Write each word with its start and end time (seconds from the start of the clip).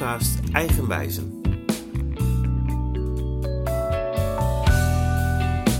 podcast 0.00 0.38
Eigenwijzen. 0.52 1.42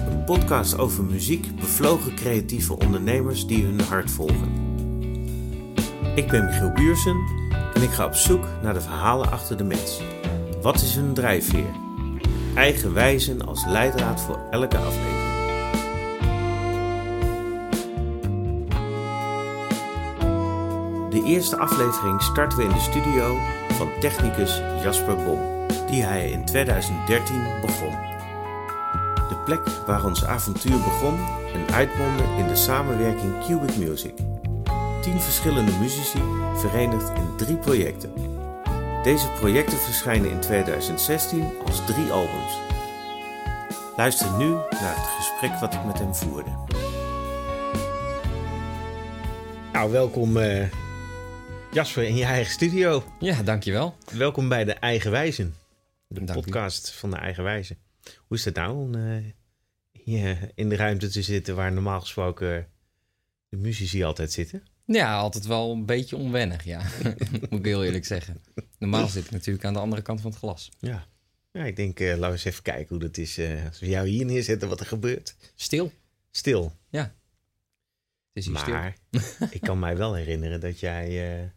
Een 0.09 0.25
podcast 0.25 0.79
over 0.79 1.05
muziek, 1.05 1.57
bevlogen 1.57 2.15
creatieve 2.15 2.79
ondernemers 2.79 3.47
die 3.47 3.65
hun 3.65 3.81
hart 3.81 4.11
volgen. 4.11 4.53
Ik 6.15 6.29
ben 6.29 6.45
Michiel 6.45 6.73
Buursen 6.73 7.17
en 7.75 7.83
ik 7.83 7.91
ga 7.91 8.05
op 8.05 8.15
zoek 8.15 8.45
naar 8.63 8.75
de 8.75 8.81
verhalen 8.81 9.31
achter 9.31 9.57
de 9.57 9.65
mens. 9.65 10.01
Wat 10.63 10.75
is 10.75 10.95
hun 10.95 11.15
drijfveer? 11.15 11.75
Eigenwijzen 12.55 13.47
als 13.47 13.65
leidraad 13.67 14.21
voor 14.21 14.39
elke 14.51 14.79
aflevering. 14.79 15.29
De 21.11 21.23
eerste 21.25 21.57
aflevering 21.57 22.23
starten 22.23 22.59
we 22.59 22.65
in 22.65 22.73
de 22.73 22.81
studio 22.81 23.39
van 23.81 24.01
technicus 24.01 24.63
Jasper 24.83 25.17
Bom, 25.17 25.39
die 25.87 26.03
hij 26.03 26.31
in 26.31 26.45
2013 26.45 27.43
begon. 27.61 27.91
De 29.29 29.37
plek 29.45 29.69
waar 29.87 30.05
ons 30.05 30.25
avontuur 30.25 30.79
begon 30.79 31.19
en 31.55 31.75
uitmondde 31.75 32.25
in 32.39 32.47
de 32.47 32.57
samenwerking 32.57 33.45
Cubic 33.47 33.77
Music. 33.77 34.15
Tien 35.03 35.21
verschillende 35.21 35.73
muzici 35.73 36.23
verenigd 36.55 37.09
in 37.09 37.37
drie 37.37 37.57
projecten. 37.57 38.13
Deze 39.03 39.29
projecten 39.29 39.79
verschijnen 39.79 40.31
in 40.31 40.41
2016 40.41 41.45
als 41.67 41.85
drie 41.87 42.11
albums. 42.11 42.59
Luister 43.97 44.31
nu 44.39 44.51
naar 44.51 44.97
het 44.97 45.09
gesprek 45.17 45.61
wat 45.61 45.75
ik 45.75 45.85
met 45.85 45.99
hem 45.99 46.15
voerde. 46.15 46.51
Nou, 49.73 49.91
welkom 49.91 50.37
uh, 50.37 50.65
Jasper 51.73 52.03
in 52.03 52.17
je 52.17 52.25
eigen 52.25 52.53
studio. 52.53 53.05
Ja, 53.21 53.43
dankjewel. 53.43 53.97
Welkom 54.13 54.49
bij 54.49 54.65
de 54.65 54.73
Eigen 54.73 55.11
Wijzen, 55.11 55.55
de 56.09 56.25
Dank 56.25 56.41
podcast 56.41 56.89
u. 56.89 56.99
van 56.99 57.11
de 57.11 57.17
Eigen 57.17 57.45
Wijzen. 57.45 57.79
Hoe 58.17 58.37
is 58.37 58.45
het 58.45 58.55
nou 58.55 58.77
om 58.77 58.95
uh, 58.95 59.25
hier 59.93 60.51
in 60.55 60.69
de 60.69 60.77
ruimte 60.77 61.09
te 61.09 61.23
zitten 61.23 61.57
waar 61.57 61.73
normaal 61.73 62.01
gesproken 62.01 62.69
de 63.49 63.57
muzici 63.57 64.03
altijd 64.03 64.33
zitten? 64.33 64.63
Ja, 64.85 65.19
altijd 65.19 65.47
wel 65.47 65.73
een 65.73 65.87
beetje 65.87 66.17
onwennig, 66.17 66.65
ja. 66.65 66.83
Moet 67.51 67.59
ik 67.59 67.65
heel 67.65 67.85
eerlijk 67.85 68.07
zeggen. 68.07 68.43
Normaal 68.79 69.09
zit 69.09 69.25
ik 69.25 69.31
natuurlijk 69.31 69.65
aan 69.65 69.73
de 69.75 69.81
andere 69.81 70.03
kant 70.03 70.21
van 70.21 70.31
het 70.31 70.39
glas. 70.39 70.71
Ja, 70.79 71.07
ja 71.53 71.65
ik 71.65 71.77
denk, 71.77 72.01
uh, 72.01 72.09
laten 72.09 72.21
we 72.21 72.33
eens 72.33 72.45
even 72.45 72.63
kijken 72.63 72.89
hoe 72.89 72.99
dat 72.99 73.17
is 73.17 73.39
uh, 73.39 73.67
als 73.67 73.81
we 73.81 73.89
jou 73.89 74.09
hier 74.09 74.25
neerzetten, 74.25 74.69
wat 74.69 74.81
er 74.81 74.87
gebeurt. 74.87 75.37
Stil. 75.55 75.93
Stil. 76.31 76.77
Ja. 76.89 77.03
Het 77.03 77.13
is 78.33 78.45
hier 78.45 78.55
maar 78.55 78.97
stil. 79.11 79.49
ik 79.51 79.61
kan 79.61 79.79
mij 79.79 79.97
wel 79.97 80.15
herinneren 80.15 80.61
dat 80.61 80.81
jij, 80.81 81.53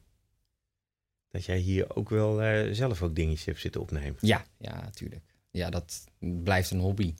dat 1.34 1.46
jij 1.46 1.58
hier 1.58 1.96
ook 1.96 2.10
wel 2.10 2.36
zelf 2.74 3.02
ook 3.02 3.16
dingetjes 3.16 3.46
hebt 3.46 3.60
zitten 3.60 3.82
opnemen. 3.82 4.16
Ja, 4.20 4.46
ja, 4.58 4.82
natuurlijk. 4.82 5.24
Ja, 5.52 5.70
dat 5.70 6.04
blijft 6.18 6.72
een 6.72 6.80
hobby. 6.80 7.14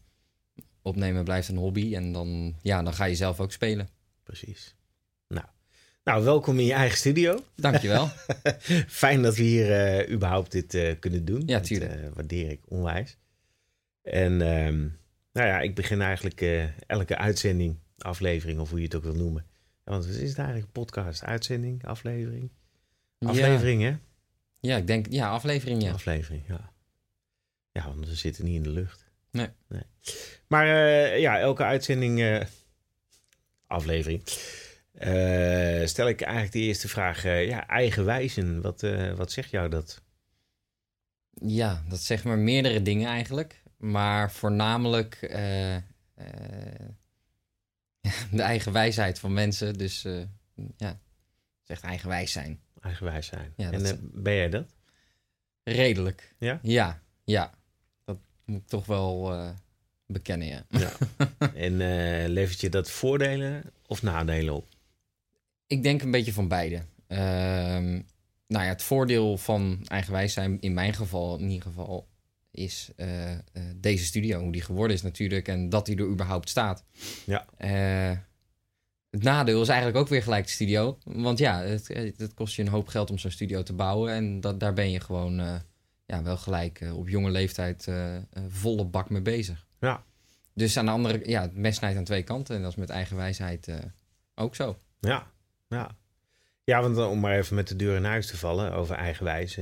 Opnemen 0.82 1.24
blijft 1.24 1.48
een 1.48 1.58
hobby 1.58 1.96
en 1.96 2.12
dan, 2.12 2.56
ja, 2.62 2.84
dan 2.84 2.94
ga 2.94 3.06
je 3.06 3.16
zelf 3.16 3.40
ook 3.40 3.52
spelen. 3.52 3.90
Precies. 4.24 4.76
Nou, 5.28 5.46
nou, 6.04 6.24
welkom 6.24 6.60
in 6.60 6.66
je 6.66 6.74
eigen 6.74 6.98
studio. 6.98 7.44
Dankjewel. 7.56 8.08
Fijn 9.04 9.22
dat 9.22 9.36
we 9.36 9.44
hier 9.44 9.70
uh, 10.06 10.14
überhaupt 10.14 10.52
dit 10.52 10.74
uh, 10.74 11.00
kunnen 11.00 11.26
doen. 11.26 11.44
Ja, 11.46 11.60
tuurlijk. 11.60 12.02
Dat 12.02 12.14
waardeer 12.14 12.50
ik 12.50 12.62
onwijs. 12.68 13.18
En 14.02 14.32
um, 14.42 14.98
nou 15.32 15.48
ja, 15.48 15.60
ik 15.60 15.76
begin 15.76 16.02
eigenlijk 16.02 16.70
elke 16.88 17.18
uitzending, 17.18 17.78
aflevering 17.98 18.60
of 18.60 18.70
hoe 18.70 18.80
je 18.80 18.86
het 18.86 18.96
ook 18.96 19.04
wil 19.04 19.16
noemen. 19.16 19.46
Ja, 19.86 19.92
want 19.92 20.06
wat 20.06 20.16
is 20.16 20.30
het 20.30 20.38
eigenlijk? 20.38 20.72
Podcast, 20.72 21.24
uitzending, 21.24 21.86
aflevering? 21.86 22.50
Aflevering, 23.28 23.82
ja. 23.82 23.90
hè? 23.90 23.98
Ja, 24.60 24.78
ik 24.78 24.88
denk, 24.88 25.06
ja, 25.10 25.30
aflevering, 25.30 25.84
ja. 25.84 25.92
Aflevering, 25.92 26.44
ja. 26.48 26.74
Ja, 27.72 27.88
want 27.88 28.08
we 28.08 28.16
zitten 28.16 28.46
niet 28.46 28.56
in 28.56 28.64
de 28.64 28.70
lucht. 28.70 29.12
Nee. 29.32 29.50
nee. 29.68 29.84
Maar 30.48 30.68
ja, 31.20 31.40
elke 31.40 31.64
uitzending, 31.64 32.46
aflevering... 33.68 34.24
Uh, 34.94 35.86
stel 35.86 36.08
ik 36.08 36.22
eigenlijk 36.22 36.54
de 36.54 36.60
eerste 36.60 36.88
vraag. 36.88 37.24
Ja, 37.24 37.68
eigenwijzen. 37.68 38.62
Wat, 38.62 38.82
wat 39.16 39.32
zegt 39.32 39.50
jou 39.50 39.70
dat? 39.70 40.02
Ja, 41.42 41.84
dat 41.90 42.00
zegt 42.00 42.24
maar 42.24 42.38
meerdere 42.38 42.82
dingen 42.82 43.08
eigenlijk. 43.08 43.64
Maar 43.78 44.32
voornamelijk 44.32 45.18
de 48.32 48.42
eigen 48.42 48.72
wijsheid 48.72 49.20
van 49.20 49.34
mensen. 49.34 49.74
Dus 49.74 50.06
ja, 50.78 51.00
zegt 51.62 51.84
eigenwijs 51.84 52.32
zijn. 52.32 52.63
Eigenwijs 52.84 53.26
zijn. 53.28 53.54
Ja, 53.56 53.72
en 53.72 53.84
dat... 53.84 53.98
ben 54.02 54.34
jij 54.34 54.50
dat? 54.50 54.66
Redelijk. 55.64 56.36
Ja? 56.38 56.60
Ja, 56.62 57.02
ja. 57.24 57.54
Dat 58.06 58.18
moet 58.46 58.62
ik 58.62 58.68
toch 58.68 58.86
wel 58.86 59.36
bekennen, 60.08 60.48
ja. 60.48 60.66
ja. 60.70 60.92
en 61.68 61.78
levert 62.30 62.62
je 62.62 62.70
dat 62.70 62.92
voordelen 62.92 63.64
of 63.88 64.02
nadelen 64.02 64.54
op? 64.54 64.68
Ik 65.68 65.84
denk 65.84 66.02
een 66.02 66.12
beetje 66.12 66.34
van 66.34 66.48
beide. 66.48 66.76
Uh, 67.08 67.20
nou 68.48 68.66
ja, 68.66 68.70
het 68.70 68.84
voordeel 68.84 69.38
van 69.38 69.86
eigenwijs 69.88 70.34
zijn, 70.34 70.58
in 70.60 70.74
mijn 70.74 70.94
geval 70.94 71.38
in 71.38 71.50
ieder 71.50 71.68
geval, 71.68 72.08
is 72.52 72.92
deze 73.76 74.06
studio, 74.06 74.40
hoe 74.40 74.52
die 74.52 74.62
geworden 74.62 74.96
is 74.96 75.02
natuurlijk 75.02 75.48
en 75.48 75.70
dat 75.70 75.86
die 75.86 75.98
er 75.98 76.10
überhaupt 76.10 76.50
staat. 76.50 76.84
Ja. 77.26 77.46
Het 79.14 79.24
nadeel 79.24 79.62
is 79.62 79.68
eigenlijk 79.68 80.00
ook 80.00 80.08
weer 80.08 80.24
gelijk 80.24 80.46
de 80.46 80.52
studio. 80.52 80.98
Want 81.04 81.38
ja, 81.38 81.62
het, 81.62 81.88
het 82.18 82.34
kost 82.34 82.56
je 82.56 82.62
een 82.62 82.68
hoop 82.68 82.88
geld 82.88 83.10
om 83.10 83.18
zo'n 83.18 83.32
studio 83.32 83.64
te 83.64 83.74
bouwen. 83.74 84.14
En 84.14 84.42
dat, 84.42 84.60
daar 84.60 84.74
ben 84.74 84.92
je 84.92 85.00
gewoon 85.00 85.62
ja, 86.06 86.24
wel 86.24 86.38
gelijk 86.38 86.82
op 86.94 87.10
jonge 87.10 87.30
leeftijd 87.30 87.88
volle 88.48 88.86
bak 88.86 89.10
mee 89.10 89.22
bezig. 89.22 89.66
Ja. 89.80 90.04
Dus 90.54 90.78
aan 90.78 90.86
de 90.86 90.92
andere, 90.92 91.30
ja, 91.30 91.42
het 91.42 91.56
mes 91.56 91.76
snijdt 91.76 91.98
aan 91.98 92.04
twee 92.04 92.24
kanten. 92.24 92.56
En 92.56 92.62
dat 92.62 92.72
is 92.72 92.78
met 92.78 92.90
eigenwijsheid 92.90 93.70
ook 94.36 94.56
zo. 94.56 94.78
Ja, 95.00 95.32
ja. 95.68 95.98
Ja, 96.64 96.82
want 96.82 96.98
om 96.98 97.20
maar 97.20 97.38
even 97.38 97.56
met 97.56 97.68
de 97.68 97.76
deur 97.76 97.96
in 97.96 98.04
huis 98.04 98.28
te 98.28 98.38
vallen 98.38 98.74
over 98.74 98.96
eigenwijs. 98.96 99.60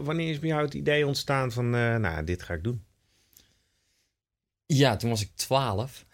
Wanneer 0.00 0.30
is 0.30 0.38
bij 0.38 0.48
jou 0.48 0.64
het 0.64 0.74
idee 0.74 1.06
ontstaan 1.06 1.52
van, 1.52 1.70
nou, 1.70 2.24
dit 2.24 2.42
ga 2.42 2.54
ik 2.54 2.64
doen? 2.64 2.84
Ja, 4.66 4.96
toen 4.96 5.10
was 5.10 5.22
ik 5.22 5.30
twaalf. 5.34 6.06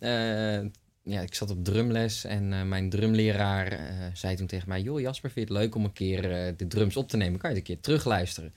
uh, 0.00 0.60
ja, 1.02 1.20
ik 1.20 1.34
zat 1.34 1.50
op 1.50 1.64
drumles 1.64 2.24
en 2.24 2.68
mijn 2.68 2.90
drumleraar 2.90 3.80
zei 4.14 4.36
toen 4.36 4.46
tegen 4.46 4.68
mij... 4.68 4.80
joh 4.80 5.00
Jasper, 5.00 5.30
vind 5.30 5.48
je 5.48 5.54
het 5.54 5.62
leuk 5.62 5.74
om 5.74 5.84
een 5.84 5.92
keer 5.92 6.22
de 6.56 6.66
drums 6.66 6.96
op 6.96 7.08
te 7.08 7.16
nemen? 7.16 7.38
Kan 7.38 7.50
je 7.50 7.56
het 7.56 7.68
een 7.68 7.74
keer 7.74 7.82
terugluisteren? 7.82 8.54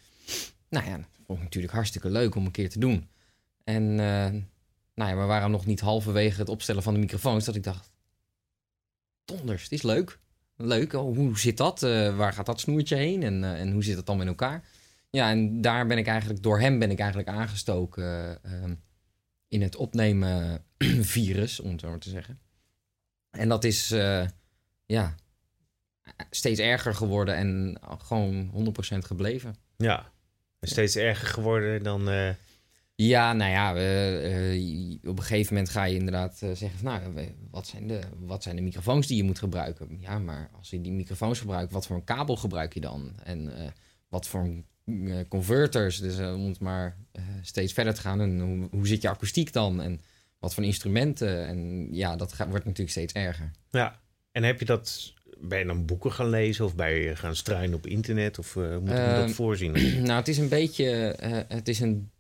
Nou 0.70 0.86
ja, 0.86 0.98
dat 0.98 1.08
vond 1.26 1.38
ik 1.38 1.44
natuurlijk 1.44 1.74
hartstikke 1.74 2.09
leuk 2.09 2.36
om 2.36 2.46
een 2.46 2.52
keer 2.52 2.70
te 2.70 2.80
doen. 2.80 3.09
En 3.64 3.96
nou 3.96 5.09
ja, 5.09 5.16
we 5.16 5.24
waren 5.24 5.52
nog 5.52 5.66
niet 5.66 5.80
halverwege 5.80 6.40
het 6.40 6.50
opstellen 6.50 6.84
van 6.84 6.94
de 6.94 7.00
microfoons... 7.00 7.46
dat 7.46 7.56
ik 7.56 7.64
dacht, 7.64 7.92
donders, 9.25 9.64
het 9.64 9.72
is 9.72 9.81
leuk. 9.81 10.20
Leuk, 10.56 10.94
oh, 10.94 11.16
hoe 11.16 11.40
zit 11.40 11.58
dat? 11.58 11.80
Waar 12.16 12.34
gaat 12.34 12.46
dat 12.46 12.60
snoertje 12.60 12.96
heen? 12.96 13.24
En, 13.24 13.44
en 13.44 13.72
hoe 13.72 13.84
zit 13.84 13.98
het 13.98 14.06
dan 14.06 14.18
met 14.18 14.28
elkaar? 14.28 14.64
Ja, 15.10 15.30
en 15.30 15.62
daar 15.62 15.88
ben 15.88 15.98
ik 15.98 16.08
eigenlijk, 16.08 16.44
door 16.44 16.60
hem 16.60 16.80
ben 16.80 16.92
ik 16.92 17.00
eigenlijk 17.00 17.30
aangestoken 17.30 18.40
uh, 18.46 18.72
in 19.53 19.62
het 19.62 19.75
opnemen 19.75 20.66
virus, 21.16 21.59
om 21.59 21.72
het 21.72 21.80
zo 21.80 21.90
maar 21.90 22.00
te 22.00 22.09
zeggen. 22.09 22.40
En 23.30 23.50
dat 23.50 23.64
is, 23.64 23.88
ja, 24.86 25.16
steeds 26.30 26.59
erger 26.59 26.96
geworden 26.96 27.36
en 27.36 27.78
gewoon 27.97 28.52
100% 28.96 28.97
gebleven. 28.97 29.56
Ja, 29.78 30.12
steeds 30.62 30.96
erger 30.96 31.28
geworden 31.28 31.84
dan... 31.84 32.36
Ja, 32.95 33.33
nou 33.33 33.51
ja, 33.51 33.75
uh, 33.75 35.00
op 35.04 35.18
een 35.18 35.24
gegeven 35.24 35.54
moment 35.54 35.72
ga 35.72 35.83
je 35.83 35.95
inderdaad 35.95 36.38
zeggen 36.38 36.69
van, 36.69 36.83
nou, 36.83 37.36
wat 37.51 37.68
zijn, 37.68 37.88
de, 37.88 38.00
wat 38.19 38.44
zijn 38.44 38.56
de 38.56 38.62
microfoons 38.62 39.07
die 39.07 39.18
je 39.18 39.24
moet 39.24 39.39
gebruiken? 39.39 39.98
Ja, 40.00 40.19
maar 40.19 40.50
als 40.57 40.69
je 40.69 40.81
die 40.81 40.92
microfoons 40.92 41.39
gebruikt, 41.39 41.72
wat 41.72 41.88
voor 41.88 41.95
een 41.95 42.04
kabel 42.04 42.36
gebruik 42.36 42.74
je 42.74 42.81
dan? 42.81 43.16
En 43.24 43.74
wat 44.10 44.27
voor 44.27 44.63
converters? 45.27 46.00
Dus 46.00 46.19
om 46.19 46.47
het 46.47 46.59
maar 46.59 46.97
steeds 47.41 47.74
verder 47.74 47.94
te 47.94 48.01
gaan. 48.01 48.21
En 48.21 48.39
hoe, 48.39 48.68
hoe 48.71 48.88
zit 48.88 49.01
je 49.01 49.09
akoestiek 49.09 49.53
dan? 49.53 49.81
En 49.81 50.01
wat 50.39 50.53
voor 50.53 50.63
instrumenten? 50.63 51.47
En 51.47 51.88
ja, 51.91 52.15
dat 52.15 52.33
gaat, 52.33 52.50
wordt 52.50 52.65
natuurlijk 52.65 52.91
steeds 52.91 53.13
erger. 53.13 53.51
Ja, 53.69 54.00
en 54.31 54.44
heb 54.44 54.59
je 54.59 54.65
dat 54.65 55.13
ben 55.39 55.59
je 55.59 55.65
dan 55.65 55.85
boeken 55.85 56.12
gaan 56.12 56.30
lezen 56.30 56.65
of 56.65 56.75
ben 56.75 56.94
je 56.94 57.15
gaan 57.15 57.35
struinen 57.35 57.75
op 57.75 57.88
internet? 57.88 58.39
Of 58.39 58.56
uh, 58.56 58.77
moet 58.77 58.89
je 58.89 59.15
dat 59.25 59.31
voorzien? 59.31 59.71
nou, 60.07 60.19
het 60.19 60.27
is 60.27 60.38
een 60.38 60.50
beetje, 60.50 61.18
uh, 61.24 61.38
het 61.47 61.68
is 61.68 61.79
een 61.79 62.12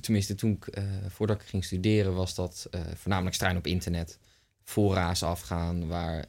tenminste 0.00 0.34
toen 0.34 0.50
ik, 0.50 0.82
voordat 1.08 1.40
ik 1.40 1.46
ging 1.46 1.64
studeren, 1.64 2.14
was 2.14 2.34
dat 2.34 2.68
voornamelijk 2.94 3.34
struin 3.34 3.56
op 3.56 3.66
internet. 3.66 4.18
Fora's 4.62 5.22
afgaan 5.22 5.88
waar 5.88 6.26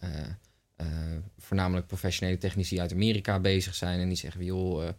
voornamelijk 1.37 1.87
professionele 1.87 2.37
technici 2.37 2.79
uit 2.79 2.91
Amerika 2.91 3.39
bezig 3.39 3.75
zijn. 3.75 3.99
En 3.99 4.07
die 4.07 4.17
zeggen, 4.17 4.43
joh, 4.43 4.89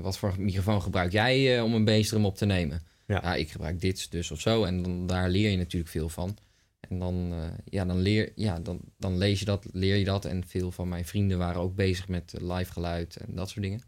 wat 0.00 0.18
voor 0.18 0.34
microfoon 0.38 0.82
gebruik 0.82 1.12
jij 1.12 1.60
om 1.60 1.74
een 1.74 1.84
bassdrum 1.84 2.24
op 2.24 2.36
te 2.36 2.46
nemen? 2.46 2.82
Ja. 3.06 3.20
ja. 3.22 3.34
ik 3.34 3.50
gebruik 3.50 3.80
dit 3.80 4.10
dus 4.10 4.30
of 4.30 4.40
zo. 4.40 4.64
En 4.64 4.82
dan, 4.82 5.06
daar 5.06 5.28
leer 5.28 5.50
je 5.50 5.56
natuurlijk 5.56 5.90
veel 5.90 6.08
van. 6.08 6.36
En 6.80 6.98
dan, 6.98 7.32
eh, 7.32 7.48
ja, 7.64 7.84
dan, 7.84 7.98
leer, 7.98 8.32
ja, 8.34 8.60
dan, 8.60 8.80
dan 8.98 9.18
lees 9.18 9.38
je 9.38 9.44
dat, 9.44 9.66
leer 9.72 9.96
je 9.96 10.04
dat. 10.04 10.24
En 10.24 10.46
veel 10.46 10.70
van 10.70 10.88
mijn 10.88 11.04
vrienden 11.04 11.38
waren 11.38 11.60
ook 11.60 11.74
bezig 11.74 12.08
met 12.08 12.34
live 12.40 12.72
geluid 12.72 13.16
en 13.16 13.34
dat 13.34 13.48
soort 13.48 13.62
dingen. 13.64 13.82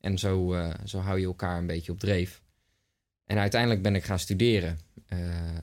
En 0.00 0.18
zo, 0.18 0.54
eh, 0.54 0.74
zo 0.84 0.98
hou 0.98 1.18
je 1.20 1.26
elkaar 1.26 1.58
een 1.58 1.66
beetje 1.66 1.92
op 1.92 1.98
dreef. 2.00 2.42
En 3.24 3.38
uiteindelijk 3.38 3.82
ben 3.82 3.94
ik 3.94 4.04
gaan 4.04 4.18
studeren. 4.18 4.78
eh, 5.06 5.56
eh, 5.56 5.60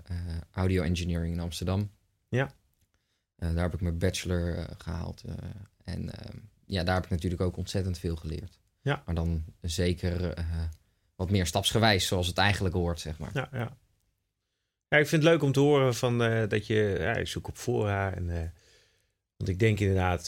audio 0.52 0.84
engineering 0.84 1.34
in 1.34 1.40
Amsterdam. 1.40 1.90
Ja. 2.30 2.54
Eh, 3.36 3.54
daar 3.54 3.64
heb 3.64 3.74
ik 3.74 3.82
mijn 3.82 3.98
bachelor 3.98 4.58
eh, 4.58 4.66
gehaald. 4.78 5.24
eh, 5.24 5.34
en 5.84 6.10
eh, 6.12 6.30
ja, 6.66 6.84
daar 6.84 6.96
heb 6.96 7.04
ik 7.04 7.10
natuurlijk 7.10 7.42
ook 7.42 7.58
ontzettend 7.58 7.98
veel 8.00 8.16
geleerd. 8.16 8.60
Ja. 8.86 9.04
Maar 9.06 9.16
dan 9.16 9.44
zeker 9.62 10.34
eh, 10.34 10.64
wat 11.16 11.30
meer 11.30 11.46
stapsgewijs, 11.46 12.08
zoals 12.08 12.28
het 12.28 12.38
eigenlijk 12.38 12.76
hoort, 12.76 13.00
zeg 13.00 13.18
maar. 13.18 13.30
Ja, 13.34 13.50
ja. 13.52 13.78
ja, 14.88 14.98
ik 14.98 15.08
vind 15.08 15.24
het 15.24 15.32
leuk 15.32 15.42
om 15.42 15.52
te 15.52 15.60
horen 15.60 15.96
van, 15.96 16.24
eh, 16.24 16.50
dat 16.50 16.68
je, 16.68 16.98
ja, 17.00 17.14
ik 17.14 17.28
zoek 17.28 17.48
op 17.48 17.58
fora. 17.58 18.14
En, 18.14 18.30
eh, 18.30 18.50
want 19.38 19.50
ik 19.50 19.60
denk 19.60 19.80
inderdaad, 19.80 20.26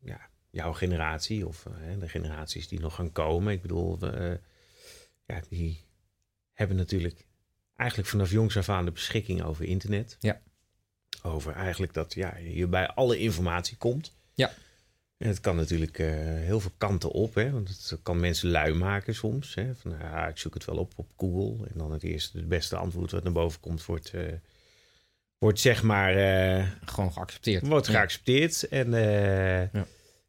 ja, 0.00 0.28
jouw 0.50 0.72
generatie 0.72 1.46
of 1.46 1.66
de 1.98 2.08
generaties 2.08 2.68
die 2.68 2.80
nog 2.80 2.94
gaan 2.94 3.12
komen. 3.12 3.52
Ik 3.52 3.62
bedoel, 3.62 3.98
ja, 5.26 5.40
die 5.48 5.84
hebben 6.52 6.76
natuurlijk 6.76 7.26
eigenlijk 7.76 8.10
vanaf 8.10 8.30
jongs 8.30 8.56
af 8.56 8.68
aan 8.68 8.84
de 8.84 8.90
beschikking 8.90 9.42
over 9.42 9.64
internet. 9.64 10.16
Ja. 10.20 10.40
Over 11.22 11.52
eigenlijk 11.52 11.94
dat 11.94 12.14
ja, 12.14 12.36
je 12.36 12.66
bij 12.66 12.88
alle 12.88 13.18
informatie 13.18 13.76
komt. 13.76 14.16
Ja. 14.34 14.52
En 15.20 15.28
het 15.28 15.40
kan 15.40 15.56
natuurlijk 15.56 15.98
eh, 15.98 16.08
heel 16.22 16.60
veel 16.60 16.72
kanten 16.78 17.10
op, 17.10 17.34
hè? 17.34 17.50
want 17.50 17.68
het 17.68 17.98
kan 18.02 18.20
mensen 18.20 18.50
lui 18.50 18.74
maken 18.74 19.14
soms. 19.14 19.54
Hè? 19.54 19.74
Van, 19.74 19.94
ja, 20.00 20.28
ik 20.28 20.38
zoek 20.38 20.54
het 20.54 20.64
wel 20.64 20.76
op 20.76 20.92
op 20.96 21.08
Google 21.16 21.66
en 21.66 21.72
dan 21.78 21.92
het 21.92 22.02
eerste, 22.02 22.36
het 22.38 22.48
beste 22.48 22.76
antwoord 22.76 23.10
wat 23.10 23.22
naar 23.22 23.32
boven 23.32 23.60
komt, 23.60 23.84
wordt, 23.84 24.10
eh, 24.14 24.22
wordt 25.38 25.60
zeg 25.60 25.82
maar 25.82 26.16
eh, 26.16 26.66
Gewoon 26.84 27.12
geaccepteerd. 27.12 27.66
wordt 27.66 27.86
Ja. 27.86 27.92
geaccepteerd. 27.92 28.68
En, 28.68 28.90
Ja. 29.72 29.86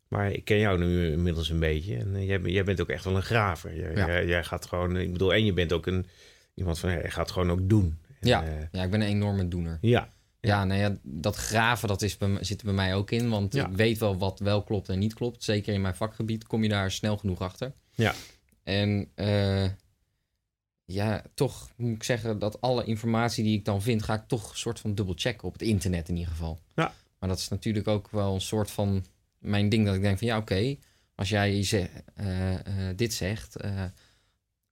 Maar 0.08 0.32
ik 0.32 0.46
ken 0.46 0.58
jou 0.60 0.80
nu 0.80 1.12
inmiddels 1.12 1.50
een 1.50 1.60
beetje 1.60 1.98
en 1.98 2.26
jij, 2.26 2.42
ben- 2.42 2.52
jij 2.52 2.64
bent 2.64 2.82
ook 2.82 2.90
echt 2.90 3.04
wel 3.04 3.16
een 3.16 3.22
graver. 3.24 3.76
Jij, 3.76 3.96
Ja. 3.96 4.06
jij, 4.08 4.26
jij 4.26 4.44
gaat 4.44 4.66
gewoon, 4.66 4.98
ik 4.98 5.12
bedoel, 5.12 5.34
en 5.34 5.46
je 5.46 5.54
bent 5.54 5.74
ook 5.74 5.86
een 5.88 6.06
iemand 6.54 6.80
van, 6.80 6.92
ja, 6.92 6.98
je 6.98 7.10
gaat 7.12 7.32
gewoon 7.32 7.52
ook 7.52 7.70
doen. 7.70 7.98
En, 8.20 8.28
Ja. 8.28 8.44
Ja, 8.72 8.84
ik 8.84 8.92
ben 8.92 9.02
een 9.02 9.08
enorme 9.08 9.48
doener. 9.48 9.78
ja, 9.82 10.14
Ja, 10.42 10.66
nou 10.66 10.80
ja, 10.80 10.98
dat 11.04 11.36
graven 11.36 11.88
dat 11.88 12.02
is 12.02 12.18
bij, 12.18 12.38
zit 12.44 12.60
er 12.60 12.66
bij 12.66 12.74
mij 12.74 12.96
ook 12.96 13.12
in. 13.12 13.30
Want 13.30 13.54
Ja. 13.54 13.68
ik 13.68 13.76
weet 13.76 13.98
wel 13.98 14.18
wat 14.18 14.40
wel 14.40 14.64
klopt 14.64 14.90
en 14.90 15.00
niet 15.00 15.14
klopt. 15.14 15.44
Zeker 15.44 15.74
in 15.74 15.82
mijn 15.82 15.96
vakgebied 15.96 16.48
kom 16.48 16.64
je 16.64 16.70
daar 16.70 16.92
snel 16.92 17.18
genoeg 17.18 17.40
achter. 17.42 17.74
Ja. 17.92 18.14
En 18.64 19.10
eh, 19.16 19.66
ja, 20.86 21.24
toch 21.34 21.70
moet 21.76 21.96
ik 21.96 22.04
zeggen 22.04 22.40
dat 22.40 22.62
alle 22.62 22.84
informatie 22.86 23.44
die 23.44 23.58
ik 23.58 23.66
dan 23.66 23.82
vind... 23.82 24.04
ga 24.04 24.14
ik 24.14 24.28
toch 24.28 24.50
een 24.52 24.58
soort 24.58 24.80
van 24.80 24.96
dubbel 24.96 25.14
checken 25.18 25.48
op 25.48 25.54
het 25.54 25.62
internet 25.62 26.10
in 26.10 26.16
ieder 26.16 26.32
geval. 26.32 26.60
Ja. 26.76 26.94
Maar 27.20 27.30
dat 27.30 27.38
is 27.40 27.48
natuurlijk 27.48 27.88
ook 27.88 28.10
wel 28.12 28.34
een 28.34 28.42
soort 28.42 28.72
van 28.72 29.06
mijn 29.38 29.70
ding 29.70 29.86
dat 29.86 29.96
ik 29.96 30.02
denk 30.02 30.18
van... 30.18 30.28
ja, 30.28 30.38
oké, 30.38 30.76
als 31.16 31.30
jij 31.30 31.68
eh, 32.16 32.54
eh, 32.54 32.96
dit 32.96 33.14
zegt... 33.14 33.56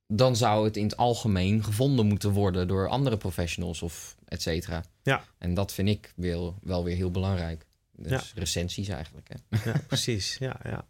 eh, 0.09 0.17
dan 0.17 0.35
zou 0.35 0.65
het 0.65 0.77
in 0.77 0.83
het 0.83 0.97
algemeen 0.97 1.63
gevonden 1.63 2.05
moeten 2.05 2.31
worden 2.31 2.67
door 2.67 2.87
andere 2.87 3.17
professionals 3.17 3.81
of 3.81 4.15
et 4.25 4.41
cetera. 4.41 4.83
Ja. 5.03 5.23
En 5.37 5.53
dat 5.53 5.73
vind 5.73 5.89
ik 5.89 6.13
wel, 6.15 6.55
wel 6.61 6.83
weer 6.83 6.95
heel 6.95 7.11
belangrijk. 7.11 7.65
Dus 7.91 8.11
Ja. 8.11 8.21
recensies 8.39 8.87
eigenlijk. 8.87 9.27
Hè? 9.29 9.69
ja 9.71 9.77
precies. 9.87 10.37
Ja, 10.37 10.59
ja. 10.63 10.87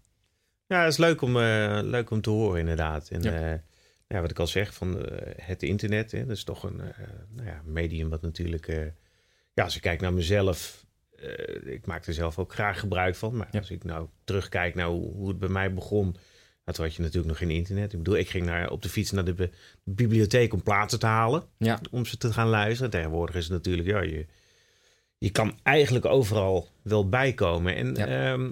ja, 0.68 0.82
het 0.84 0.92
is 0.92 0.98
leuk 0.98 1.22
om, 1.22 1.38
eh, 1.38 1.80
leuk 1.84 2.10
om 2.10 2.22
te 2.22 2.30
horen 2.30 2.60
inderdaad. 2.60 3.10
En 3.10 3.22
Ja. 3.22 3.40
ja. 3.50 3.64
ja, 4.08 4.22
wat 4.22 4.32
ik 4.32 4.40
al 4.40 4.48
zeg 4.48 4.74
van 4.74 5.06
eh, 5.06 5.46
het 5.46 5.64
internet, 5.64 6.12
hè, 6.12 6.26
dat 6.26 6.36
is 6.38 6.44
toch 6.44 6.64
een 6.64 6.82
eh, 6.82 6.98
nou 7.30 7.48
ja, 7.48 7.62
medium 7.66 8.10
wat 8.10 8.22
natuurlijk... 8.22 8.68
eh, 8.68 8.86
ja, 9.54 9.64
als 9.64 9.76
ik 9.76 9.82
kijk 9.82 10.02
naar 10.02 10.14
mezelf, 10.14 10.86
eh, 11.18 11.74
ik 11.74 11.86
maak 11.86 12.06
er 12.06 12.14
zelf 12.14 12.40
ook 12.40 12.54
graag 12.54 12.80
gebruik 12.80 13.16
van. 13.16 13.36
Maar 13.38 13.50
als 13.52 13.70
ik 13.72 13.84
nou 13.84 14.08
terugkijk 14.24 14.76
naar 14.76 14.88
hoe, 14.88 15.12
hoe 15.14 15.28
het 15.28 15.40
bij 15.40 15.50
mij 15.50 15.74
begon... 15.74 16.16
nou, 16.70 16.74
toen 16.74 16.86
had 16.86 16.96
je 16.96 17.02
natuurlijk 17.02 17.28
nog 17.28 17.38
geen 17.38 17.58
internet. 17.58 17.92
Ik 17.94 17.98
bedoel, 17.98 18.18
ik 18.18 18.30
ging 18.30 18.46
naar, 18.46 18.70
op 18.70 18.82
de 18.82 18.90
fiets 18.90 19.12
naar 19.12 19.26
de 19.26 19.34
bi- 19.34 19.50
bibliotheek 19.84 20.54
om 20.54 20.64
plaatsen 20.64 21.00
te 21.00 21.06
halen. 21.06 21.44
Ja. 21.58 21.80
Om 21.92 22.06
ze 22.06 22.18
te 22.18 22.34
gaan 22.34 22.48
luisteren. 22.48 22.92
Tegenwoordig 22.92 23.36
is 23.36 23.44
het 23.44 23.52
natuurlijk, 23.52 23.88
ja, 23.88 24.02
je, 24.02 24.26
je 25.18 25.30
kan 25.30 25.60
eigenlijk 25.64 26.06
overal 26.06 26.68
wel 26.82 27.10
bijkomen. 27.10 27.76
En 27.76 27.96
Ja. 27.96 28.08
ehm, 28.08 28.50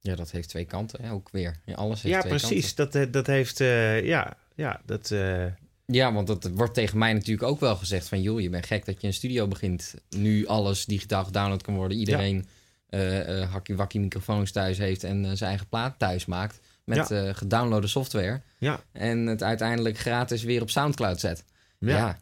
Ja, 0.00 0.14
dat 0.14 0.30
heeft 0.30 0.48
twee 0.48 0.64
kanten. 0.64 1.04
Hè? 1.04 1.12
Ook 1.12 1.28
weer. 1.32 1.60
Ja, 1.64 1.74
alles 1.74 2.02
heeft 2.02 2.14
ja, 2.14 2.20
twee 2.20 2.32
precies. 2.32 2.74
Dat, 2.74 2.94
eh, 2.94 3.06
dat 3.10 3.26
heeft, 3.26 3.60
eh, 3.60 4.04
ja, 4.04 4.36
ja, 4.54 4.80
dat, 4.84 5.10
eh. 5.10 5.44
Ja, 5.86 6.12
want 6.12 6.28
het 6.28 6.50
wordt 6.54 6.74
tegen 6.74 6.98
mij 6.98 7.12
natuurlijk 7.12 7.48
ook 7.48 7.60
wel 7.60 7.76
gezegd 7.76 8.08
van... 8.08 8.22
joh, 8.22 8.40
je 8.40 8.50
bent 8.50 8.66
gek 8.66 8.84
dat 8.84 9.00
je 9.00 9.06
een 9.06 9.12
studio 9.14 9.48
begint. 9.48 9.94
Nu 10.08 10.46
alles 10.46 10.84
digitaal 10.84 11.24
gedownload 11.24 11.62
kan 11.62 11.74
worden. 11.74 11.98
Iedereen 11.98 12.48
eh 12.88 13.40
eh, 13.42 13.50
hakkie 13.52 13.76
wakkie 13.76 14.00
microfoons 14.00 14.52
thuis 14.52 14.78
heeft... 14.78 15.04
en 15.04 15.36
zijn 15.36 15.50
eigen 15.50 15.68
plaat 15.68 15.98
thuis 15.98 16.26
maakt. 16.26 16.60
Met 16.88 17.10
eh 17.10 17.34
gedownloade 17.34 17.86
software. 17.86 18.40
ja, 18.58 18.80
En 18.92 19.26
het 19.26 19.42
uiteindelijk 19.42 19.98
gratis 19.98 20.42
weer 20.42 20.62
op 20.62 20.70
Soundcloud 20.70 21.20
zet. 21.20 21.44
ja, 21.78 21.96
Ja. 21.96 22.18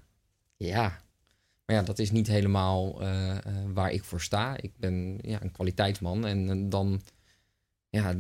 ja. 0.57 1.05
Maar 1.67 1.77
ja, 1.77 1.83
dat 1.83 1.99
is 1.99 2.11
niet 2.11 2.27
helemaal 2.27 3.01
eh, 3.01 3.31
eh, 3.31 3.39
waar 3.75 3.93
ik 3.93 4.05
voor 4.05 4.21
sta. 4.21 4.57
Ik 4.61 4.73
ben 4.77 5.19
ja, 5.23 5.43
een 5.43 5.53
kwaliteitsman. 5.53 6.27
En 6.27 6.69
dan, 6.69 7.03
ja, 7.89 8.15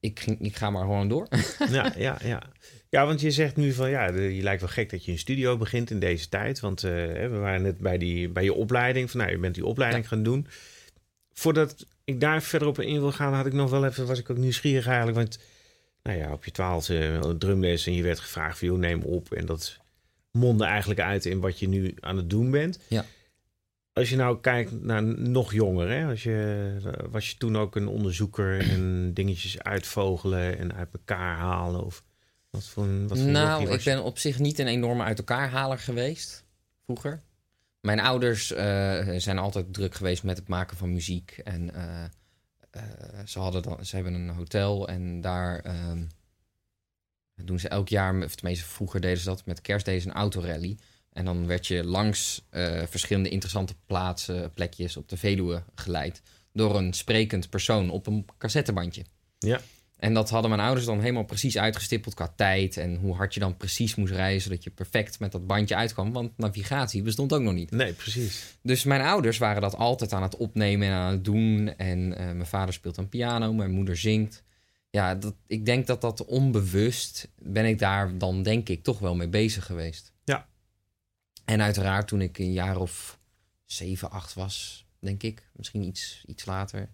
ik, 0.00 0.24
ik 0.38 0.56
ga 0.56 0.70
maar 0.70 0.82
gewoon 0.82 1.08
door. 1.08 1.26
ja, 1.70 1.92
ja, 1.96 2.18
ja. 2.22 2.42
Ja, 2.90 3.06
want 3.06 3.20
je 3.20 3.30
zegt 3.30 3.56
nu 3.56 3.72
van, 3.72 3.90
ja, 3.90 4.10
je 4.10 4.42
lijkt 4.42 4.60
wel 4.60 4.70
gek 4.70 4.90
dat 4.90 5.04
je 5.04 5.12
een 5.12 5.18
studio 5.18 5.56
begint 5.56 5.90
in 5.90 6.00
deze 6.00 6.28
tijd. 6.28 6.60
Want 6.60 6.80
we 6.80 7.28
waren 7.40 7.62
net 7.62 7.78
bij, 7.78 7.98
die, 7.98 8.28
bij 8.28 8.44
je 8.44 8.54
opleiding, 8.54 9.10
van 9.10 9.20
nou, 9.20 9.32
je 9.32 9.38
bent 9.38 9.54
die 9.54 9.66
opleiding 9.66 10.08
gaan 10.08 10.22
doen. 10.22 10.46
Voordat 11.32 11.86
ik 12.04 12.20
daar 12.20 12.42
verder 12.42 12.68
op 12.68 12.80
in 12.80 13.00
wil 13.00 13.12
gaan, 13.12 13.34
had 13.34 13.46
ik 13.46 13.52
nog 13.52 13.70
wel 13.70 13.86
even, 13.86 14.06
was 14.06 14.18
ik 14.18 14.30
ook 14.30 14.36
nieuwsgierig 14.36 14.86
eigenlijk. 14.86 15.16
Want, 15.16 15.38
nou 16.08 16.20
ja, 16.20 16.32
op 16.32 16.44
je 16.44 16.50
twaalfde 16.50 17.34
drumles 17.38 17.86
en 17.86 17.92
je 17.92 18.02
werd 18.02 18.20
gevraagd 18.20 18.58
van, 18.58 18.68
joh, 18.68 18.78
neem 18.78 19.02
op. 19.02 19.32
En 19.32 19.46
dat 19.46 19.76
mondde 20.30 20.64
eigenlijk 20.64 21.00
uit 21.00 21.24
in 21.24 21.40
wat 21.40 21.58
je 21.58 21.68
nu 21.68 21.94
aan 22.00 22.16
het 22.16 22.30
doen 22.30 22.50
bent. 22.50 22.78
Ja. 22.88 23.04
Als 23.92 24.10
je 24.10 24.16
nou 24.16 24.40
kijkt 24.40 24.82
naar 24.82 25.02
nog 25.04 25.52
jonger, 25.52 25.88
hè? 25.90 26.06
Als 26.06 26.22
je, 26.22 26.76
was 27.10 27.30
je 27.30 27.36
toen 27.36 27.56
ook 27.56 27.76
een 27.76 27.88
onderzoeker 27.88 28.70
en 28.70 29.10
dingetjes 29.14 29.62
uitvogelen 29.62 30.58
en 30.58 30.74
uit 30.74 30.88
elkaar 30.92 31.36
halen? 31.36 31.84
Of 31.84 32.04
wat 32.50 32.64
voor, 32.64 33.06
wat 33.06 33.18
voor 33.18 33.28
nou, 33.28 33.70
ik 33.70 33.84
ben 33.84 34.02
op 34.02 34.18
zich 34.18 34.38
niet 34.38 34.58
een 34.58 34.66
enorme 34.66 35.02
uit 35.02 35.18
elkaar 35.18 35.48
haler 35.48 35.78
geweest. 35.78 36.44
Vroeger. 36.84 37.22
Mijn 37.80 38.00
ouders 38.00 38.52
eh, 38.52 39.14
zijn 39.16 39.38
altijd 39.38 39.72
druk 39.72 39.94
geweest 39.94 40.22
met 40.22 40.36
het 40.36 40.48
maken 40.48 40.76
van 40.76 40.92
muziek. 40.92 41.40
En 41.44 41.74
eh, 41.74 42.04
eh, 42.04 42.10
ze, 43.24 43.38
hadden 43.38 43.62
dan, 43.62 43.84
ze 43.86 43.94
hebben 43.94 44.14
een 44.14 44.28
hotel 44.28 44.88
en 44.88 45.20
daar 45.20 45.58
ehm, 45.58 46.04
doen 47.34 47.58
ze 47.58 47.68
elk 47.68 47.88
jaar, 47.88 48.26
tenminste 48.34 48.64
vroeger 48.64 49.00
deden 49.00 49.18
ze 49.18 49.24
dat 49.24 49.46
met 49.46 49.60
kerst, 49.60 49.84
deden 49.84 50.02
ze 50.02 50.08
een 50.08 50.14
autorally. 50.14 50.78
En 51.12 51.24
dan 51.24 51.46
werd 51.46 51.66
je 51.66 51.84
langs 51.84 52.46
eh, 52.50 52.82
verschillende 52.86 53.28
interessante 53.28 53.74
plaatsen, 53.86 54.52
plekjes 54.52 54.96
op 54.96 55.08
de 55.08 55.16
Veluwe 55.16 55.62
geleid. 55.74 56.22
Door 56.52 56.76
een 56.76 56.92
sprekend 56.92 57.50
persoon 57.50 57.90
op 57.90 58.06
een 58.06 58.26
cassettebandje. 58.38 59.04
Ja. 59.38 59.60
En 59.98 60.14
dat 60.14 60.30
hadden 60.30 60.50
mijn 60.50 60.62
ouders 60.62 60.86
dan 60.86 61.00
helemaal 61.00 61.24
precies 61.24 61.58
uitgestippeld 61.58 62.14
qua 62.14 62.32
tijd. 62.36 62.76
En 62.76 62.96
hoe 62.96 63.14
hard 63.14 63.34
je 63.34 63.40
dan 63.40 63.56
precies 63.56 63.94
moest 63.94 64.12
rijden, 64.12 64.40
zodat 64.40 64.64
je 64.64 64.70
perfect 64.70 65.20
met 65.20 65.32
dat 65.32 65.46
bandje 65.46 65.76
uitkwam. 65.76 66.12
Want 66.12 66.36
navigatie 66.36 67.02
bestond 67.02 67.32
ook 67.32 67.42
nog 67.42 67.54
niet. 67.54 67.70
Nee, 67.70 67.92
precies. 67.92 68.56
Dus 68.62 68.84
mijn 68.84 69.00
ouders 69.00 69.38
waren 69.38 69.62
dat 69.62 69.76
altijd 69.76 70.12
aan 70.12 70.22
het 70.22 70.36
opnemen 70.36 70.88
en 70.88 70.94
aan 70.94 71.12
het 71.12 71.24
doen. 71.24 71.74
En 71.76 72.18
eh, 72.18 72.24
mijn 72.24 72.46
vader 72.46 72.74
speelt 72.74 72.98
aan 72.98 73.08
piano, 73.08 73.52
mijn 73.52 73.70
moeder 73.70 73.96
zingt. 73.96 74.42
Ja, 74.90 75.14
dat, 75.14 75.34
ik 75.46 75.64
denk 75.64 75.86
dat 75.86 76.00
dat 76.00 76.24
onbewust 76.24 77.28
ben 77.38 77.64
ik 77.64 77.78
daar 77.78 78.18
dan 78.18 78.42
denk 78.42 78.68
ik 78.68 78.82
toch 78.82 78.98
wel 78.98 79.14
mee 79.14 79.28
bezig 79.28 79.66
geweest. 79.66 80.12
Ja. 80.24 80.48
En 81.44 81.62
uiteraard 81.62 82.08
toen 82.08 82.20
ik 82.20 82.38
een 82.38 82.52
jaar 82.52 82.76
of 82.76 83.18
zeven, 83.64 84.10
acht 84.10 84.34
was, 84.34 84.86
denk 84.98 85.22
ik, 85.22 85.50
misschien 85.52 85.82
iets, 85.82 86.22
iets 86.26 86.44
later, 86.44 86.88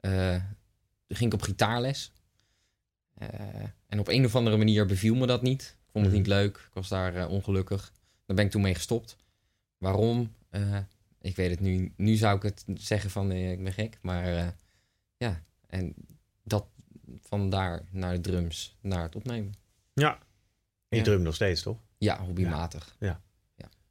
eh, 0.00 0.36
ging 1.08 1.32
ik 1.32 1.34
op 1.34 1.42
gitaarles. 1.42 2.12
Eh, 3.14 3.28
en 3.86 3.98
op 3.98 4.08
een 4.08 4.24
of 4.24 4.34
andere 4.36 4.56
manier 4.56 4.86
beviel 4.86 5.14
me 5.14 5.26
dat 5.26 5.42
niet. 5.42 5.62
Ik 5.62 5.90
vond 5.90 6.04
het 6.04 6.14
Mhm. 6.14 6.22
niet 6.22 6.26
leuk. 6.26 6.56
Ik 6.56 6.74
was 6.74 6.88
daar 6.88 7.14
eh, 7.16 7.30
ongelukkig. 7.30 7.92
Daar 8.26 8.36
ben 8.36 8.44
ik 8.44 8.50
toen 8.50 8.62
mee 8.62 8.74
gestopt. 8.74 9.16
Waarom? 9.78 10.34
Eh, 10.50 10.78
ik 11.20 11.36
weet 11.36 11.50
het 11.50 11.60
nu. 11.60 11.92
Nu 11.96 12.14
zou 12.14 12.36
ik 12.36 12.42
het 12.42 12.64
zeggen 12.74 13.10
van 13.10 13.32
ik 13.32 13.62
ben 13.64 13.72
gek. 13.72 13.98
Maar 14.02 14.54
ja, 15.16 15.42
en 15.66 15.94
dat 16.42 16.66
vandaar 17.20 17.82
naar 17.90 18.14
de 18.14 18.20
drums, 18.20 18.76
naar 18.80 19.02
het 19.02 19.16
opnemen. 19.16 19.52
Ja. 19.92 20.12
En 20.12 20.18
je 20.88 20.96
Ja. 20.96 21.02
drumt 21.02 21.22
nog 21.22 21.34
steeds, 21.34 21.62
toch? 21.62 21.78
Ja, 21.98 22.20
hobbymatig. 22.24 22.96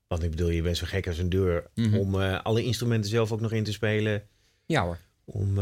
Want 0.07 0.25
ik 0.25 0.31
bedoel, 0.31 0.49
je 0.49 0.61
bent 0.61 0.77
zo 0.77 0.85
gek 0.85 1.07
als 1.07 1.17
een 1.17 1.29
deur 1.29 1.69
Mhm. 1.75 1.97
om 1.97 2.15
alle 2.15 2.63
instrumenten 2.63 3.09
zelf 3.09 3.31
ook 3.31 3.41
nog 3.41 3.51
in 3.51 3.63
te 3.63 3.71
spelen. 3.71 4.27
Ja 4.65 4.83
hoor. 4.83 4.97
Om, 5.25 5.53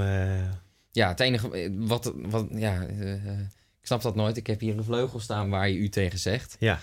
Ja, 0.91 1.07
het 1.07 1.19
enige 1.19 1.51
eh, 1.51 1.69
wat, 1.74 2.13
wat 2.15 2.48
ja, 2.51 2.86
eh, 2.86 3.13
eh, 3.13 3.39
ik 3.79 3.88
snap 3.88 4.01
dat 4.01 4.15
nooit. 4.15 4.38
Ik 4.38 4.48
heb 4.48 4.60
hier 4.60 4.77
een 4.77 4.83
vleugel 4.83 5.19
staan 5.19 5.50
waar 5.50 5.69
je 5.69 5.77
u 5.77 5.89
tegen 5.89 6.19
zegt. 6.19 6.55
ja, 6.60 6.79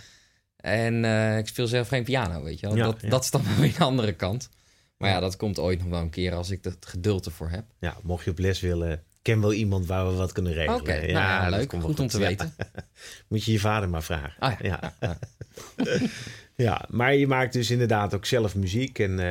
En 0.56 1.04
ik 1.38 1.48
speel 1.48 1.66
zelf 1.66 1.88
geen 1.88 2.04
piano, 2.04 2.42
weet 2.42 2.60
je 2.60 2.66
wel. 2.66 2.76
Ja, 2.76 2.84
dat, 2.84 3.00
ja. 3.00 3.08
dat 3.08 3.24
is 3.24 3.30
dan 3.30 3.42
weer 3.60 3.74
de 3.76 3.84
andere 3.84 4.12
kant. 4.12 4.48
Maar 4.96 5.10
ja, 5.10 5.20
dat 5.20 5.36
komt 5.36 5.58
ooit 5.58 5.78
nog 5.78 5.88
wel 5.88 6.00
een 6.00 6.10
keer 6.10 6.34
als 6.34 6.50
ik 6.50 6.64
het 6.64 6.86
geduld 6.86 7.26
ervoor 7.26 7.50
heb. 7.50 7.64
Ja, 7.78 7.96
mocht 8.02 8.24
je 8.24 8.30
op 8.30 8.38
les 8.38 8.60
willen, 8.60 9.02
ken 9.22 9.40
wel 9.40 9.52
iemand 9.52 9.86
waar 9.86 10.06
we 10.06 10.14
wat 10.14 10.32
kunnen 10.32 10.52
regelen. 10.52 10.80
Oké, 10.80 10.92
nou 10.92 11.08
ja, 11.08 11.50
dat 11.50 11.58
leuk. 11.58 11.82
Goed 11.82 12.00
om 12.00 12.08
te 12.08 12.18
weten. 12.18 12.54
Moet 13.28 13.44
je 13.44 13.52
je 13.52 13.60
vader 13.60 13.88
maar 13.88 14.02
vragen. 14.02 14.34
Ah, 14.38 14.60
ja. 14.60 14.94
ja. 16.62 16.84
Maar 16.88 17.14
je 17.14 17.26
maakt 17.26 17.52
dus 17.52 17.70
inderdaad 17.70 18.14
ook 18.14 18.24
zelf 18.26 18.54
muziek. 18.56 18.98
En, 18.98 19.18
eh, 19.18 19.26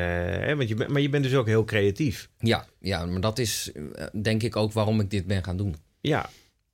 hè, 0.45 0.55
want 0.55 0.69
je 0.69 0.75
bent, 0.75 0.89
maar 0.89 1.01
je 1.01 1.09
bent 1.09 1.23
dus 1.23 1.35
ook 1.35 1.45
heel 1.47 1.63
creatief. 1.65 2.29
Ja, 2.39 2.65
ja, 2.79 3.05
maar 3.05 3.21
dat 3.21 3.39
is 3.39 3.71
eh, 3.93 4.05
denk 4.21 4.43
ik 4.43 4.55
ook 4.55 4.71
waarom 4.73 4.99
ik 4.99 5.09
dit 5.09 5.25
ben 5.27 5.43
gaan 5.43 5.57
doen. 5.57 5.75
Ja, 6.01 6.29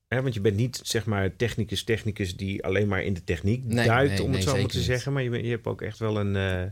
hè, 0.07 0.22
want 0.22 0.33
je 0.33 0.41
bent 0.41 0.55
niet 0.55 0.79
zeg 0.83 1.05
maar 1.05 1.36
technicus, 1.36 1.83
technicus 1.83 2.38
die 2.38 2.63
alleen 2.63 2.88
maar 2.88 3.03
in 3.03 3.13
de 3.13 3.24
techniek 3.24 3.63
Nee, 3.63 3.86
duikt, 3.88 4.12
nee, 4.12 4.19
om 4.24 4.25
het 4.27 4.33
nee, 4.36 4.41
zo 4.55 4.62
maar 4.62 4.69
te 4.69 4.77
niet. 4.77 4.86
zeggen. 4.86 5.13
Maar 5.13 5.24
je, 5.24 5.43
je 5.43 5.50
hebt 5.50 5.67
ook 5.67 5.81
echt 5.81 6.00
wel 6.00 6.19
een. 6.19 6.36
eh, 6.36 6.72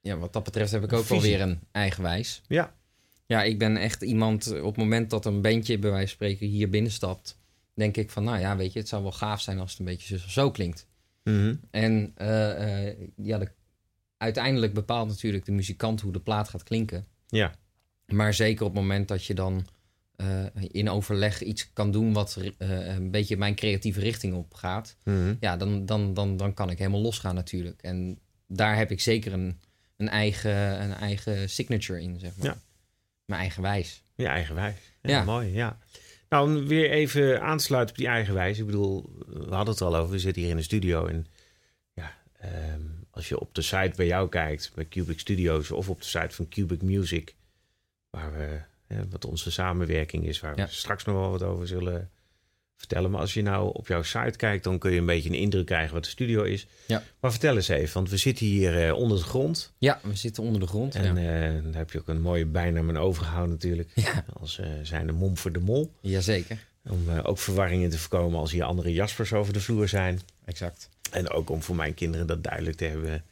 Ja, 0.00 0.16
wat 0.16 0.32
dat 0.32 0.44
betreft 0.44 0.72
heb 0.72 0.84
ik 0.84 0.92
ook 0.92 1.06
wel 1.06 1.20
weer 1.20 1.40
een 1.40 1.60
eigenwijs. 1.72 2.42
ja, 2.48 2.74
Ja, 3.26 3.42
ik 3.42 3.58
ben 3.58 3.76
echt 3.76 4.02
iemand, 4.02 4.52
op 4.60 4.64
het 4.66 4.76
moment 4.76 5.10
dat 5.10 5.26
een 5.26 5.40
bandje 5.42 5.78
bij 5.78 5.90
wijze 5.90 6.06
van 6.06 6.14
spreken 6.14 6.46
hier 6.46 6.68
binnenstapt, 6.70 7.38
denk 7.74 7.96
ik 7.96 8.10
van, 8.10 8.24
nou 8.24 8.38
ja, 8.38 8.56
weet 8.56 8.72
je, 8.72 8.78
het 8.78 8.88
zou 8.88 9.02
wel 9.02 9.12
gaaf 9.12 9.40
zijn 9.40 9.58
als 9.58 9.70
het 9.70 9.78
een 9.78 9.84
beetje 9.86 10.18
zo, 10.18 10.28
zo 10.28 10.50
klinkt. 10.50 10.86
Mhm, 11.24 11.54
En 11.70 12.12
eh, 12.14 12.88
eh, 12.88 12.96
ja, 13.16 13.38
de, 13.38 13.48
uiteindelijk 14.16 14.74
bepaalt 14.74 15.08
natuurlijk 15.08 15.44
de 15.44 15.52
muzikant 15.52 16.00
hoe 16.00 16.12
de 16.12 16.20
plaat 16.20 16.48
gaat 16.48 16.62
klinken. 16.62 17.06
ja, 17.28 17.54
Maar 18.06 18.34
zeker 18.34 18.64
op 18.64 18.72
het 18.72 18.80
moment 18.80 19.08
dat 19.08 19.24
je 19.24 19.34
dan 19.34 19.66
eh, 20.16 20.44
in 20.54 20.90
overleg 20.90 21.42
iets 21.42 21.72
kan 21.72 21.90
doen 21.90 22.12
wat 22.12 22.38
een 22.58 23.10
beetje 23.10 23.36
mijn 23.36 23.54
creatieve 23.54 24.00
richting 24.00 24.34
op 24.34 24.54
gaat, 24.54 24.96
mhm. 25.04 25.34
ja, 25.40 25.56
dan, 25.56 25.86
dan, 25.86 26.14
dan, 26.14 26.36
dan 26.36 26.54
kan 26.54 26.70
ik 26.70 26.78
helemaal 26.78 27.00
losgaan 27.00 27.34
natuurlijk. 27.34 27.82
En 27.82 28.18
daar 28.46 28.76
heb 28.76 28.90
ik 28.90 29.00
zeker 29.00 29.32
een, 29.32 29.60
een, 29.96 30.08
eigen, 30.08 30.82
een 30.82 30.94
eigen 30.94 31.50
signature 31.50 32.00
in, 32.00 32.18
zeg 32.18 32.36
maar. 32.36 32.46
Ja. 32.46 32.58
Mijn 33.24 33.40
eigen 33.40 33.62
wijs. 33.62 34.02
je 34.14 34.26
eigen 34.26 34.54
wijs. 34.54 34.76
Ja, 35.02 35.10
Ja. 35.10 35.24
mooi. 35.24 35.52
Ja. 35.52 35.78
Nou, 36.28 36.48
om 36.48 36.66
weer 36.66 36.90
even 36.90 37.42
aansluiten 37.42 37.94
op 37.94 37.98
die 38.00 38.08
eigen 38.10 38.34
wijs. 38.34 38.58
Ik 38.58 38.66
bedoel, 38.66 39.10
we 39.26 39.54
hadden 39.54 39.74
het 39.74 39.80
al 39.82 39.96
over. 39.96 40.10
We 40.10 40.18
zitten 40.18 40.42
hier 40.42 40.50
in 40.50 40.56
de 40.56 40.62
studio. 40.62 41.06
En 41.06 41.26
ja, 41.92 42.14
ehm, 42.40 42.80
als 43.10 43.28
je 43.28 43.40
op 43.40 43.54
de 43.54 43.62
site 43.62 43.92
bij 43.96 44.06
jou 44.06 44.28
kijkt, 44.28 44.72
bij 44.74 44.88
Cubic 44.88 45.20
Studios 45.20 45.70
of 45.70 45.88
op 45.88 45.98
de 46.00 46.06
site 46.06 46.34
van 46.34 46.48
Cubic 46.48 46.82
Music, 46.82 47.34
waar 48.10 48.32
we, 48.32 48.60
hè, 48.86 49.08
wat 49.08 49.24
onze 49.24 49.50
samenwerking 49.50 50.24
is, 50.24 50.40
waar 50.40 50.56
Ja. 50.56 50.64
we 50.66 50.72
straks 50.72 51.04
nog 51.04 51.16
wel 51.16 51.30
wat 51.30 51.42
over 51.42 51.66
zullen 51.66 52.10
vertellen. 52.78 53.10
Maar 53.10 53.20
als 53.20 53.34
je 53.34 53.42
nou 53.42 53.70
op 53.74 53.86
jouw 53.86 54.02
site 54.02 54.36
kijkt, 54.36 54.64
dan 54.64 54.78
kun 54.78 54.92
je 54.92 54.98
een 54.98 55.06
beetje 55.06 55.28
een 55.28 55.34
indruk 55.34 55.66
krijgen 55.66 55.94
wat 55.94 56.04
de 56.04 56.10
studio 56.10 56.42
is. 56.42 56.66
Ja. 56.86 57.02
Maar 57.20 57.30
vertel 57.30 57.56
eens 57.56 57.68
even, 57.68 57.94
want 57.94 58.10
we 58.10 58.16
zitten 58.16 58.46
hier 58.46 58.86
eh, 58.86 58.94
onder 58.94 59.16
de 59.18 59.24
grond. 59.24 59.72
Ja, 59.78 60.00
we 60.02 60.16
zitten 60.16 60.42
onder 60.42 60.60
de 60.60 60.66
grond. 60.66 60.94
En 60.94 61.16
ja. 61.16 61.46
eh, 61.46 61.62
daar 61.64 61.74
heb 61.74 61.90
je 61.90 61.98
ook 61.98 62.08
een 62.08 62.20
mooie 62.20 62.46
bijnaam 62.46 62.88
aan 62.88 62.96
overgehouden 62.98 63.50
natuurlijk. 63.50 63.90
Ja. 63.94 64.24
Als 64.40 64.58
eh 64.58 64.66
zijn 64.82 65.06
de 65.06 65.12
mom 65.12 65.36
voor 65.36 65.52
de 65.52 65.58
mol. 65.60 65.92
Jazeker, 66.00 66.58
Om 66.88 67.10
ook 67.22 67.38
verwarringen 67.38 67.90
te 67.90 67.98
voorkomen 67.98 68.38
als 68.40 68.52
hier 68.52 68.64
andere 68.64 68.92
Jaspers 68.92 69.32
over 69.32 69.52
de 69.52 69.60
vloer 69.60 69.88
zijn. 69.88 70.20
exact. 70.44 70.88
En 71.10 71.30
ook 71.30 71.50
om 71.50 71.62
voor 71.62 71.76
mijn 71.76 71.94
kinderen 71.94 72.26
dat 72.26 72.44
duidelijk 72.44 72.76
te 72.76 72.84
hebben 72.84 73.24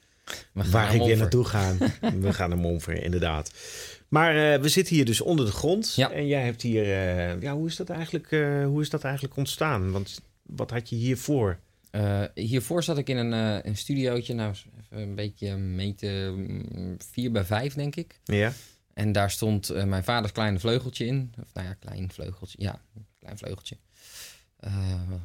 waar 0.52 0.94
ik 0.94 1.02
weer 1.02 1.16
naartoe 1.16 1.44
ga. 1.44 1.74
we 2.20 2.32
gaan 2.32 2.48
naar 2.48 2.58
Monfer, 2.58 3.02
inderdaad. 3.02 3.50
Maar 4.08 4.52
eh, 4.54 4.60
we 4.60 4.68
zitten 4.68 4.94
hier 4.94 5.04
dus 5.04 5.20
onder 5.20 5.46
de 5.46 5.52
grond. 5.52 5.94
Ja. 5.94 6.10
En 6.10 6.26
jij 6.26 6.42
hebt 6.44 6.62
hier... 6.62 6.82
eh, 6.82 7.40
ja, 7.42 7.54
hoe 7.54 7.66
is, 7.66 7.76
dat 7.76 7.90
eigenlijk, 7.90 8.32
eh, 8.32 8.64
hoe 8.64 8.80
is 8.80 8.90
dat 8.90 9.04
eigenlijk 9.04 9.36
ontstaan? 9.36 9.90
Want 9.90 10.20
wat 10.42 10.70
had 10.70 10.88
je 10.88 10.96
hiervoor? 10.96 11.58
Hiervoor 12.34 12.82
zat 12.82 12.98
ik 12.98 13.08
in 13.08 13.16
een, 13.16 13.32
een 13.66 13.76
studiootje, 13.76 14.34
nou 14.34 14.54
even 14.80 15.02
een 15.02 15.14
beetje 15.14 15.56
meten, 15.56 16.34
mm, 16.34 16.96
4 17.10 17.30
bij 17.32 17.44
5 17.44 17.75
denk 17.75 17.96
ik. 17.96 18.20
Ja, 18.25 18.52
En 18.94 19.12
daar 19.12 19.30
stond 19.30 19.84
mijn 19.86 20.04
vaders 20.04 20.32
kleine 20.32 20.58
vleugeltje 20.58 21.06
in. 21.06 21.32
Of 21.42 21.48
nou 21.54 21.66
ja, 21.66 21.75
klein 21.75 22.10
vleugeltje. 22.12 22.58
Ja, 22.60 22.80
klein 23.18 23.38
vleugeltje. 23.38 23.76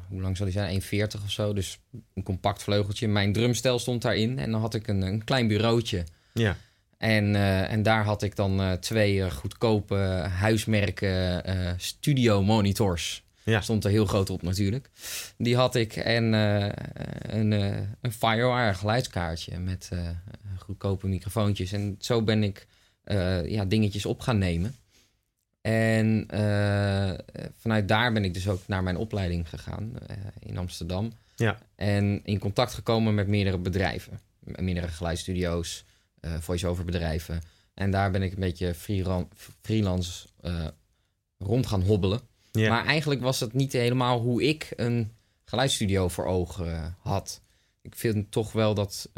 Hoe 0.08 0.20
lang 0.20 0.36
zal 0.36 0.46
die 0.46 0.54
zijn? 0.54 0.82
1,40 0.82 1.24
of 1.24 1.30
zo. 1.30 1.52
Dus 1.52 1.78
een 2.14 2.22
compact 2.22 2.62
vleugeltje. 2.62 3.08
Mijn 3.08 3.32
drumstel 3.32 3.78
stond 3.78 4.02
daarin. 4.02 4.38
En 4.38 4.50
dan 4.50 4.60
had 4.60 4.74
ik 4.74 4.88
een, 4.88 5.02
een 5.02 5.24
klein 5.24 5.46
bureautje. 5.46 6.04
ja, 6.32 6.56
En, 7.02 7.34
eh, 7.34 7.72
en 7.72 7.82
daar 7.82 8.04
had 8.04 8.22
ik 8.22 8.36
dan 8.36 8.60
eh, 8.60 8.72
twee 8.72 9.22
eh, 9.22 9.30
goedkope 9.30 9.94
huismerken 10.38 11.42
studio 11.80 12.42
monitors. 12.42 13.24
Ja. 13.42 13.60
Stond 13.60 13.84
er 13.84 13.90
heel 13.90 14.06
groot 14.06 14.30
op 14.30 14.42
natuurlijk. 14.42 14.90
Die 15.36 15.56
had 15.56 15.74
ik 15.74 15.96
en 15.96 16.32
een, 16.32 17.52
eh, 17.52 17.80
een 18.00 18.12
Firewire 18.12 18.74
geluidskaartje 18.74 19.58
met 19.58 19.90
goedkope 20.58 21.08
microfoontjes. 21.08 21.72
En 21.72 21.96
zo 21.98 22.22
ben 22.22 22.42
ik 22.42 22.66
ja, 23.46 23.64
dingetjes 23.64 24.06
op 24.06 24.20
gaan 24.20 24.38
nemen. 24.38 24.74
En 25.60 26.26
vanuit 27.56 27.88
daar 27.88 28.12
ben 28.12 28.24
ik 28.24 28.34
dus 28.34 28.48
ook 28.48 28.60
naar 28.66 28.82
mijn 28.82 28.96
opleiding 28.96 29.48
gegaan 29.48 29.92
in 30.38 30.58
Amsterdam. 30.58 31.12
Ja. 31.36 31.58
En 31.76 32.20
in 32.24 32.38
contact 32.38 32.74
gekomen 32.74 33.14
met 33.14 33.26
meerdere 33.26 33.58
bedrijven. 33.58 34.20
Meerdere 34.40 34.88
geluidsstudio's, 34.88 35.84
eh 36.22 36.38
voice-over 36.40 36.84
bedrijven. 36.84 37.40
En 37.74 37.90
daar 37.90 38.10
ben 38.10 38.22
ik 38.22 38.32
een 38.32 38.40
beetje 38.40 38.74
freelance 39.62 40.26
eh, 40.40 40.66
rond 41.38 41.66
gaan 41.66 41.82
hobbelen. 41.82 42.20
Maar 42.52 42.84
eigenlijk 42.84 43.20
was 43.20 43.40
het 43.40 43.52
niet 43.52 43.72
helemaal 43.72 44.20
hoe 44.20 44.42
ik 44.42 44.72
een 44.76 45.12
geluidsstudio 45.44 46.08
voor 46.08 46.24
ogen 46.24 46.74
eh, 46.74 46.86
had. 46.98 47.40
Ik 47.82 47.94
vind 47.96 48.30
toch 48.30 48.52
wel 48.52 48.74
dat. 48.74 49.10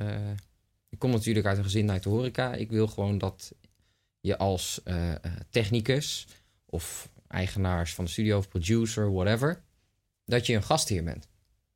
ik 0.89 0.99
kom 0.99 1.11
natuurlijk 1.11 1.47
uit 1.47 1.59
een 1.59 1.65
gezin 1.65 1.91
uit 1.91 2.03
de 2.03 2.09
horeca. 2.09 2.55
Ik 2.55 2.71
wil 2.71 2.87
gewoon 2.87 3.19
dat 3.19 3.53
je 4.21 4.39
als 4.39 4.81
technicus 5.51 6.27
of 6.67 7.11
eigenaars 7.29 7.95
van 7.95 8.05
de 8.05 8.11
studio 8.11 8.39
of 8.39 8.49
producer, 8.49 9.13
whatever, 9.13 9.63
dat 10.25 10.47
je 10.47 10.55
een 10.55 10.63
gastheer 10.63 11.05
bent. 11.05 11.29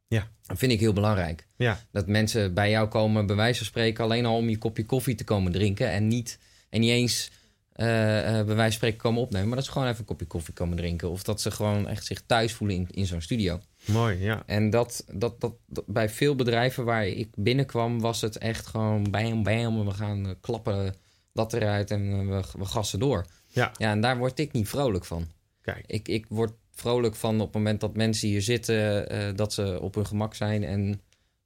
Ja. 0.09 0.29
Dat 0.47 0.59
vind 0.59 0.73
ik 0.73 0.81
heel 0.81 0.93
belangrijk. 0.93 1.47
ja, 1.57 1.81
Dat 1.93 2.07
mensen 2.07 2.55
bij 2.55 2.71
jou 2.71 2.89
komen, 2.89 3.27
bij 3.27 3.37
wijze 3.37 3.59
van 3.59 3.67
spreken, 3.67 4.05
alleen 4.05 4.27
al 4.27 4.37
om 4.37 4.49
je 4.49 4.59
kopje 4.59 4.85
koffie 4.87 5.15
te 5.15 5.25
komen 5.25 5.53
drinken. 5.53 5.91
En 5.91 6.09
niet, 6.09 6.39
en 6.71 6.81
niet 6.81 6.91
eens 6.91 7.31
eh, 7.73 7.87
bij 7.87 8.45
wijze 8.45 8.55
van 8.63 8.73
spreken 8.73 8.99
komen 8.99 9.23
opnemen. 9.23 9.47
Maar 9.49 9.57
dat 9.57 9.67
ze 9.67 9.73
gewoon 9.73 9.87
even 9.89 10.01
een 10.01 10.05
kopje 10.07 10.27
koffie 10.27 10.55
komen 10.55 10.77
drinken. 10.77 11.11
Of 11.11 11.23
dat 11.23 11.41
ze 11.41 11.51
gewoon 11.51 11.89
echt 11.89 12.05
zich 12.07 12.23
thuis 12.27 12.53
voelen 12.53 12.77
in, 12.77 12.89
in 12.91 13.07
zo'n 13.07 13.21
studio. 13.21 13.61
mooi, 13.87 14.19
ja. 14.23 14.43
En 14.47 14.71
dat, 14.71 15.05
dat, 15.13 15.41
dat, 15.41 15.55
dat- 15.67 15.85
bij 15.87 16.09
veel 16.09 16.35
bedrijven 16.35 16.85
waar 16.85 17.07
ik 17.07 17.29
binnenkwam, 17.35 18.01
was 18.01 18.21
het 18.21 18.39
echt 18.39 18.67
gewoon 18.67 19.11
bam, 19.11 19.43
bam. 19.43 19.85
We 19.85 19.91
gaan 19.91 20.27
eh, 20.27 20.33
klappen 20.41 20.95
dat 21.33 21.53
eruit 21.53 21.91
en 21.91 22.29
we, 22.29 22.43
we 22.59 22.65
gassen 22.65 22.99
door. 22.99 23.27
Ja. 23.49 23.73
ja, 23.77 23.91
en 23.91 24.01
daar 24.01 24.19
word 24.19 24.39
ik 24.39 24.53
niet 24.53 24.69
vrolijk 24.69 25.05
van. 25.05 25.27
Kijk, 25.63 25.85
Ik, 25.87 26.09
ik 26.09 26.27
word 26.29 26.53
vrolijk 26.79 27.15
van 27.15 27.35
op 27.35 27.47
het 27.47 27.55
moment 27.55 27.81
dat 27.81 27.97
mensen 27.97 28.29
hier 28.29 28.43
zitten, 28.43 29.09
eh, 29.09 29.35
dat 29.35 29.53
ze 29.53 29.81
op 29.81 29.95
hun 29.95 30.07
gemak 30.07 30.35
zijn 30.35 30.65
en 30.65 31.01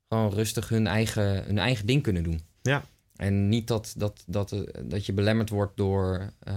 gewoon 0.08 0.32
rustig 0.32 0.68
hun 0.68 0.86
eigen, 0.86 1.44
hun 1.44 1.58
eigen 1.58 1.86
ding 1.86 2.02
kunnen 2.02 2.22
doen. 2.22 2.40
Ja. 2.62 2.84
En 3.16 3.48
niet 3.48 3.68
dat, 3.68 3.94
dat, 3.96 4.24
dat, 4.26 4.52
eh, 4.52 4.60
dat 4.84 5.06
je 5.06 5.12
belemmerd 5.12 5.48
wordt 5.48 5.76
door, 5.76 6.32
eh, 6.38 6.54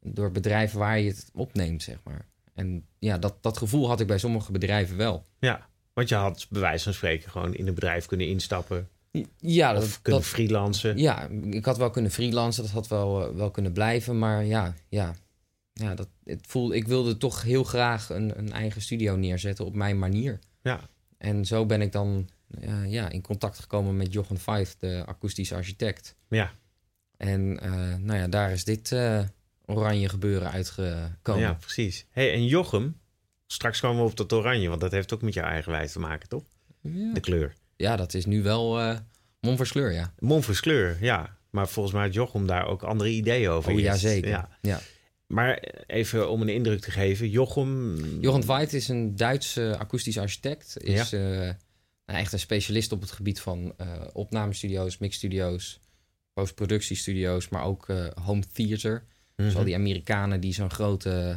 door 0.00 0.32
bedrijven 0.32 0.78
waar 0.78 1.00
je 1.00 1.08
het 1.08 1.30
opneemt, 1.34 1.82
zeg 1.82 1.98
maar. 2.04 2.26
En 2.54 2.86
ja, 2.98 3.18
dat, 3.18 3.34
dat 3.40 3.58
gevoel 3.58 3.88
had 3.88 4.00
ik 4.00 4.06
bij 4.06 4.18
sommige 4.18 4.52
bedrijven 4.52 4.96
wel. 4.96 5.24
ja. 5.38 5.70
Want 5.92 6.08
je 6.08 6.14
had 6.14 6.46
bij 6.50 6.60
wijze 6.60 6.84
van 6.84 6.94
spreken 6.94 7.30
gewoon 7.30 7.54
in 7.54 7.66
een 7.66 7.74
bedrijf 7.74 8.06
kunnen 8.06 8.28
instappen. 8.28 8.88
Ja, 9.36 9.72
dat, 9.72 9.82
of 9.82 10.02
kunnen 10.02 10.22
dat, 10.22 10.30
freelancen. 10.30 10.98
ja, 10.98 11.28
ik 11.50 11.64
had 11.64 11.76
wel 11.76 11.90
kunnen 11.90 12.10
freelancen, 12.10 12.62
dat 12.62 12.72
had 12.72 12.88
wel, 12.88 13.34
wel 13.34 13.50
kunnen 13.50 13.72
blijven. 13.72 14.18
Maar 14.18 14.44
ja, 14.44 14.74
ja, 14.88 15.14
ja 15.72 15.94
dat, 15.94 16.08
het 16.24 16.46
voel, 16.46 16.74
ik 16.74 16.86
wilde 16.86 17.16
toch 17.16 17.42
heel 17.42 17.64
graag 17.64 18.10
een, 18.10 18.38
een 18.38 18.52
eigen 18.52 18.80
studio 18.80 19.16
neerzetten 19.16 19.64
op 19.64 19.74
mijn 19.74 19.98
manier. 19.98 20.38
Ja. 20.62 20.80
En 21.18 21.44
zo 21.46 21.66
ben 21.66 21.80
ik 21.80 21.92
dan 21.92 22.28
eh, 22.60 22.90
ja, 22.90 23.10
in 23.10 23.20
contact 23.20 23.58
gekomen 23.58 23.96
met 23.96 24.12
Jochen 24.12 24.38
Vijf, 24.38 24.76
de 24.76 25.02
akoestische 25.06 25.54
architect. 25.54 26.16
Ja. 26.28 26.52
En 27.16 27.60
eh, 27.60 27.94
nou 27.96 28.18
ja, 28.18 28.28
daar 28.28 28.52
is 28.52 28.64
dit 28.64 28.92
eh, 28.92 29.22
oranje 29.66 30.08
gebeuren 30.08 30.50
uitgekomen. 30.50 31.42
Ja, 31.42 31.52
precies. 31.52 32.06
Hey, 32.10 32.32
en 32.32 32.46
Jochem, 32.46 33.00
straks 33.46 33.80
komen 33.80 34.04
we 34.04 34.10
op 34.10 34.16
dat 34.16 34.32
oranje, 34.32 34.68
want 34.68 34.80
dat 34.80 34.92
heeft 34.92 35.14
ook 35.14 35.22
met 35.22 35.34
jouw 35.34 35.46
eigen 35.46 35.72
wijs 35.72 35.92
te 35.92 35.98
maken, 35.98 36.28
toch? 36.28 36.44
Ja, 36.80 37.12
De 37.12 37.20
kleur. 37.20 37.54
Ja, 37.76 37.96
dat 37.96 38.14
is 38.14 38.26
nu 38.26 38.42
wel 38.42 38.80
eh 38.80 38.96
Monversleur, 39.40 39.92
ja. 39.92 40.12
Monfors 40.18 40.60
kleur, 40.60 40.96
ja. 41.00 41.36
Maar 41.50 41.68
volgens 41.68 41.94
mij 41.94 42.04
had 42.04 42.14
Jochem 42.14 42.46
daar 42.46 42.66
ook 42.66 42.82
andere 42.82 43.10
ideeën 43.10 43.50
over. 43.50 43.72
Oh 43.72 43.80
ja, 43.80 43.96
zeker. 43.96 44.30
Ja. 44.30 44.48
Ja. 44.60 44.80
Maar 45.32 45.62
even 45.86 46.30
om 46.30 46.42
een 46.42 46.48
indruk 46.48 46.80
te 46.80 46.90
geven, 46.90 47.30
Jochem... 47.30 47.96
Jochen 48.20 48.44
Veit 48.44 48.72
is 48.72 48.88
een 48.88 49.16
Duitse 49.16 49.76
akoestisch 49.78 50.18
architect. 50.18 50.76
Is 50.82 51.12
eh, 51.12 51.20
nou, 52.06 52.18
echt 52.18 52.32
een 52.32 52.38
specialist 52.38 52.92
op 52.92 53.00
het 53.00 53.10
gebied 53.10 53.40
van 53.40 53.74
eh 53.76 53.86
opnamestudio's, 54.12 54.98
mixstudio's, 54.98 55.80
postproductiestudio's, 56.32 57.48
maar 57.48 57.64
ook 57.64 57.88
eh, 57.88 58.06
home 58.24 58.42
theater. 58.52 59.04
Dus 59.36 59.56
al 59.56 59.64
die 59.64 59.74
Amerikanen 59.74 60.40
die 60.40 60.54
zo'n 60.54 60.70
grote, 60.70 61.36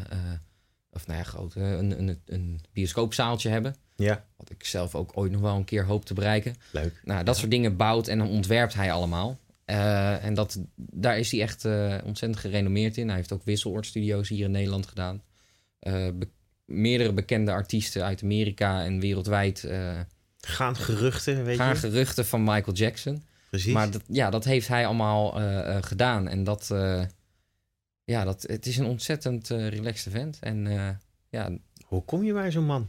of 0.90 1.08
nou 1.08 1.20
ja, 1.20 1.26
grote, 1.26 1.60
een, 1.60 2.00
een, 2.00 2.22
een 2.26 2.62
bioscoopzaaltje 2.74 3.50
hebben. 3.50 3.76
Ja, 3.96 4.26
Wat 4.38 4.50
ik 4.50 4.66
zelf 4.66 4.96
ook 4.96 5.12
ooit 5.14 5.32
nog 5.32 5.42
wel 5.42 5.56
een 5.56 5.64
keer 5.64 5.86
hoop 5.86 6.06
te 6.06 6.14
bereiken. 6.14 6.56
leuk. 6.72 7.02
Nou, 7.04 7.24
dat 7.24 7.38
soort 7.38 7.52
dingen 7.52 7.76
bouwt 7.78 8.08
en 8.08 8.18
dan 8.18 8.30
ontwerpt 8.30 8.74
hij 8.74 8.92
allemaal. 8.92 9.40
Eh, 9.66 10.24
en 10.26 10.34
dat, 10.34 10.60
daar 10.76 11.18
is 11.20 11.32
hij 11.32 11.42
echt 11.42 11.66
eh, 11.66 11.98
ontzettend 12.04 12.40
gerenommeerd 12.42 12.98
in. 12.98 13.08
Hij 13.08 13.16
heeft 13.18 13.32
ook 13.32 13.44
wisseloordstudio's 13.44 14.30
hier 14.30 14.46
in 14.46 14.52
Nederland 14.52 14.88
gedaan. 14.88 15.22
Eh, 15.80 16.08
be- 16.14 16.30
meerdere 16.66 17.14
bekende 17.14 17.52
artiesten 17.52 18.04
uit 18.04 18.24
Amerika 18.24 18.84
en 18.84 19.00
wereldwijd 19.00 19.68
Gaan 20.38 20.76
geruchten, 20.76 21.44
weet 21.44 21.58
gaan 21.58 21.74
je? 21.74 21.80
geruchten 21.80 22.26
van 22.26 22.44
Michael 22.44 22.74
Jackson. 22.76 23.24
Precies. 23.50 23.74
Maar 23.74 23.92
dat, 23.92 24.02
ja, 24.08 24.30
dat 24.30 24.44
heeft 24.44 24.68
hij 24.68 24.86
allemaal 24.86 25.32
gedaan. 25.82 26.28
En 26.28 26.44
dat, 26.44 26.68
ja, 28.04 28.24
dat, 28.24 28.42
het 28.42 28.66
is 28.66 28.78
een 28.78 28.86
ontzettend 28.86 29.48
relaxed 29.48 30.14
event. 30.14 30.38
En 30.40 30.68
ja, 31.30 31.52
Hoe 31.86 32.04
kom 32.04 32.24
je 32.24 32.34
bij 32.34 32.52
zo'n 32.52 32.66
man? 32.66 32.88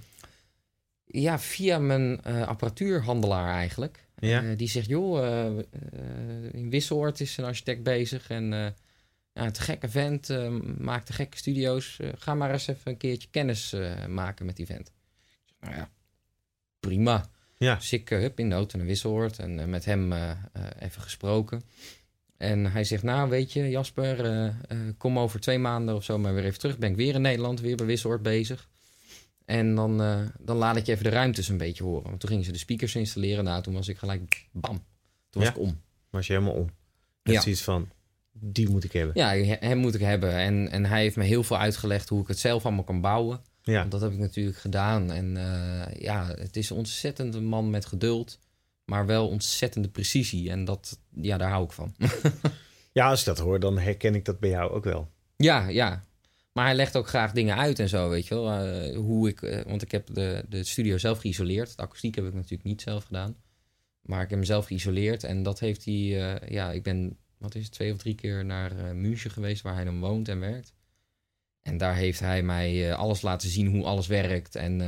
ja, 1.05 1.39
via 1.39 1.79
mijn 1.79 2.23
apparatuurhandelaar 2.23 3.55
eigenlijk. 3.55 4.06
Ja. 4.17 4.43
Eh, 4.43 4.57
die 4.57 4.69
zegt, 4.69 4.87
joh, 4.87 5.19
eh, 5.19 5.59
eh, 5.59 5.65
in 6.53 6.71
Wisseloord 6.71 7.21
is 7.21 7.37
een 7.37 7.45
architect 7.45 7.83
bezig 7.83 8.29
en 8.31 8.75
ja, 9.33 9.51
te 9.51 9.61
gekke 9.61 9.89
vent, 9.89 10.29
maakt 10.79 11.07
te 11.07 11.13
gekke 11.13 11.37
studio's. 11.37 11.99
Ga 12.15 12.35
maar 12.35 12.53
eens 12.53 12.67
even 12.67 12.91
een 12.91 12.97
keertje 12.97 13.29
kennis 13.31 13.75
maken 14.09 14.47
met 14.47 14.57
die 14.57 14.67
vent. 14.67 14.89
Ik 14.89 15.43
zeg, 15.45 15.57
nou 15.61 15.75
ja, 15.75 15.91
prima. 16.81 17.29
Ja. 17.57 17.75
Dus 17.75 17.93
ik 17.93 18.09
hup 18.09 18.39
in 18.39 18.49
de 18.49 18.55
auto 18.55 18.79
naar 18.79 18.87
Wisseloord 18.87 19.39
en 19.39 19.71
met 19.71 19.85
hem 19.85 20.13
even 20.79 21.03
gesproken. 21.03 21.63
En 22.37 22.73
hij 22.73 22.85
zegt, 22.85 23.03
nou 23.03 23.29
weet 23.31 23.53
je 23.53 23.71
Jasper, 23.71 24.55
kom 24.99 25.19
over 25.19 25.41
twee 25.41 25.59
maanden 25.59 25.95
of 25.95 26.05
zo 26.05 26.19
maar 26.19 26.35
weer 26.35 26.45
even 26.45 26.59
terug. 26.59 26.79
Ben 26.79 26.91
ik 26.91 26.97
weer 26.97 27.15
in 27.15 27.21
Nederland, 27.21 27.61
weer 27.61 27.77
bij 27.77 27.87
Wisseloord 27.87 28.23
bezig. 28.23 28.69
En 29.47 29.75
dan, 29.75 30.03
eh, 30.03 30.21
dan 30.39 30.57
laat 30.57 30.77
ik 30.77 30.87
je 30.87 30.93
even 30.93 31.05
de 31.05 31.11
ruimtes 31.11 31.49
een 31.49 31.57
beetje 31.57 31.85
horen. 31.85 32.05
Want 32.09 32.21
toen 32.21 32.29
gingen 32.29 32.45
ze 32.45 32.53
de 32.53 32.59
speakers 32.59 32.95
installeren. 32.95 33.45
Nou, 33.45 33.63
toen 33.63 33.75
was 33.75 33.89
ik 33.89 33.99
gelijk, 33.99 34.49
bam, 34.53 34.85
toen 35.31 35.43
was 35.43 35.45
Ja. 35.45 35.51
ik 35.51 35.59
om. 35.59 35.81
Was 36.11 36.27
je 36.27 36.33
helemaal 36.33 36.55
om. 36.55 36.71
Ja. 37.23 37.41
van, 37.55 37.89
die 38.33 38.69
moet 38.69 38.85
ik 38.85 38.93
hebben. 38.93 39.13
Ja, 39.17 39.29
he- 39.29 39.57
hem 39.67 39.79
moet 39.79 39.95
ik 39.95 40.01
hebben. 40.01 40.33
En, 40.33 40.71
en 40.71 40.85
hij 40.85 41.01
heeft 41.01 41.17
me 41.17 41.25
heel 41.25 41.43
veel 41.43 41.59
uitgelegd 41.59 42.09
hoe 42.09 42.21
ik 42.23 42.29
het 42.29 42.39
zelf 42.39 42.65
allemaal 42.65 42.85
kan 42.85 43.01
bouwen. 43.01 43.41
Ja. 43.63 43.79
Want 43.79 43.91
dat 43.91 44.01
heb 44.01 44.13
ik 44.13 44.19
natuurlijk 44.19 44.57
gedaan. 44.57 45.11
En 45.13 45.37
eh, 45.37 46.01
ja, 46.03 46.27
het 46.27 46.57
is 46.57 46.71
een 47.35 47.45
man 47.47 47.71
met 47.71 47.87
geduld. 47.87 48.39
Maar 48.85 49.07
wel 49.07 49.29
ontzettende 49.29 49.89
precisie. 49.89 50.51
En 50.51 50.65
dat, 50.65 50.99
ja, 51.21 51.37
daar 51.39 51.51
hou 51.51 51.65
ik 51.65 51.73
van. 51.73 51.95
Ja, 52.93 53.09
als 53.09 53.21
ik 53.21 53.27
dat 53.27 53.39
hoor, 53.39 53.61
dan 53.61 53.79
herken 53.79 54.15
ik 54.15 54.25
dat 54.25 54.39
bij 54.41 54.51
jou 54.51 54.71
ook 54.71 54.85
wel. 54.85 55.11
ja, 55.37 55.69
ja. 55.69 56.05
Maar 56.57 56.65
hij 56.65 56.75
legt 56.75 56.97
ook 56.97 57.09
graag 57.09 57.33
dingen 57.33 57.57
uit 57.57 57.79
en 57.79 57.89
zo, 57.89 58.09
weet 58.09 58.27
je 58.27 58.35
wel. 58.35 58.51
Eh, 58.53 58.97
hoe 58.97 59.29
ik, 59.29 59.43
eh, 59.43 59.65
want 59.65 59.83
ik 59.83 59.91
heb 59.91 60.15
de, 60.15 60.45
de 60.49 60.65
studio 60.65 60.99
zelf 60.99 61.19
geïsoleerd. 61.21 61.77
De 61.77 61.83
akoestiek 61.83 62.15
heb 62.15 62.27
ik 62.27 62.35
natuurlijk 62.35 62.63
niet 62.63 62.83
zelf 62.83 63.05
gedaan. 63.05 63.37
Maar 64.03 64.23
ik 64.23 64.29
heb 64.29 64.39
hem 64.39 64.47
zelf 64.47 64.67
geïsoleerd. 64.67 65.25
En 65.25 65.43
dat 65.43 65.61
heeft 65.61 65.85
hij... 65.85 65.95
eh, 65.95 66.49
ja, 66.49 66.73
ik 66.73 66.83
ben, 66.83 67.17
wat 67.39 67.55
is 67.55 67.65
het, 67.65 67.73
twee 67.73 67.93
of 67.93 67.99
drie 67.99 68.15
keer 68.15 68.45
naar 68.45 68.97
München 68.97 69.31
geweest... 69.31 69.63
waar 69.63 69.75
hij 69.75 69.85
dan 69.85 70.01
woont 70.01 70.29
en 70.29 70.41
werkt. 70.41 70.75
En 71.63 71.77
daar 71.77 71.95
heeft 71.95 72.21
hij 72.21 72.43
mij 72.43 72.95
alles 72.95 73.23
laten 73.23 73.49
zien 73.49 73.67
hoe 73.67 73.85
alles 73.85 74.07
werkt. 74.07 74.55
En 74.55 74.83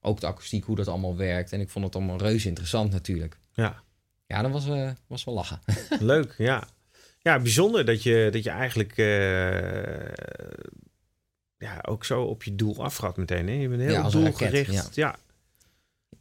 ook 0.00 0.20
de 0.20 0.26
akoestiek, 0.26 0.64
hoe 0.64 0.76
dat 0.76 0.88
allemaal 0.88 1.16
werkt. 1.16 1.52
En 1.52 1.60
ik 1.60 1.68
vond 1.68 1.84
het 1.84 1.94
allemaal 1.94 2.18
reuze 2.18 2.48
interessant 2.48 2.92
natuurlijk. 2.92 3.38
Ja. 3.52 3.82
Ja, 4.26 4.42
dat 4.42 4.50
was, 4.50 4.94
was 5.06 5.24
wel 5.24 5.34
lachen. 5.34 5.60
Leuk, 6.00 6.34
ja. 6.38 6.68
Ja, 7.18 7.38
bijzonder 7.40 7.84
dat 7.84 8.02
je, 8.02 8.28
dat 8.32 8.42
je 8.42 8.50
eigenlijk 8.50 8.96
ja, 11.60 11.78
ook 11.88 12.04
zo 12.04 12.22
op 12.22 12.42
je 12.42 12.54
doel 12.54 12.84
afgaat 12.84 13.16
meteen. 13.16 13.46
Hè? 13.48 13.52
Je 13.54 13.68
bent 13.68 13.80
heel 13.80 13.92
Ja, 13.92 14.08
doelgericht. 14.10 14.70
raket, 14.74 14.94
ja. 14.94 15.16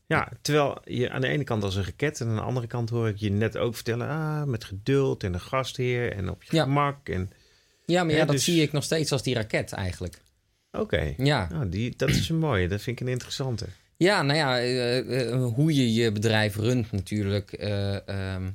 Ja. 0.07 0.29
terwijl 0.41 0.77
je 0.85 1.09
aan 1.09 1.21
de 1.21 1.27
ene 1.27 1.43
kant 1.43 1.63
als 1.63 1.75
een 1.75 1.83
raket 1.83 2.19
en 2.21 2.27
aan 2.27 2.35
de 2.35 2.41
andere 2.41 2.67
kant 2.67 2.89
hoor 2.89 3.07
ik 3.07 3.17
je 3.17 3.31
net 3.31 3.57
ook 3.57 3.75
vertellen, 3.75 4.07
ah, 4.07 4.43
met 4.43 4.63
geduld 4.63 5.23
en 5.23 5.33
een 5.33 5.39
gastheer 5.39 6.13
en 6.13 6.29
op 6.29 6.43
je 6.43 6.55
Ja. 6.55 6.63
gemak. 6.63 7.09
En 7.09 7.31
Ja, 7.85 8.03
maar 8.03 8.13
ja, 8.13 8.25
dat 8.25 8.35
dus- 8.35 8.43
zie 8.43 8.61
ik 8.61 8.71
nog 8.71 8.83
steeds 8.83 9.11
als 9.11 9.23
die 9.23 9.33
raket 9.35 9.71
eigenlijk. 9.71 10.21
oké, 10.71 11.13
Ja, 11.17 11.47
nou, 11.51 11.69
die, 11.69 11.93
dat 11.97 12.09
is 12.09 12.29
een 12.29 12.37
mooie. 12.37 12.67
Dat 12.67 12.81
vind 12.81 12.99
ik 12.99 13.05
een 13.07 13.11
interessante. 13.11 13.65
ja 13.97 14.21
nou 14.21 14.37
ja, 14.37 14.59
eh, 14.59 15.29
eh, 15.31 15.43
hoe 15.53 15.73
je 15.75 15.93
je 15.93 16.11
bedrijf 16.11 16.55
runt 16.55 16.91
natuurlijk 16.91 17.53
eh, 17.53 18.07
ehm, 18.07 18.49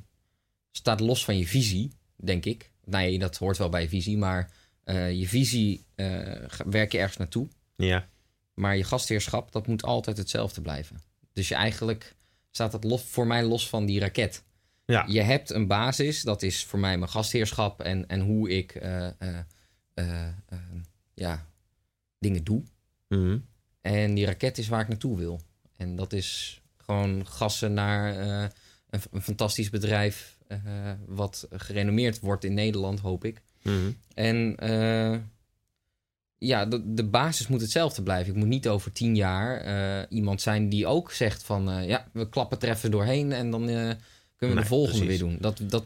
staat 0.71 0.99
los 0.99 1.25
van 1.25 1.37
je 1.37 1.47
visie, 1.47 1.91
denk 2.15 2.45
ik. 2.45 2.71
Nee, 2.83 3.19
dat 3.19 3.37
hoort 3.37 3.57
wel 3.57 3.69
bij 3.69 3.81
je 3.81 3.89
visie, 3.89 4.17
maar 4.17 4.51
eh, 4.85 5.19
je 5.19 5.27
visie 5.27 5.85
eh, 5.95 6.43
werk 6.65 6.91
je 6.91 6.97
ergens 6.97 7.17
naartoe. 7.17 7.47
Ja, 7.75 8.07
Maar 8.53 8.77
je 8.77 8.83
gastheerschap, 8.83 9.51
dat 9.51 9.67
moet 9.67 9.83
altijd 9.83 10.17
hetzelfde 10.17 10.61
blijven. 10.61 11.01
Dus 11.33 11.47
je 11.47 11.55
eigenlijk 11.55 12.15
staat 12.51 12.71
dat 12.71 12.83
los, 12.83 13.03
voor 13.03 13.27
mij 13.27 13.43
los 13.43 13.69
van 13.69 13.85
die 13.85 13.99
raket. 13.99 14.43
ja, 14.85 15.05
Je 15.07 15.21
hebt 15.21 15.49
een 15.49 15.67
basis, 15.67 16.21
dat 16.21 16.41
is 16.41 16.63
voor 16.63 16.79
mij 16.79 16.97
mijn 16.97 17.11
gastheerschap 17.11 17.81
en, 17.81 18.07
en 18.07 18.19
hoe 18.19 18.49
ik 18.49 18.75
eh, 18.75 19.07
ja, 21.13 21.47
dingen 22.19 22.43
doe. 22.43 22.63
Mhm. 23.07 23.37
En 23.81 24.13
die 24.13 24.25
raket 24.25 24.57
is 24.57 24.67
waar 24.67 24.81
ik 24.81 24.87
naartoe 24.87 25.17
wil. 25.17 25.41
En 25.75 25.95
dat 25.95 26.13
is 26.13 26.61
gewoon 26.77 27.27
gassen 27.27 27.73
naar 27.73 28.17
een, 28.89 29.01
een 29.11 29.21
fantastisch 29.21 29.69
bedrijf. 29.69 30.37
wat 31.05 31.47
gerenommeerd 31.51 32.19
wordt 32.19 32.43
in 32.43 32.53
Nederland, 32.53 32.99
hoop 32.99 33.25
ik. 33.25 33.41
Mhm. 33.65 33.91
En 34.13 34.55
eh, 34.57 35.19
ja, 36.37 36.65
de, 36.65 36.93
de 36.93 37.03
basis 37.05 37.47
moet 37.47 37.61
hetzelfde 37.61 38.03
blijven. 38.03 38.33
Ik 38.33 38.39
moet 38.39 38.47
niet 38.47 38.67
over 38.67 38.91
tien 38.91 39.15
jaar 39.15 39.57
eh, 39.61 40.05
iemand 40.17 40.41
zijn 40.41 40.69
die 40.69 40.87
ook 40.87 41.11
zegt 41.11 41.43
van... 41.43 41.69
eh, 41.69 41.87
ja, 41.87 42.07
we 42.13 42.29
klappen 42.29 42.59
er 42.59 42.69
even 42.69 42.91
doorheen 42.91 43.31
en 43.31 43.51
dan 43.51 43.61
kunnen 43.65 43.95
we 44.37 44.45
Nee, 44.45 44.55
de 44.55 44.65
volgende 44.65 45.05
precies. 45.05 45.21
weer 45.21 45.29
doen. 45.29 45.37
Dat, 45.41 45.61
dat, 45.63 45.85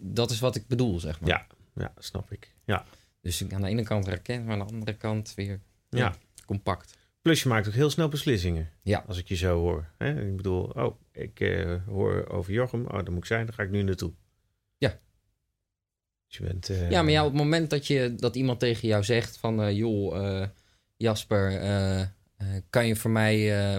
dat 0.00 0.30
is 0.30 0.40
wat 0.40 0.56
ik 0.56 0.66
bedoel, 0.66 1.00
zeg 1.00 1.20
maar. 1.20 1.28
Ja. 1.30 1.46
ja, 1.74 1.92
snap 1.98 2.32
ik. 2.32 2.54
Ja. 2.64 2.84
Dus 3.20 3.44
aan 3.52 3.60
de 3.62 3.68
ene 3.68 3.82
kant 3.82 4.06
raket, 4.08 4.44
maar 4.44 4.52
aan 4.60 4.66
de 4.66 4.72
andere 4.74 4.94
kant 4.94 5.32
weer 5.34 5.60
ja, 5.88 5.98
Ja. 5.98 6.14
compact. 6.46 6.94
Plus 7.22 7.42
je 7.42 7.48
maakt 7.48 7.66
ook 7.68 7.74
heel 7.74 7.90
snel 7.90 8.08
beslissingen. 8.08 8.70
Ja. 8.82 9.04
Als 9.06 9.18
ik 9.18 9.28
je 9.28 9.34
zo 9.36 9.58
hoor. 9.58 9.88
Hè? 9.98 10.28
Ik 10.28 10.36
bedoel, 10.36 10.62
oh, 10.64 11.00
ik 11.12 11.66
hoor 11.86 12.28
over 12.28 12.52
Jochem. 12.52 12.84
Oh, 12.86 12.92
dat 12.96 13.08
moet 13.08 13.16
ik 13.18 13.24
zijn. 13.24 13.46
Dan 13.46 13.54
ga 13.54 13.62
ik 13.62 13.70
nu 13.70 13.82
naartoe. 13.82 14.12
Ja. 16.28 16.32
Dus 16.32 16.36
je 16.38 16.44
bent... 16.44 16.68
eh, 16.70 16.90
Ja, 16.90 17.02
maar 17.02 17.12
ja, 17.12 17.24
op 17.24 17.32
het 17.32 17.42
moment 17.42 17.70
dat, 17.70 17.86
je, 17.86 18.14
dat 18.16 18.36
iemand 18.36 18.60
tegen 18.60 18.88
jou 18.88 19.04
zegt 19.04 19.36
van... 19.36 19.62
eh, 19.62 19.76
joh, 19.76 20.40
eh, 20.42 20.48
Jasper, 20.96 21.56
eh, 21.60 22.00
eh, 22.00 22.08
kan 22.70 22.86
je 22.86 22.96
voor 22.96 23.10
mij 23.10 23.58
eh, 23.74 23.78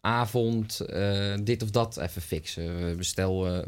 morgenavond 0.00 0.80
eh, 0.80 1.34
dit 1.42 1.62
of 1.62 1.70
dat 1.70 1.96
even 1.96 2.22
fixen? 2.22 3.04
Stel, 3.04 3.46
eh, 3.46 3.66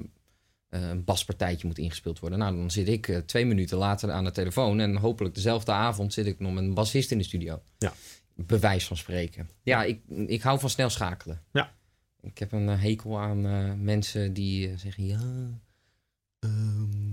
een 0.69 1.05
baspartijtje 1.05 1.67
moet 1.67 1.79
ingespeeld 1.79 2.19
worden. 2.19 2.39
Nou, 2.39 2.57
dan 2.57 2.71
zit 2.71 2.89
ik 2.89 3.09
eh, 3.09 3.17
twee 3.19 3.47
minuten 3.47 3.79
later 3.79 4.11
aan 4.11 4.25
de 4.25 4.31
telefoon... 4.31 4.81
en 4.81 4.97
hopelijk 4.97 5.35
dezelfde 5.35 5.73
avond 5.73 6.13
zit 6.13 6.27
ik 6.27 6.41
nog 6.41 6.53
met 6.53 6.63
een 6.63 6.75
bassist 6.75 7.11
in 7.11 7.19
de 7.19 7.25
studio. 7.25 7.63
Ja. 7.79 7.93
Bewijs 8.35 8.87
van 8.87 8.97
spreken. 8.97 9.49
Ja, 9.63 9.85
ik, 9.85 10.01
ik 10.27 10.43
hou 10.43 10.59
van 10.61 10.71
snel 10.71 10.91
schakelen. 10.91 11.43
Ja. 11.53 11.73
Ik 12.23 12.39
heb 12.39 12.53
een 12.53 12.69
hekel 12.69 13.19
aan 13.19 13.47
eh, 13.47 13.73
mensen 13.77 14.33
die 14.33 14.77
zeggen... 14.77 15.07
ja, 15.07 15.21
Ehm, 16.39 17.10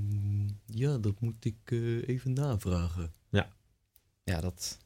ja, 0.78 0.98
dat 0.98 1.20
moet 1.20 1.46
ik 1.46 1.58
eh, 1.66 2.08
even 2.08 2.34
navragen. 2.34 3.12
Ja. 3.30 3.50
Ja, 4.24 4.42
dat... 4.42 4.78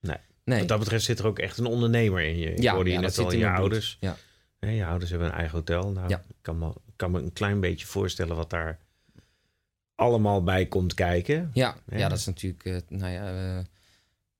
Nee. 0.00 0.16
Nee. 0.44 0.58
Wat 0.58 0.68
dat 0.68 0.78
betreft 0.78 1.04
zit 1.04 1.18
er 1.18 1.26
ook 1.26 1.38
echt 1.38 1.58
een 1.58 1.66
ondernemer 1.66 2.22
in 2.22 2.38
je. 2.38 2.50
Ik 2.52 2.62
ja, 2.62 2.74
hoorde 2.74 2.90
je 2.90 2.94
ja, 2.96 3.00
net 3.02 3.14
dat 3.14 3.24
al, 3.24 3.32
in 3.32 3.38
je 3.38 3.48
ouders. 3.50 3.96
Ja. 4.00 4.16
Hè, 4.58 4.70
je 4.70 4.86
ouders 4.86 5.10
hebben 5.10 5.28
een 5.28 5.34
eigen 5.34 5.56
hotel. 5.58 5.90
Nou, 5.90 6.08
Ja. 6.08 6.18
ik 6.28 6.36
kan 6.40 6.58
me, 6.58 6.72
kan 6.96 7.10
me 7.10 7.20
een 7.20 7.32
klein 7.32 7.60
beetje 7.60 7.86
voorstellen 7.86 8.36
wat 8.36 8.50
daar 8.50 8.78
allemaal 9.94 10.42
bij 10.42 10.66
komt 10.66 10.94
kijken. 10.94 11.50
Ja, 11.54 11.76
Ja. 11.86 11.98
ja, 11.98 12.08
dat 12.08 12.18
is 12.18 12.26
natuurlijk 12.26 12.64
eh, 12.64 12.76
nou 12.88 13.12
ja, 13.12 13.56
eh, 13.58 13.64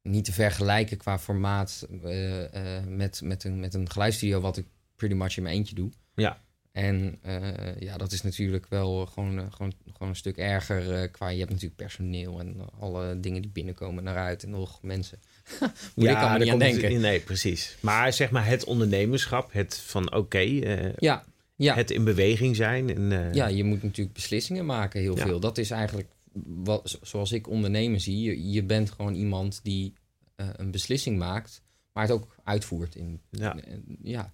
niet 0.03 0.25
te 0.25 0.33
vergelijken 0.33 0.97
qua 0.97 1.19
formaat 1.19 1.87
eh, 2.03 2.77
eh, 2.79 2.85
met, 2.87 3.21
met, 3.25 3.45
een, 3.45 3.61
met 3.61 3.75
een 3.75 3.91
geluidsstudio 3.91 4.41
wat 4.41 4.57
ik 4.57 4.67
pretty 4.97 5.15
much 5.15 5.37
in 5.37 5.43
mijn 5.43 5.55
eentje 5.55 5.75
doe. 5.75 5.91
Ja. 6.15 6.41
En 6.73 7.19
eh, 7.23 7.81
ja, 7.81 7.97
dat 7.97 8.13
is 8.13 8.23
natuurlijk 8.23 8.67
wel 8.69 9.07
gewoon, 9.07 9.39
eh, 9.39 9.45
gewoon, 9.51 9.73
gewoon 9.93 10.09
een 10.09 10.17
stuk 10.17 10.37
erger 10.37 10.95
eh, 11.03 11.11
qua... 11.13 11.29
Je 11.29 11.39
hebt 11.39 11.51
natuurlijk 11.51 11.77
personeel 11.77 12.41
en 12.41 12.57
alle 12.81 13.21
dingen 13.21 13.43
die 13.43 13.51
binnenkomen 13.51 14.05
naar 14.05 14.17
uit 14.17 14.43
en 14.43 14.51
nog 14.51 14.83
mensen. 14.83 15.19
Moet 15.61 15.71
ik 16.09 16.11
allemaal 16.11 16.29
daar 16.29 16.39
niet 16.39 16.49
aan 16.51 16.61
het- 16.61 16.81
denken. 16.81 17.01
Nee, 17.01 17.21
precies. 17.21 17.77
Maar 17.81 18.13
zeg 18.13 18.31
maar 18.31 18.47
het 18.47 18.65
ondernemerschap, 18.65 19.53
het 19.53 19.79
van 19.79 20.15
oké, 20.15 20.39
eh, 20.39 20.93
Ja, 20.99 21.25
ja. 21.57 21.75
het 21.75 21.91
in 21.91 22.05
beweging 22.05 22.57
zijn. 22.57 22.95
En, 22.95 23.13
eh, 23.13 23.33
Ja, 23.35 23.47
je 23.47 23.65
moet 23.65 23.83
natuurlijk 23.83 24.15
beslissingen 24.17 24.67
maken, 24.67 25.01
heel 25.01 25.17
Ja. 25.17 25.27
veel. 25.27 25.41
Dat 25.41 25.59
is 25.59 25.71
eigenlijk 25.71 26.09
wat, 26.45 26.89
zo- 26.91 26.99
zoals 27.03 27.33
ik 27.33 27.49
ondernemen 27.49 28.01
zie. 28.01 28.21
Je, 28.23 28.51
je 28.51 28.63
bent 28.65 28.91
gewoon 28.91 29.15
iemand 29.15 29.61
die 29.63 29.95
eh, 30.37 30.47
een 30.57 30.71
beslissing 30.71 31.19
maakt, 31.19 31.63
maar 31.93 32.03
het 32.03 32.13
ook 32.13 32.37
uitvoert. 32.45 32.95
In, 32.95 33.21
Ja. 33.31 33.57
in- 33.65 33.99
ja. 34.03 34.33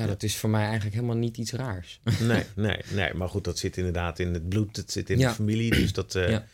Ja, 0.00 0.06
dat 0.06 0.22
is 0.22 0.36
voor 0.36 0.50
mij 0.50 0.64
eigenlijk 0.64 0.94
helemaal 0.94 1.16
niet 1.16 1.36
iets 1.36 1.52
raars. 1.52 2.00
Nee, 2.20 2.44
nee, 2.56 2.76
nee. 2.92 3.14
Maar 3.14 3.28
goed, 3.28 3.44
dat 3.44 3.58
zit 3.58 3.76
inderdaad 3.76 4.18
in 4.18 4.34
het 4.34 4.48
bloed. 4.48 4.76
Het 4.76 4.92
zit 4.92 5.10
in 5.10 5.18
Ja. 5.18 5.28
de 5.28 5.34
familie. 5.34 5.70
Dus 5.70 5.92
dat, 5.92 6.14
eh, 6.14 6.30
Ja. 6.30 6.44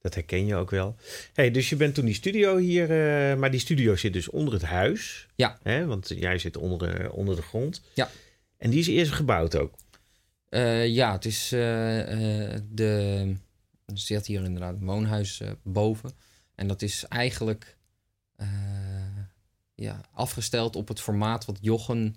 dat 0.00 0.14
herken 0.14 0.46
je 0.46 0.54
ook 0.54 0.70
wel. 0.70 0.96
Hey, 1.32 1.50
dus 1.50 1.68
je 1.68 1.76
bent 1.76 1.94
toen 1.94 2.04
die 2.04 2.14
studio 2.14 2.56
hier. 2.56 2.90
eh, 2.90 3.36
maar 3.38 3.50
die 3.50 3.60
studio 3.60 3.96
zit 3.96 4.12
dus 4.12 4.28
onder 4.28 4.54
het 4.54 4.62
huis. 4.62 5.26
Ja. 5.34 5.58
Hè? 5.62 5.86
Want 5.86 6.08
jij 6.16 6.38
zit 6.38 6.56
onder, 6.56 7.00
eh, 7.00 7.12
onder 7.12 7.36
de 7.36 7.42
grond. 7.42 7.82
Ja. 7.94 8.10
En 8.58 8.70
die 8.70 8.78
is 8.80 8.86
eerst 8.86 9.12
gebouwd 9.12 9.56
ook. 9.56 9.74
Ja, 10.86 11.12
het 11.12 11.24
is 11.24 11.48
de. 11.48 13.34
Er 13.86 13.98
zit 13.98 14.26
hier 14.26 14.42
inderdaad 14.44 14.74
een 14.74 14.84
woonhuis 14.86 15.40
boven. 15.62 16.10
En 16.54 16.66
dat 16.68 16.82
is 16.82 17.04
eigenlijk 17.08 17.76
ja, 19.74 20.00
afgesteld 20.12 20.76
op 20.76 20.88
het 20.88 21.00
formaat 21.00 21.44
wat 21.44 21.58
Jochen 21.60 22.16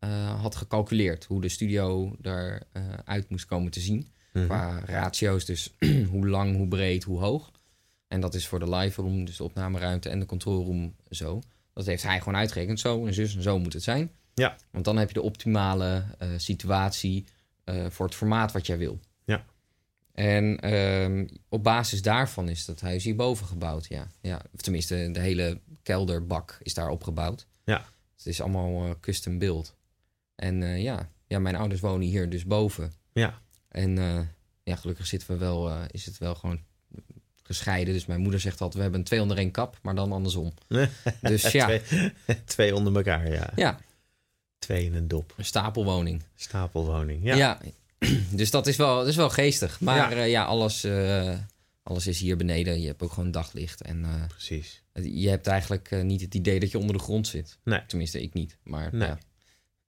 eh, 0.00 0.40
had 0.40 0.56
gecalculeerd. 0.56 1.24
Hoe 1.24 1.40
de 1.40 1.48
studio 1.48 2.16
eruit 2.22 2.64
uit 3.04 3.30
moest 3.30 3.46
komen 3.46 3.70
te 3.70 3.80
zien. 3.80 4.08
Mhm. 4.32 4.44
Qua 4.44 4.82
ratio's, 4.86 5.44
dus 5.44 5.74
hoe 6.12 6.28
lang, 6.28 6.56
hoe 6.56 6.68
breed, 6.68 7.04
hoe 7.04 7.20
hoog. 7.20 7.50
En 8.08 8.20
dat 8.20 8.34
is 8.34 8.46
voor 8.46 8.58
de 8.58 8.70
live 8.70 9.02
room, 9.02 9.24
dus 9.24 9.36
de 9.36 9.44
opnameruimte 9.44 10.08
en 10.08 10.18
de 10.18 10.26
control 10.26 10.64
room 10.64 10.94
zo. 11.10 11.42
Dat 11.72 11.86
heeft 11.86 12.02
hij 12.02 12.18
gewoon 12.18 12.36
uitgerekend. 12.36 12.80
Zo 12.80 13.06
en 13.06 13.14
zus 13.14 13.36
en 13.36 13.42
zo 13.42 13.58
moet 13.58 13.72
het 13.72 13.82
zijn. 13.82 14.10
Ja. 14.34 14.56
Want 14.70 14.84
dan 14.84 14.96
heb 14.96 15.08
je 15.08 15.14
de 15.14 15.22
optimale 15.22 16.04
eh, 16.18 16.28
situatie 16.36 17.26
eh, 17.64 17.86
voor 17.88 18.06
het 18.06 18.14
formaat 18.14 18.52
wat 18.52 18.66
jij 18.66 18.78
wil. 18.78 19.00
Ja. 19.24 19.44
En 20.12 20.60
ehm, 20.60 21.26
op 21.48 21.62
basis 21.62 22.02
daarvan 22.02 22.48
is 22.48 22.64
dat 22.64 22.80
huis 22.80 23.04
hierboven 23.04 23.46
gebouwd. 23.46 23.86
Ja. 23.86 24.10
Ja. 24.20 24.42
Of 24.54 24.60
tenminste, 24.60 25.08
de 25.12 25.20
hele 25.20 25.60
kelderbak 25.82 26.58
is 26.62 26.74
daar 26.74 26.88
opgebouwd. 26.88 27.46
Ja. 27.64 27.84
Het 28.16 28.26
is 28.26 28.40
allemaal 28.40 29.00
custom 29.00 29.38
build. 29.38 29.76
En 30.38 30.62
eh, 30.62 30.82
ja. 30.82 31.10
ja, 31.26 31.38
mijn 31.38 31.56
ouders 31.56 31.80
wonen 31.80 32.06
hier 32.06 32.28
dus 32.30 32.44
boven. 32.44 32.92
Ja. 33.12 33.40
En 33.68 33.98
eh, 33.98 34.20
ja, 34.62 34.76
gelukkig 34.76 35.06
zitten 35.06 35.28
we 35.28 35.36
wel, 35.36 35.70
eh, 35.70 35.82
is 35.90 36.06
het 36.06 36.18
wel 36.18 36.34
gewoon 36.34 36.60
gescheiden. 37.42 37.94
Dus 37.94 38.06
mijn 38.06 38.20
moeder 38.20 38.40
zegt 38.40 38.54
altijd, 38.60 38.74
we 38.74 38.80
hebben 38.82 39.00
een 39.00 39.06
twee 39.06 39.20
onder 39.22 39.38
één 39.38 39.50
kap, 39.50 39.78
maar 39.82 39.94
dan 39.94 40.12
andersom. 40.12 40.52
Dus 41.20 41.50
ja, 41.52 41.64
twee, 41.66 42.12
twee 42.44 42.74
onder 42.74 42.96
elkaar, 42.96 43.32
ja. 43.32 43.50
ja 43.56 43.78
Twee 44.58 44.84
in 44.84 44.94
een 44.94 45.08
dop. 45.08 45.34
een 45.36 45.44
stapelwoning. 45.44 46.22
Stapelwoning. 46.34 47.24
Ja. 47.24 47.34
Ja. 47.36 47.60
dus 48.30 48.50
dat 48.50 48.66
is 48.66 48.76
wel, 48.76 48.96
dat 48.96 49.06
is 49.06 49.16
wel 49.16 49.30
geestig. 49.30 49.80
Maar 49.80 50.16
Ja. 50.16 50.22
ja, 50.22 50.44
alles, 50.44 50.86
alles 51.82 52.06
is 52.06 52.20
hier 52.20 52.36
beneden. 52.36 52.80
Je 52.80 52.86
hebt 52.86 53.02
ook 53.02 53.12
gewoon 53.12 53.30
daglicht. 53.30 53.82
En 53.82 54.06
Precies. 54.28 54.82
je 54.92 55.28
hebt 55.28 55.46
eigenlijk 55.46 56.02
niet 56.02 56.20
het 56.20 56.34
idee 56.34 56.60
dat 56.60 56.70
je 56.70 56.78
onder 56.78 56.96
de 56.96 57.02
grond 57.02 57.26
zit. 57.26 57.58
Nee. 57.64 57.86
Tenminste, 57.86 58.22
ik 58.22 58.32
niet. 58.34 58.56
Maar 58.62 58.94
Nee. 58.94 59.08
ja. 59.08 59.18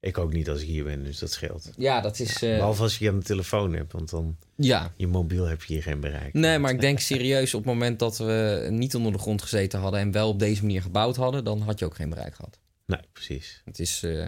Ik 0.01 0.19
ook 0.19 0.33
niet 0.33 0.49
als 0.49 0.61
ik 0.61 0.67
hier 0.67 0.85
ben, 0.85 1.05
dus 1.05 1.19
dat 1.19 1.33
scheelt. 1.33 1.71
ja, 1.77 2.01
dat 2.01 2.19
is... 2.19 2.43
eh, 2.43 2.57
Behalve 2.57 2.83
als 2.83 2.99
je 2.99 3.09
aan 3.09 3.19
de 3.19 3.25
telefoon 3.25 3.73
hebt, 3.73 3.93
want 3.93 4.11
dan 4.11 4.37
ja, 4.55 4.93
je 4.97 5.07
mobiel 5.07 5.45
heb 5.45 5.63
je 5.63 5.73
hier 5.73 5.83
geen 5.83 6.01
bereik. 6.01 6.33
Nee, 6.35 6.59
maar 6.59 6.71
ik 6.73 6.81
denk 6.81 6.99
serieus 7.01 7.55
op 7.55 7.65
het 7.65 7.73
moment 7.73 7.99
dat 7.99 8.19
we 8.19 8.67
niet 8.71 8.95
onder 8.95 9.13
de 9.13 9.19
grond 9.19 9.43
gezeten 9.43 9.81
hadden 9.81 10.01
en 10.01 10.11
wel 10.13 10.29
op 10.29 10.39
deze 10.39 10.63
manier 10.63 10.83
gebouwd 10.83 11.17
hadden, 11.17 11.45
dan 11.45 11.61
had 11.61 11.79
je 11.79 11.85
ook 11.85 11.95
geen 11.95 12.09
bereik 12.11 12.35
gehad. 12.35 12.59
Nee, 12.87 13.01
precies. 13.13 13.63
Het 13.65 13.79
is 13.79 14.03
eh, 14.03 14.27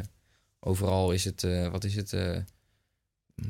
overal 0.61 1.13
is 1.13 1.25
het, 1.25 1.43
eh, 1.45 1.69
wat 1.69 1.85
is 1.85 1.95
het, 1.95 2.13
mm, 2.13 2.19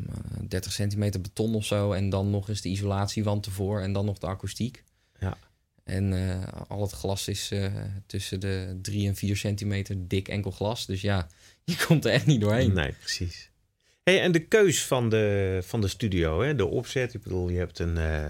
eh, 0.08 0.40
30 0.48 0.72
centimeter 0.72 1.20
beton 1.20 1.54
of 1.54 1.64
zo 1.64 1.92
en 1.92 2.10
dan 2.10 2.30
nog 2.30 2.48
eens 2.48 2.60
de 2.60 2.68
isolatiewand 2.68 3.46
ervoor 3.46 3.80
en 3.80 3.92
dan 3.92 4.04
nog 4.04 4.18
de 4.18 4.26
akoestiek. 4.26 4.84
Ja. 5.20 5.36
En 5.84 6.12
al 6.68 6.80
het 6.82 6.90
glas 6.92 7.28
is 7.28 7.52
tussen 8.06 8.40
de 8.40 8.78
3 8.82 9.08
en 9.08 9.16
4 9.16 9.36
centimeter 9.36 10.08
dik 10.08 10.28
enkel 10.28 10.50
glas. 10.50 10.86
Dus 10.86 11.00
ja, 11.00 11.28
je 11.64 11.84
komt 11.86 12.04
er 12.04 12.12
echt 12.12 12.26
niet 12.26 12.40
doorheen. 12.40 12.72
Nee, 12.72 12.92
precies. 12.92 13.50
Hey, 14.02 14.20
en 14.20 14.32
de 14.32 14.40
keus 14.40 14.84
van 14.84 15.08
de, 15.08 15.58
van 15.62 15.80
de 15.80 15.88
studio, 15.88 16.40
hè? 16.42 16.54
de 16.54 16.66
opzet. 16.66 17.14
Ik 17.14 17.22
bedoel, 17.22 17.48
je 17.48 17.58
hebt 17.58 17.78
een... 17.78 17.96
eh, 17.96 18.28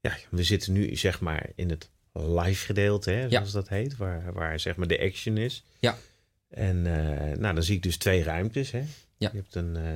ja, 0.00 0.16
we 0.30 0.42
zitten 0.42 0.72
nu 0.72 0.96
zeg 0.96 1.20
maar 1.20 1.50
in 1.54 1.70
het 1.70 1.90
live 2.12 2.64
gedeelte, 2.64 3.10
hè, 3.10 3.28
zoals 3.28 3.52
dat 3.52 3.68
heet. 3.68 3.96
Waar, 3.96 4.32
waar 4.32 4.60
zeg 4.60 4.76
maar 4.76 4.86
de 4.86 5.00
action 5.00 5.36
is. 5.36 5.64
Ja. 5.78 5.98
En 6.48 6.86
eh, 6.86 7.38
nou, 7.38 7.54
dan 7.54 7.62
zie 7.62 7.76
ik 7.76 7.82
dus 7.82 7.96
twee 7.96 8.22
ruimtes. 8.22 8.70
Hè? 8.70 8.82
Ja. 9.16 9.30
Je 9.32 9.36
hebt 9.36 9.54
een 9.54 9.76
eh, 9.76 9.92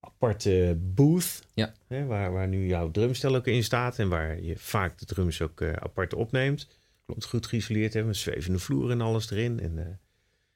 aparte 0.00 0.76
booth. 0.78 1.42
Ja. 1.54 1.74
Hè, 1.86 2.04
waar, 2.04 2.32
waar 2.32 2.48
nu 2.48 2.66
jouw 2.66 2.90
drumstel 2.90 3.34
ook 3.34 3.46
in 3.46 3.64
staat. 3.64 3.98
En 3.98 4.08
waar 4.08 4.42
je 4.42 4.58
vaak 4.58 4.98
de 4.98 5.04
drums 5.04 5.40
ook 5.40 5.62
apart 5.62 6.14
opneemt. 6.14 6.68
Klopt 7.04 7.24
goed 7.24 7.46
geïsoleerd 7.46 7.94
hebben. 7.94 8.14
Zwevende 8.14 8.58
vloer 8.58 8.90
en 8.90 9.00
alles 9.00 9.30
erin. 9.30 9.60
En 9.60 10.00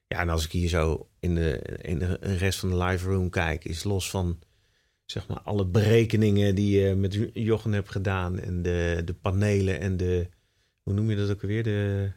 ja, 0.07 0.21
en 0.21 0.29
als 0.29 0.45
ik 0.45 0.53
hier 0.53 0.69
zo 0.69 1.09
in 1.21 1.35
de, 1.35 1.79
in 1.83 1.99
de 1.99 2.15
rest 2.15 2.59
van 2.59 2.69
de 2.69 2.77
live 2.77 3.09
room 3.09 3.31
kijk, 3.31 3.65
is 3.65 3.85
los 3.85 4.11
van 4.11 4.39
zeg 5.05 5.27
maar 5.29 5.41
alle 5.41 5.67
berekeningen 5.67 6.55
die 6.55 6.79
je 6.81 6.95
met 6.95 7.31
Jochen 7.35 7.73
hebt 7.73 7.91
gedaan 7.91 8.39
en 8.41 8.63
de, 8.63 9.03
de 9.05 9.15
panelen 9.15 9.81
en 9.81 9.97
de, 9.97 10.29
hoe 10.83 10.95
noem 10.95 11.11
je 11.11 11.17
dat 11.17 11.31
ook 11.31 11.43
alweer? 11.43 11.63
De, 11.63 12.13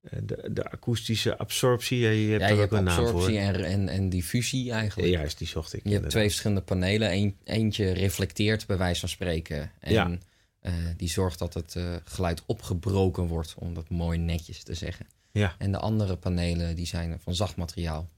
eh, 0.00 0.18
de, 0.22 0.48
de 0.52 0.70
akoestische 0.70 1.38
absorptie. 1.38 1.98
Je 1.98 2.30
hebt 2.30 2.40
Ja, 2.42 2.46
je 2.48 2.52
ook 2.54 2.60
hebt 2.60 2.72
een 2.72 2.84
naam 2.84 2.96
voor. 2.96 3.04
absorptie 3.06 3.38
en, 3.38 3.64
en, 3.64 3.88
en 3.88 4.08
diffusie 4.08 4.64
Ja, 4.64 4.76
eigenlijk. 4.78 5.08
juist, 5.12 5.38
die 5.38 5.46
zocht 5.46 5.72
ik. 5.72 5.80
Je 5.84 5.92
hebt 5.94 6.10
twee 6.10 6.28
verschillende 6.28 6.62
panelen. 6.62 7.12
Eén, 7.12 7.36
eentje 7.44 7.90
reflecteert 7.92 8.66
bij 8.66 8.78
wijze 8.78 9.00
van 9.00 9.08
spreken. 9.08 9.72
En 9.80 9.92
Ja. 9.92 10.18
eh, 10.60 10.72
die 10.96 11.08
zorgt 11.08 11.38
dat 11.38 11.54
het 11.54 11.76
eh, 11.76 11.96
geluid 12.04 12.42
opgebroken 12.46 13.26
wordt, 13.26 13.54
om 13.58 13.74
dat 13.74 13.88
mooi 13.88 14.18
netjes 14.18 14.62
te 14.62 14.74
zeggen. 14.74 15.06
Ja. 15.32 15.54
En 15.58 15.72
de 15.72 15.78
andere 15.78 16.16
panelen 16.16 16.76
die 16.76 16.86
zijn 16.86 17.20
van 17.20 17.34
zacht 17.34 17.56
materiaal. 17.56 18.08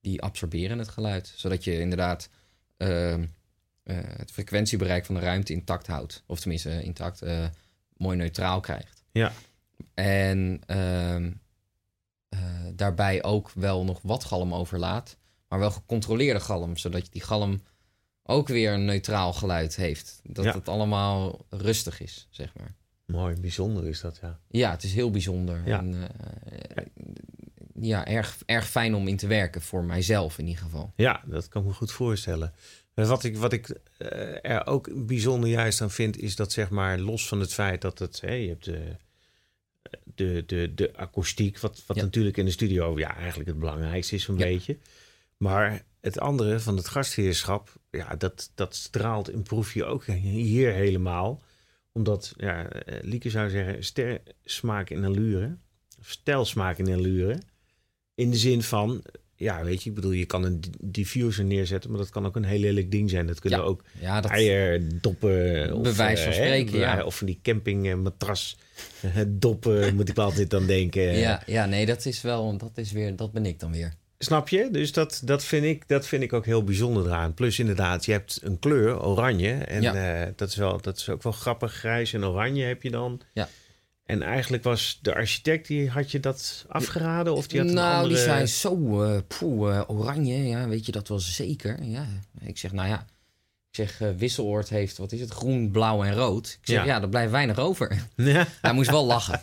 Die 0.00 0.22
absorberen 0.22 0.78
het 0.78 0.88
geluid. 0.88 1.32
Zodat 1.36 1.64
je 1.64 1.80
inderdaad 1.80 2.28
ehm, 2.76 3.26
eh, 3.82 3.96
het 4.02 4.30
frequentiebereik 4.30 5.04
van 5.06 5.14
de 5.14 5.20
ruimte 5.20 5.52
intact 5.52 5.86
houdt. 5.86 6.22
Of 6.26 6.40
tenminste 6.40 6.70
eh, 6.70 6.84
intact, 6.84 7.22
eh, 7.22 7.44
mooi 7.96 8.16
neutraal 8.16 8.60
krijgt. 8.60 9.04
Ja. 9.12 9.32
En 9.94 10.60
ehm, 10.66 11.32
eh, 12.28 12.38
daarbij 12.74 13.22
ook 13.22 13.50
wel 13.54 13.84
nog 13.84 14.00
wat 14.02 14.24
galm 14.24 14.54
overlaat. 14.54 15.16
Maar 15.48 15.58
wel 15.58 15.70
gecontroleerde 15.70 16.40
galm. 16.40 16.76
Zodat 16.76 17.04
je 17.04 17.10
die 17.12 17.22
galm 17.22 17.62
ook 18.22 18.48
weer 18.48 18.72
een 18.72 18.84
neutraal 18.84 19.32
geluid 19.32 19.76
heeft. 19.76 20.20
Dat 20.22 20.44
Ja. 20.44 20.52
het 20.54 20.68
allemaal 20.68 21.44
rustig 21.48 22.00
is, 22.00 22.26
zeg 22.30 22.54
maar. 22.54 22.74
Mooi, 23.10 23.40
bijzonder 23.40 23.86
is 23.86 24.00
dat, 24.00 24.18
ja. 24.22 24.38
Ja, 24.48 24.70
het 24.70 24.82
is 24.82 24.94
heel 24.94 25.10
bijzonder. 25.10 25.62
Ja. 25.66 25.78
En, 25.78 26.08
eh, 26.18 26.84
ja, 27.80 28.06
erg, 28.06 28.38
erg 28.46 28.68
fijn 28.68 28.94
om 28.94 29.08
in 29.08 29.16
te 29.16 29.26
werken, 29.26 29.62
voor 29.62 29.84
mijzelf 29.84 30.38
in 30.38 30.46
ieder 30.46 30.62
geval. 30.62 30.92
Ja, 30.96 31.22
dat 31.26 31.48
kan 31.48 31.62
ik 31.62 31.68
me 31.68 31.74
goed 31.74 31.92
voorstellen. 31.92 32.52
Wat 32.94 33.24
ik, 33.24 33.36
wat 33.36 33.52
ik 33.52 33.78
eh, 33.98 34.50
er 34.50 34.66
ook 34.66 35.06
bijzonder 35.06 35.50
juist 35.50 35.80
aan 35.80 35.90
vind, 35.90 36.18
is 36.18 36.36
dat 36.36 36.52
zeg 36.52 36.70
maar 36.70 36.98
los 36.98 37.28
van 37.28 37.40
het 37.40 37.54
feit 37.54 37.80
dat 37.80 37.98
het, 37.98 38.18
je 38.22 38.26
hebt 38.48 38.64
de, 38.64 38.96
de, 40.14 40.42
de, 40.46 40.72
de 40.74 40.96
akoestiek, 40.96 41.58
wat, 41.58 41.82
wat 41.86 41.96
Ja. 41.96 42.02
natuurlijk 42.02 42.36
in 42.36 42.44
de 42.44 42.50
studio 42.50 42.98
ja, 42.98 43.16
eigenlijk 43.16 43.48
het 43.48 43.58
belangrijkste 43.58 44.14
is, 44.14 44.28
een 44.28 44.38
Ja. 44.38 44.44
beetje. 44.44 44.78
Maar 45.36 45.84
het 46.00 46.20
andere 46.20 46.60
van 46.60 46.76
het 46.76 46.88
gastheerschap, 46.88 47.72
ja, 47.90 48.14
dat, 48.16 48.50
dat 48.54 48.74
straalt 48.74 49.28
en 49.28 49.42
proef 49.42 49.74
je 49.74 49.84
ook 49.84 50.04
hier 50.04 50.72
helemaal. 50.72 51.40
Omdat, 51.92 52.34
ja, 52.36 52.68
eh, 52.68 52.98
Lieke 53.02 53.30
zou 53.30 53.50
zeggen, 53.50 53.84
ster, 53.84 54.20
smaak 54.44 54.90
en 54.90 55.04
allure. 55.04 55.56
Of 56.00 56.08
stijl, 56.10 56.44
smaak 56.44 56.78
en 56.78 56.92
allure. 56.92 57.38
In 58.14 58.30
de 58.30 58.36
zin 58.36 58.62
van, 58.62 59.02
ja, 59.34 59.64
weet 59.64 59.82
je, 59.82 59.88
ik 59.88 59.94
bedoel, 59.94 60.10
je 60.10 60.24
kan 60.26 60.44
een 60.44 60.60
di- 60.60 60.70
diffuser 60.80 61.44
neerzetten, 61.44 61.90
maar 61.90 61.98
dat 61.98 62.10
kan 62.10 62.26
ook 62.26 62.36
een 62.36 62.44
heel 62.44 62.58
lelijk 62.58 62.90
ding 62.90 63.10
zijn. 63.10 63.26
Dat 63.26 63.40
kunnen 63.40 63.58
Ja, 63.58 63.64
ook 63.64 63.84
Ja, 64.00 64.20
dat, 64.20 64.30
eierdoppen. 64.30 65.72
Of, 65.74 65.82
Bij 65.82 65.94
wijze 65.94 66.22
van 66.22 66.32
eh, 66.32 66.38
hè, 66.38 66.44
spreken, 66.44 66.78
ja. 66.78 67.04
Of 67.04 67.16
van 67.16 67.26
die 67.26 67.38
campingmatras 67.42 68.56
doppen, 69.28 69.94
moet 69.94 70.08
ik 70.08 70.14
wel 70.14 70.24
altijd 70.24 70.50
dan 70.50 70.66
denken. 70.66 71.02
ja, 71.02 71.42
ja, 71.46 71.66
nee, 71.66 71.86
dat 71.86 72.04
is 72.06 72.20
wel, 72.22 72.56
dat 72.58 72.78
is 72.78 72.92
weer, 72.92 73.16
dat 73.16 73.32
ben 73.32 73.46
ik 73.46 73.60
dan 73.60 73.72
weer. 73.72 73.94
Snap 74.22 74.48
je? 74.48 74.68
Dus 74.70 74.92
dat, 74.92 75.20
dat, 75.24 75.44
vind 75.44 75.64
ik, 75.64 75.88
dat 75.88 76.06
vind 76.06 76.22
ik 76.22 76.32
ook 76.32 76.44
heel 76.44 76.64
bijzonder 76.64 77.06
eraan. 77.06 77.34
Plus 77.34 77.58
inderdaad, 77.58 78.04
je 78.04 78.12
hebt 78.12 78.40
een 78.42 78.58
kleur, 78.58 79.02
oranje. 79.02 79.52
En 79.52 79.82
Ja. 79.82 80.22
eh, 80.24 80.32
dat, 80.36 80.48
is 80.48 80.56
wel, 80.56 80.80
dat 80.80 80.96
is 80.96 81.08
ook 81.08 81.22
wel 81.22 81.32
grappig. 81.32 81.72
Grijs 81.72 82.12
en 82.12 82.24
oranje 82.24 82.64
heb 82.64 82.82
je 82.82 82.90
dan. 82.90 83.20
Ja. 83.32 83.48
En 84.04 84.22
eigenlijk 84.22 84.62
was 84.62 84.98
de 85.02 85.14
architect, 85.14 85.66
die 85.66 85.88
had 85.90 86.10
je 86.10 86.20
dat 86.20 86.64
afgeraden? 86.68 87.34
Of 87.34 87.46
die 87.46 87.58
had 87.60 87.68
een 87.68 87.74
nou, 87.74 87.94
andere... 87.94 88.14
die 88.14 88.22
zei 88.22 88.46
zo, 88.46 89.02
eh 89.02 89.18
poeh, 89.38 89.76
eh, 89.76 89.90
oranje, 89.90 90.34
ja, 90.36 90.68
weet 90.68 90.86
je 90.86 90.92
dat 90.92 91.08
wel 91.08 91.20
zeker? 91.20 91.82
Ja, 91.84 92.06
ik 92.40 92.58
zeg, 92.58 92.72
nou 92.72 92.88
ja, 92.88 93.06
ik 93.70 93.76
zeg, 93.76 94.00
eh, 94.00 94.08
Wisseloord 94.16 94.68
heeft, 94.68 94.96
wat 94.98 95.12
is 95.12 95.20
het, 95.20 95.30
groen, 95.30 95.70
blauw 95.70 96.04
en 96.04 96.14
rood. 96.14 96.46
Ik 96.60 96.66
zeg, 96.66 96.76
Ja. 96.76 96.84
ja, 96.84 97.02
er 97.02 97.08
blijft 97.08 97.30
weinig 97.30 97.58
over. 97.58 98.06
Ja. 98.16 98.46
Hij 98.62 98.72
moest 98.72 98.90
wel 98.90 99.04
lachen. 99.06 99.40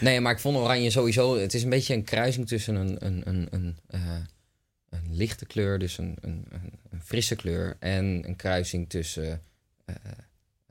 Nee, 0.00 0.20
maar 0.20 0.32
ik 0.32 0.38
vond 0.38 0.56
oranje 0.56 0.90
sowieso... 0.90 1.36
Het 1.38 1.54
is 1.54 1.62
een 1.62 1.70
beetje 1.70 1.94
een 1.94 2.04
kruising 2.04 2.48
tussen 2.48 2.74
een, 2.74 2.96
een, 3.06 3.22
een, 3.28 3.46
een, 3.50 3.78
eh, 3.86 4.00
een 4.90 5.16
lichte 5.16 5.46
kleur, 5.46 5.78
dus 5.78 5.98
een, 5.98 6.16
een, 6.20 6.46
een, 6.90 7.02
frisse 7.02 7.36
kleur... 7.36 7.76
en 7.78 8.22
een 8.26 8.36
kruising 8.36 8.88
tussen 8.88 9.42
eh, 9.84 9.94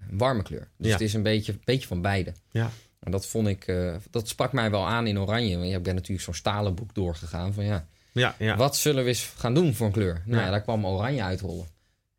een 0.09 0.17
warme 0.17 0.43
kleur. 0.43 0.67
Dus 0.77 0.87
Ja. 0.87 0.91
het 0.93 1.01
is 1.01 1.13
een 1.13 1.23
beetje, 1.23 1.59
beetje 1.63 1.87
van 1.87 2.01
beide. 2.01 2.33
Ja. 2.51 2.71
En 2.99 3.11
dat 3.11 3.27
vond 3.27 3.47
ik... 3.47 3.73
dat 4.09 4.27
sprak 4.27 4.53
mij 4.53 4.71
wel 4.71 4.87
aan 4.87 5.07
in 5.07 5.19
oranje. 5.19 5.57
Want 5.57 5.69
je 5.69 5.79
bent 5.79 5.95
natuurlijk 5.95 6.21
zo'n 6.25 6.33
stalen 6.33 6.75
boek 6.75 6.93
doorgegaan 6.93 7.53
van 7.53 7.63
ja... 7.63 7.87
Ja, 8.11 8.35
ja. 8.39 8.55
Wat 8.55 8.77
zullen 8.77 9.03
we 9.03 9.09
eens 9.09 9.31
gaan 9.37 9.53
doen 9.53 9.73
voor 9.73 9.85
een 9.87 9.91
kleur? 9.93 10.21
Nou 10.25 10.37
Ja. 10.39 10.45
ja, 10.45 10.51
daar 10.51 10.61
kwam 10.61 10.85
oranje 10.85 11.23
uitrollen. 11.23 11.65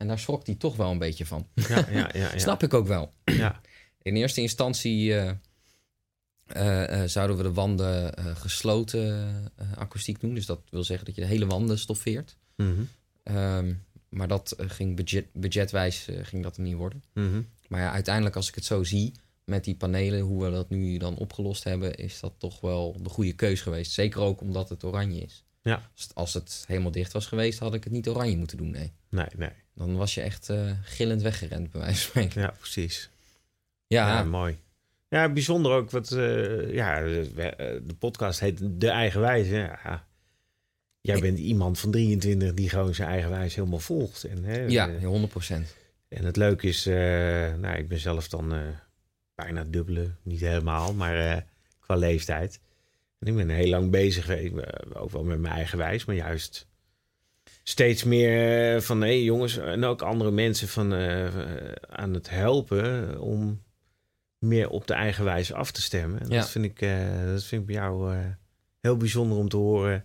En 0.01 0.07
daar 0.07 0.19
schrok 0.19 0.47
hij 0.47 0.55
toch 0.55 0.77
wel 0.77 0.91
een 0.91 0.99
beetje 0.99 1.27
van. 1.27 1.47
ja, 1.55 1.87
ja, 1.91 2.11
ja, 2.13 2.33
ja. 2.33 2.39
Snap 2.49 2.63
ik 2.63 2.75
ook 2.75 2.87
wel. 2.87 3.13
Ja. 3.25 3.61
In 4.03 4.17
eerste 4.17 4.41
instantie 4.41 5.15
eh, 5.15 5.31
eh, 6.47 7.03
eh, 7.03 7.09
zouden 7.09 7.37
we 7.37 7.43
de 7.43 7.53
wanden 7.53 8.15
gesloten 8.37 9.53
akoestiek 9.75 10.21
doen. 10.21 10.35
Dus 10.35 10.47
dat 10.47 10.61
wil 10.71 10.85
zeggen 10.85 11.07
dat 11.07 11.15
je 11.15 11.21
de 11.21 11.27
hele 11.27 11.47
wanden 11.47 11.79
stoffeert. 11.79 12.37
Mhm. 12.57 12.71
Ehm, 13.23 13.73
maar 14.09 14.29
dat 14.29 14.55
ging 14.59 14.97
budget, 14.97 15.27
budgetwijs 15.33 16.07
ging 16.23 16.43
dat 16.43 16.57
er 16.57 16.63
niet 16.63 16.77
worden. 16.77 17.05
Mhm. 17.15 17.43
Maar 17.69 17.81
ja, 17.81 17.93
uiteindelijk 17.93 18.37
als 18.37 18.49
ik 18.49 18.55
het 18.55 18.65
zo 18.65 18.85
zie 18.85 19.13
met 19.45 19.65
die 19.65 19.77
panelen, 19.77 20.21
hoe 20.21 20.45
we 20.45 20.51
dat 20.51 20.71
nu 20.71 20.99
dan 20.99 21.17
opgelost 21.17 21.65
hebben, 21.65 21.95
is 21.95 22.21
dat 22.21 22.33
toch 22.39 22.61
wel 22.61 22.97
de 23.03 23.09
goede 23.09 23.33
keus 23.33 23.61
geweest. 23.61 23.93
Zeker 23.93 24.21
ook 24.21 24.41
omdat 24.41 24.69
het 24.69 24.85
oranje 24.85 25.21
is. 25.21 25.45
Ja. 25.63 25.75
Als 25.95 26.03
het, 26.03 26.15
als 26.15 26.35
het 26.35 26.65
helemaal 26.67 26.91
dicht 26.91 27.13
was 27.13 27.27
geweest, 27.27 27.59
had 27.59 27.75
ik 27.75 27.85
het 27.85 27.93
niet 27.93 28.09
oranje 28.09 28.37
moeten 28.37 28.57
doen, 28.57 28.71
nee. 28.71 28.93
Nee, 29.09 29.27
nee. 29.37 29.51
Dan 29.75 29.97
was 29.97 30.15
je 30.15 30.21
echt 30.21 30.49
eh, 30.49 30.71
gillend 30.83 31.23
weggerend, 31.23 31.71
bij 31.71 31.81
wijze 31.81 32.01
van 32.01 32.09
spreken. 32.11 32.41
Ja, 32.41 32.55
precies. 32.59 33.11
Ja, 33.87 34.09
Ja, 34.19 34.25
mooi. 34.25 34.59
Ja, 35.09 35.29
bijzonder 35.33 35.73
ook 35.73 35.91
wat. 35.91 36.11
eh, 36.13 36.73
ja, 36.75 37.01
de, 37.01 37.31
eh, 37.57 37.81
de 37.87 37.95
podcast 37.99 38.41
heet 38.41 38.59
De 38.63 38.89
Eigen 38.89 39.21
Wijze. 39.21 39.55
Ja. 39.55 40.07
Jij 41.01 41.17
Ik- 41.17 41.23
bent 41.23 41.39
iemand 41.39 41.79
van 41.79 41.91
23 41.91 42.55
die 42.55 42.69
gewoon 42.69 42.95
zijn 42.95 43.09
eigen 43.09 43.31
wijze 43.31 43.55
helemaal 43.59 43.79
volgt. 43.79 44.25
En, 44.25 44.45
hè, 44.45 44.61
ja, 44.61 44.89
eh, 44.89 45.05
100%. 45.07 45.75
en 46.09 46.25
het 46.25 46.37
leuke 46.37 46.67
is, 46.67 46.85
nou, 46.85 47.77
ik 47.77 47.89
ben 47.89 47.99
zelf 47.99 48.29
dan 48.29 48.55
bijna 49.35 49.65
dubbele, 49.65 50.11
niet 50.23 50.41
helemaal, 50.41 50.95
maar 50.95 51.47
qua 51.81 51.95
leeftijd. 51.97 52.61
En 53.21 53.27
ik 53.27 53.35
ben 53.37 53.49
heel 53.49 53.69
lang 53.69 53.91
bezig, 53.91 54.29
eh, 54.29 54.53
ook 54.95 55.11
wel 55.11 55.25
met 55.25 55.39
mijn 55.41 55.55
eigen 55.55 55.79
wijs, 55.79 56.05
maar 56.05 56.17
juist 56.17 56.69
steeds 57.63 58.05
meer 58.05 58.75
eh, 58.75 58.81
van, 58.81 59.01
hey, 59.01 59.23
jongens, 59.23 59.57
en 59.59 59.85
ook 59.85 60.03
andere 60.03 60.31
mensen 60.31 60.69
van, 60.69 60.95
eh, 60.95 61.73
aan 61.81 62.15
het 62.15 62.31
helpen 62.31 63.19
om 63.21 63.63
meer 64.39 64.69
op 64.69 64.87
de 64.87 64.95
eigen 64.95 65.25
wijze 65.25 65.55
af 65.55 65.71
te 65.71 65.83
stemmen. 65.83 66.21
En 66.21 66.29
Ja. 66.29 66.37
dat, 66.39 66.51
vind 66.51 66.65
ik, 66.65 66.79
dat 67.27 67.45
vind 67.45 67.61
ik 67.61 67.67
bij 67.67 67.77
jou 67.77 68.17
heel 68.81 68.97
bijzonder 68.97 69.39
om 69.39 69.49
te 69.49 69.57
horen. 69.57 70.05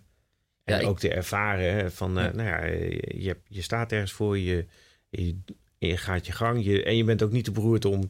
En 0.63 0.73
Ja, 0.75 0.79
ik- 0.79 0.87
ook 0.87 0.99
te 0.99 1.09
ervaren 1.13 1.91
van, 1.91 2.13
Ja. 2.13 2.31
nou 2.31 2.49
ja, 2.49 2.65
je, 2.65 3.37
je, 3.47 3.61
staat 3.61 3.91
ergens 3.91 4.11
voor, 4.11 4.37
je, 4.37 4.65
je, 5.09 5.37
je 5.77 5.97
gaat 5.97 6.25
je 6.25 6.31
gang. 6.31 6.65
Je, 6.65 6.83
en 6.83 6.97
je 6.97 7.03
bent 7.03 7.23
ook 7.23 7.31
niet 7.31 7.43
te 7.43 7.51
beroerd 7.51 7.85
om, 7.85 8.09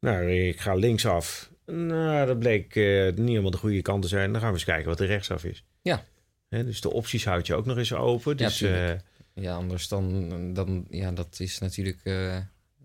nou, 0.00 0.30
ik 0.32 0.60
ga 0.60 0.74
linksaf. 0.74 1.50
Nou, 1.72 2.26
dat 2.26 2.38
bleek 2.38 2.76
eh, 2.76 3.04
niet 3.04 3.28
helemaal 3.28 3.50
de 3.50 3.56
goede 3.56 3.82
kant 3.82 4.02
te 4.02 4.08
zijn. 4.08 4.32
Dan 4.32 4.40
gaan 4.40 4.50
we 4.50 4.54
eens 4.54 4.64
kijken 4.64 4.88
wat 4.88 5.00
er 5.00 5.06
rechtsaf 5.06 5.44
is. 5.44 5.64
Ja. 5.82 6.04
Hè, 6.48 6.64
dus 6.64 6.80
de 6.80 6.92
opties 6.92 7.24
houd 7.24 7.46
je 7.46 7.54
ook 7.54 7.66
nog 7.66 7.76
eens 7.76 7.92
open. 7.94 8.32
Ja, 8.36 8.46
Dus 8.46 8.62
eh, 8.62 8.90
Ja, 9.34 9.54
anders 9.54 9.88
dan, 9.88 10.52
dan 10.54 10.86
ja, 10.90 11.12
dat 11.12 11.40
is 11.40 11.58
natuurlijk 11.58 12.00
eh, 12.02 12.36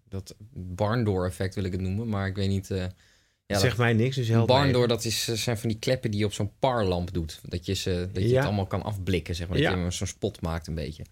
dat 0.09 0.35
barndoor 0.53 1.25
effect 1.25 1.55
wil 1.55 1.63
ik 1.63 1.71
het 1.71 1.81
noemen, 1.81 2.07
maar 2.07 2.27
ik 2.27 2.35
weet 2.35 2.49
niet. 2.49 2.69
Eh 3.55 3.61
ja, 3.61 3.67
zeg 3.67 3.77
mij 3.77 3.93
niks, 3.93 4.15
dus 4.15 4.27
help 4.27 4.47
mij 4.47 4.57
barndoor, 4.57 4.87
dat 4.87 5.05
is, 5.05 5.23
zijn 5.23 5.57
van 5.57 5.69
die 5.69 5.79
kleppen 5.79 6.11
die 6.11 6.19
je 6.19 6.25
op 6.25 6.33
zo'n 6.33 6.51
parlamp 6.59 7.13
doet. 7.13 7.39
Dat 7.43 7.65
je, 7.65 7.73
ze, 7.73 8.09
dat 8.13 8.23
je 8.23 8.29
Ja. 8.29 8.35
het 8.37 8.45
allemaal 8.45 8.65
kan 8.67 8.83
afblikken, 8.83 9.35
zeg 9.35 9.47
maar. 9.47 9.57
Dat 9.57 9.71
Ja. 9.71 9.83
je 9.83 9.91
zo'n 9.91 10.07
spot 10.07 10.41
maakt 10.41 10.67
een 10.67 10.75
beetje. 10.75 11.03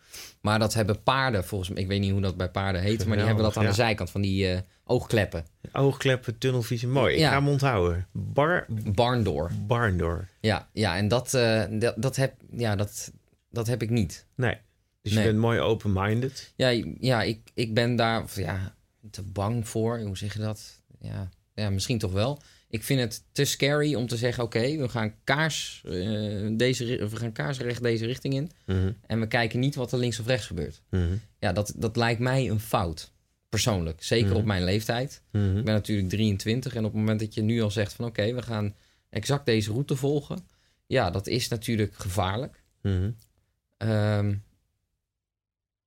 Maar 0.42 0.60
dat 0.60 0.74
hebben 0.74 1.04
paarden, 1.04 1.46
volgens 1.46 1.70
mij, 1.70 1.82
ik 1.82 1.88
weet 1.88 2.00
niet 2.00 2.12
hoe 2.12 2.22
dat 2.22 2.38
bij 2.38 2.50
paarden 2.50 2.82
heet, 2.82 3.06
maar 3.06 3.18
die 3.18 3.26
hebben 3.26 3.44
dat 3.44 3.58
aan 3.58 3.66
de 3.66 3.74
zijkant 3.74 4.10
van 4.10 4.22
die 4.22 4.52
eh, 4.52 4.60
oogkleppen. 4.84 5.46
Oogkleppen, 5.72 6.38
tunnelvisie, 6.38 6.88
mooi. 6.88 7.14
Ik 7.14 7.20
Ja. 7.20 7.30
ga 7.30 7.36
hem 7.36 7.48
onthouden. 7.48 8.08
Bar, 8.12 8.66
Barndoor. 8.70 9.52
barndoor. 9.68 10.28
Ja, 10.40 10.70
ja 10.74 10.98
en 10.98 11.08
dat, 11.08 11.34
eh, 11.34 11.64
dat, 11.70 11.94
dat, 11.98 12.16
heb, 12.16 12.34
ja, 12.52 12.76
dat, 12.76 13.12
dat 13.50 13.68
heb 13.68 13.82
ik 13.82 13.90
niet. 13.90 14.26
Nee. 14.36 14.58
Dus 15.02 15.12
Nee. 15.14 15.24
je 15.24 15.30
bent 15.30 15.42
mooi 15.42 15.60
open-minded. 15.60 16.54
Ja, 16.56 16.70
ja 17.00 17.22
ik, 17.22 17.40
ik 17.54 17.74
ben 17.74 17.96
daar 17.96 18.26
ja, 18.36 18.76
te 19.12 19.22
bang 19.24 19.68
voor. 19.68 20.00
Hoe 20.00 20.18
zeg 20.18 20.34
je 20.34 20.40
dat? 20.40 20.82
Ja, 21.00 21.30
ja, 21.54 21.70
misschien 21.70 21.98
toch 22.00 22.12
wel. 22.12 22.42
Ik 22.70 22.84
vind 22.84 23.00
het 23.00 23.24
te 23.32 23.46
scary 23.46 23.96
om 23.96 24.08
te 24.08 24.18
zeggen: 24.18 24.44
oké, 24.44 24.78
we 24.78 24.90
gaan 24.90 25.14
kaars, 25.24 25.82
eh, 25.86 25.92
deze, 26.58 26.86
we 27.10 27.16
gaan 27.16 27.32
kaarsrecht 27.32 27.84
deze 27.84 28.06
richting 28.06 28.34
in. 28.34 28.52
Mhm, 28.66 28.92
En 29.08 29.20
we 29.20 29.28
kijken 29.28 29.60
niet 29.60 29.76
wat 29.76 29.92
er 29.92 30.00
links 30.00 30.20
of 30.20 30.26
rechts 30.26 30.46
gebeurt. 30.48 30.82
mhm, 30.90 31.14
Ja, 31.40 31.52
dat, 31.54 31.74
dat 31.76 31.96
lijkt 31.96 32.20
mij 32.20 32.50
een 32.50 32.60
fout. 32.60 33.12
Persoonlijk. 33.50 34.04
Zeker 34.04 34.30
Mhm. 34.30 34.38
op 34.38 34.46
mijn 34.46 34.64
leeftijd. 34.64 35.22
Ik 35.32 35.64
ben 35.64 35.74
natuurlijk 35.74 36.10
23. 36.10 36.74
En 36.76 36.86
op 36.86 36.92
het 36.92 37.00
moment 37.00 37.20
dat 37.20 37.34
je 37.34 37.42
nu 37.42 37.62
al 37.62 37.72
zegt: 37.72 37.94
van 37.94 38.06
oké, 38.06 38.34
we 38.34 38.42
gaan 38.42 38.76
exact 39.10 39.46
deze 39.46 39.72
route 39.72 39.96
volgen. 39.96 40.48
Ja, 40.88 41.10
dat 41.10 41.28
is 41.28 41.48
natuurlijk 41.48 41.94
gevaarlijk. 41.96 42.64
Ehm, 43.78 44.30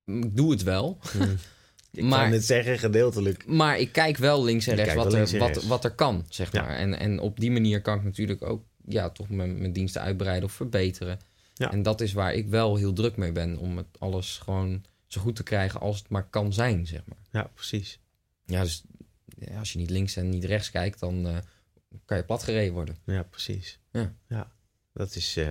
ik 0.05 0.35
doe 0.35 0.51
het 0.51 0.63
wel. 0.63 0.97
Ik 1.97 2.03
Maar- 2.03 2.23
kan 2.23 2.31
het 2.31 2.45
zeggen, 2.45 2.79
gedeeltelijk. 2.79 3.47
Maar 3.47 3.79
ik 3.79 3.91
kijk 3.91 4.17
wel 4.17 4.43
links 4.43 4.67
en 4.67 4.75
rechts 4.75 4.93
wat 4.93 5.13
er, 5.13 5.19
en 5.19 5.39
wat, 5.39 5.49
rechts. 5.49 5.67
wat 5.67 5.83
er 5.83 5.91
kan, 5.91 6.25
zeg 6.29 6.51
Ja. 6.51 6.61
maar. 6.61 6.75
En, 6.75 6.99
en 6.99 7.19
op 7.19 7.39
die 7.39 7.51
manier 7.51 7.81
kan 7.81 7.97
ik 7.97 8.03
natuurlijk 8.03 8.41
ook 8.43 8.63
ja, 8.87 9.09
toch 9.09 9.29
mijn, 9.29 9.57
mijn 9.57 9.73
diensten 9.73 10.01
uitbreiden 10.01 10.43
of 10.43 10.51
verbeteren. 10.53 11.19
Ja. 11.53 11.71
En 11.71 11.83
dat 11.83 12.01
is 12.01 12.13
waar 12.13 12.33
ik 12.33 12.47
wel 12.47 12.75
heel 12.75 12.93
druk 12.93 13.17
mee 13.17 13.31
ben. 13.31 13.57
Om 13.57 13.77
het 13.77 13.87
alles 13.99 14.37
gewoon 14.37 14.83
zo 15.07 15.21
goed 15.21 15.35
te 15.35 15.43
krijgen 15.43 15.79
als 15.79 15.97
het 15.97 16.09
maar 16.09 16.27
kan 16.29 16.53
zijn, 16.53 16.87
zeg 16.87 17.01
maar. 17.05 17.17
Ja, 17.31 17.49
precies. 17.53 17.99
Ja, 18.45 18.61
dus 18.63 18.83
ja, 19.39 19.59
als 19.59 19.73
je 19.73 19.79
niet 19.79 19.89
links 19.89 20.15
en 20.15 20.29
niet 20.29 20.43
rechts 20.45 20.71
kijkt, 20.71 20.99
dan 20.99 21.27
eh, 21.27 21.37
kan 22.05 22.17
je 22.17 22.23
platgereden 22.23 22.73
worden. 22.73 22.97
Ja, 23.05 23.23
precies. 23.23 23.79
Ja. 23.91 24.13
ja 24.27 24.51
dat 24.93 25.15
is 25.15 25.37
eh, 25.37 25.47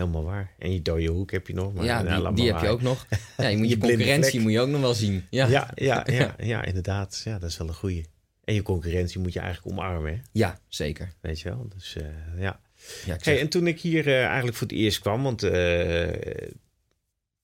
helemaal 0.00 0.24
waar. 0.24 0.54
En 0.58 0.72
je 0.72 0.82
dode 0.82 1.06
hoek 1.06 1.30
heb 1.30 1.46
je 1.46 1.54
nog. 1.54 1.72
Maar, 1.74 1.84
ja, 1.84 2.02
nou, 2.02 2.24
die, 2.26 2.34
die 2.34 2.52
heb 2.52 2.62
je 2.62 2.68
ook 2.68 2.82
nog. 2.82 3.06
Ja, 3.36 3.48
je 3.48 3.56
moet 3.56 3.68
je, 3.68 3.78
concurrentie 3.78 4.30
vlek. 4.30 4.42
moet 4.42 4.52
je 4.52 4.60
ook 4.60 4.68
nog 4.68 4.80
wel 4.80 4.94
zien. 4.94 5.26
Ja, 5.30 5.46
Ja, 5.46 5.70
ja, 5.74 6.04
ja, 6.12 6.34
ja, 6.38 6.64
inderdaad. 6.64 7.20
Ja, 7.24 7.38
dat 7.38 7.50
is 7.50 7.56
wel 7.56 7.68
een 7.68 7.74
goeie. 7.74 8.06
En 8.44 8.54
je 8.54 8.62
concurrentie 8.62 9.20
moet 9.20 9.32
je 9.32 9.40
eigenlijk 9.40 9.76
omarmen, 9.78 10.12
hè? 10.12 10.18
Ja, 10.32 10.58
zeker. 10.68 11.12
weet 11.20 11.40
je 11.40 11.48
wel. 11.48 11.68
Dus 11.76 11.96
eh, 11.96 12.04
ja. 12.38 12.60
Ja, 13.06 13.14
ik 13.14 13.24
Hey, 13.24 13.40
en 13.40 13.48
toen 13.48 13.66
ik 13.66 13.80
hier 13.80 14.06
eh, 14.08 14.24
eigenlijk 14.24 14.56
voor 14.56 14.66
het 14.66 14.76
eerst 14.76 14.98
kwam, 14.98 15.22
want 15.22 15.42
eh, 15.42 15.50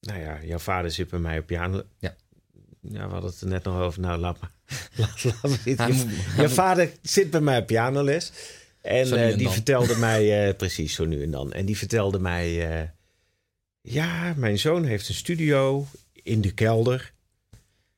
nou 0.00 0.20
ja, 0.20 0.38
jouw 0.42 0.58
vader 0.58 0.90
zit 0.90 1.08
bij 1.10 1.18
mij 1.18 1.38
op 1.38 1.46
piano. 1.46 1.82
Ja. 1.98 2.16
Ja, 2.80 3.06
we 3.06 3.12
hadden 3.12 3.30
het 3.30 3.40
er 3.40 3.48
net 3.48 3.64
nog 3.64 3.80
over. 3.80 4.00
Nou, 4.00 4.18
laat 4.18 4.40
maar. 4.40 4.50
Laat, 4.96 5.24
laat 5.24 5.42
maar 5.42 5.58
zitten. 5.64 5.84
Hij 5.86 5.94
Je- 5.96 6.32
Jouw 6.36 6.48
vader 6.48 6.90
zit 7.02 7.30
bij 7.30 7.40
mij 7.40 7.58
op 7.58 7.66
pianoles. 7.66 8.32
En 8.86 9.12
eh, 9.12 9.30
en 9.30 9.38
die 9.38 9.48
vertelde 9.48 9.96
mij, 10.08 10.48
eh, 10.48 10.56
precies 10.56 10.94
zo 10.94 11.04
nu 11.04 11.22
en 11.22 11.30
dan. 11.30 11.52
En 11.52 11.66
die 11.66 11.76
vertelde 11.76 12.18
mij, 12.18 12.70
eh, 12.80 12.88
ja, 13.80 14.34
mijn 14.36 14.58
zoon 14.58 14.84
heeft 14.84 15.08
een 15.08 15.14
studio 15.14 15.86
in 16.12 16.40
de 16.40 16.52
kelder. 16.52 17.14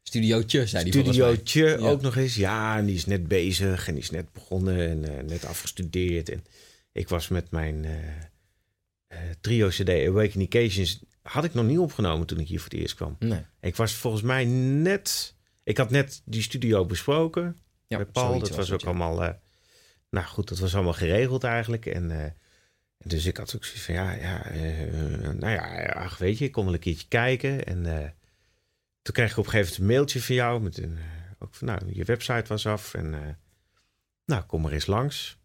Studiootje, 0.03 0.67
zei 0.67 0.83
hij. 0.83 0.93
Studiootje 0.93 1.65
Ja. 1.65 1.77
ook 1.77 2.01
nog 2.01 2.17
eens. 2.17 2.35
Ja, 2.35 2.79
en 2.79 2.87
die 2.87 2.95
is 2.95 3.07
net 3.07 3.29
bezig 3.29 3.89
en 3.89 3.95
die 3.95 4.03
is 4.03 4.11
net 4.11 4.33
begonnen 4.33 5.07
en 5.07 5.27
net 5.27 5.45
afgestudeerd. 5.45 6.29
En 6.29 6.45
ik 6.93 7.09
was 7.09 7.29
met 7.29 7.51
mijn 7.51 7.87
trio 9.41 9.69
CD 9.69 9.89
Awakening 9.89 10.49
had 11.23 11.45
ik 11.45 11.55
nog 11.55 11.65
niet 11.65 11.79
opgenomen 11.79 12.27
toen 12.27 12.41
ik 12.41 12.49
hier 12.49 12.61
voor 12.61 12.71
het 12.71 12.81
eerst 12.81 12.95
kwam. 12.95 13.17
Nee. 13.19 13.41
Ik 13.61 13.77
was 13.77 13.93
volgens 13.93 14.23
mij 14.23 14.45
net, 14.45 15.35
ik 15.65 15.77
had 15.77 15.91
net 15.91 16.23
die 16.25 16.43
studio 16.43 16.85
besproken 16.85 17.57
Ja, 17.87 17.97
bij 17.97 18.07
Paul. 18.07 18.39
Dat 18.39 18.51
was 18.51 18.69
het, 18.69 18.75
ook 18.75 18.81
ja. 18.81 18.87
allemaal, 18.87 19.39
nou 20.11 20.27
goed, 20.27 20.49
dat 20.49 20.59
was 20.59 20.75
allemaal 20.75 20.93
geregeld 20.93 21.45
eigenlijk. 21.45 21.87
En 21.87 22.25
eh, 22.25 22.31
dus 22.99 23.25
ik 23.25 23.37
had 23.37 23.57
ook 23.57 23.65
zoiets 23.65 23.85
van, 23.85 23.95
ja, 23.95 24.13
ja 24.13 24.45
eh, 24.45 24.93
nou 25.21 25.53
ja, 25.53 25.87
ach, 25.87 26.19
weet 26.19 26.39
je, 26.39 26.45
ik 26.45 26.53
kom 26.53 26.65
wel 26.65 26.75
een 26.75 26.81
keertje 26.81 27.09
kijken. 27.09 27.65
En 27.65 27.87
eh, 27.87 28.09
toen 29.03 29.15
kreeg 29.15 29.31
ik 29.31 29.37
op 29.37 29.45
een 29.45 29.51
gegeven 29.51 29.71
moment 29.71 29.79
een 29.79 29.97
mailtje 29.97 30.23
van 30.23 30.35
jou. 30.35 30.61
Met 30.61 30.79
een, 30.79 30.99
ook 31.39 31.55
van, 31.55 31.67
nou, 31.67 31.81
je 31.93 32.05
website 32.05 32.45
was 32.47 32.67
af. 32.67 32.95
En 32.95 33.39
nou, 34.25 34.43
kom 34.43 34.63
maar 34.63 34.73
eens 34.73 34.87
langs. 34.87 35.39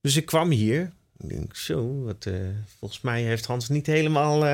Dus 0.00 0.16
ik 0.16 0.26
kwam 0.26 0.50
hier. 0.50 0.92
Ik 1.16 1.28
denk, 1.28 1.56
zo, 1.56 2.02
wat, 2.02 2.26
volgens 2.78 3.00
mij 3.00 3.22
heeft 3.22 3.46
Hans 3.46 3.68
niet 3.68 3.86
helemaal... 3.86 4.46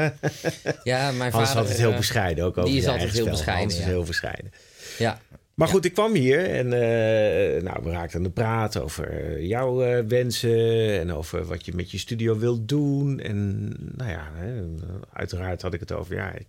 Ja, 0.84 1.12
mijn 1.12 1.32
Hans 1.32 1.42
is 1.42 1.48
vader... 1.48 1.56
altijd 1.56 1.78
heel 1.78 1.94
bescheiden, 1.96 2.44
ook 2.44 2.56
over 2.58 2.70
die 2.70 2.80
is 2.80 2.86
altijd 2.86 3.12
heel 3.12 3.28
bescheiden, 3.28 3.64
Hans 3.64 3.78
is 3.78 3.84
heel 3.84 4.04
bescheiden. 4.04 4.52
Ja, 4.98 5.20
Maar 5.54 5.68
goed, 5.68 5.84
ik 5.84 5.92
kwam 5.92 6.14
hier 6.14 6.50
en 6.50 6.72
eh, 6.72 7.62
nou, 7.62 7.84
we 7.84 7.90
raakten 7.90 8.16
aan 8.16 8.24
de 8.24 8.30
praat 8.30 8.80
over 8.80 9.08
eh, 9.08 9.46
jouw 9.46 9.82
eh, 9.82 10.04
wensen 10.04 11.00
en 11.00 11.12
over 11.12 11.44
wat 11.44 11.66
je 11.66 11.74
met 11.74 11.90
je 11.90 11.98
studio 11.98 12.38
wilt 12.38 12.68
doen. 12.68 13.20
En 13.20 13.68
nou 13.96 14.10
ja, 14.10 14.30
hè, 14.34 14.64
uiteraard 15.12 15.62
had 15.62 15.74
ik 15.74 15.80
het 15.80 15.92
over, 15.92 16.14
ja, 16.14 16.32
ik 16.32 16.46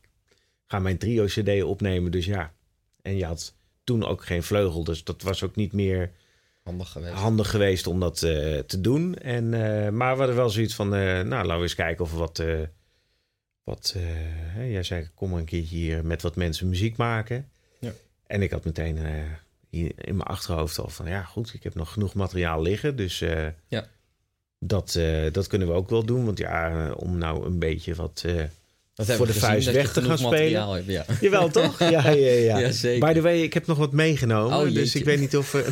ga 0.65 0.80
mijn 0.80 0.98
trio 0.98 1.26
CD 1.26 1.63
opnemen, 1.63 2.12
dus 2.12 2.26
ja. 2.26 2.54
En 3.02 3.18
je 3.18 3.26
had 3.26 3.56
toen 3.84 4.06
ook 4.06 4.26
geen 4.26 4.44
vleugel, 4.44 4.84
dus 4.84 5.04
dat 5.04 5.22
was 5.22 5.44
ook 5.44 5.56
niet 5.56 5.74
meer 5.74 6.12
handig 6.63 6.89
geweest. 6.91 7.13
handig 7.13 7.50
geweest 7.50 7.88
om 7.88 8.00
dat 8.00 8.18
te 8.65 8.78
doen. 8.82 9.15
En, 9.15 9.50
maar 9.96 10.12
we 10.13 10.18
hadden 10.18 10.36
wel 10.36 10.50
zoiets 10.50 10.76
van, 10.76 10.89
nou, 10.89 11.30
laten 11.30 11.56
we 11.56 11.62
eens 11.62 11.76
kijken 11.76 12.06
of 12.06 12.12
we 12.12 12.18
wat... 12.18 12.44
wat 13.63 13.96
hè, 13.98 14.63
jij 14.63 14.84
zei, 14.84 15.10
kom 15.15 15.34
een 15.34 15.46
keertje 15.46 15.76
hier 15.76 16.06
met 16.06 16.22
wat 16.22 16.36
mensen 16.36 16.70
muziek 16.70 16.98
maken. 16.98 17.50
En 18.28 18.42
ik 18.42 18.52
had 18.52 18.66
meteen 18.66 18.98
hier 19.70 19.92
in 19.96 20.16
mijn 20.16 20.28
achterhoofd 20.30 20.80
al 20.80 20.90
van... 20.90 21.08
ja, 21.08 21.22
goed, 21.24 21.54
ik 21.54 21.64
heb 21.64 21.76
nog 21.76 21.92
genoeg 21.94 22.14
materiaal 22.14 22.62
liggen. 22.62 22.96
Dus 22.96 23.22
eh, 23.22 23.46
Ja. 23.68 23.88
dat, 24.60 24.96
eh, 24.96 25.32
dat 25.32 25.48
kunnen 25.48 25.68
we 25.68 25.74
ook 25.74 25.90
wel 25.90 26.06
doen. 26.06 26.26
Want 26.26 26.38
ja, 26.38 26.92
om 26.92 27.18
nou 27.18 27.46
een 27.46 27.60
beetje 27.60 27.96
wat... 27.96 28.26
voor 28.96 29.28
de 29.28 29.34
vuist 29.34 29.72
weg 29.72 29.94
te 29.94 30.02
gaan 30.02 30.22
materiaal 30.22 30.74
hebt, 30.74 30.88
ja. 30.88 31.06
Jawel, 31.22 31.50
toch? 31.50 31.80
Ja, 31.80 31.90
ja, 31.90 32.12
ja. 32.32 32.58
Ja, 32.66 32.72
zeker. 32.72 33.08
By 33.08 33.14
the 33.14 33.22
way, 33.22 33.42
ik 33.42 33.54
heb 33.54 33.66
nog 33.68 33.78
wat 33.78 33.92
meegenomen. 33.92 34.58
Oh, 34.58 34.74
dus 34.74 34.96
ik 34.96 35.06
weet 35.06 35.20
niet 35.20 35.38
of... 35.38 35.52
we- 35.52 35.70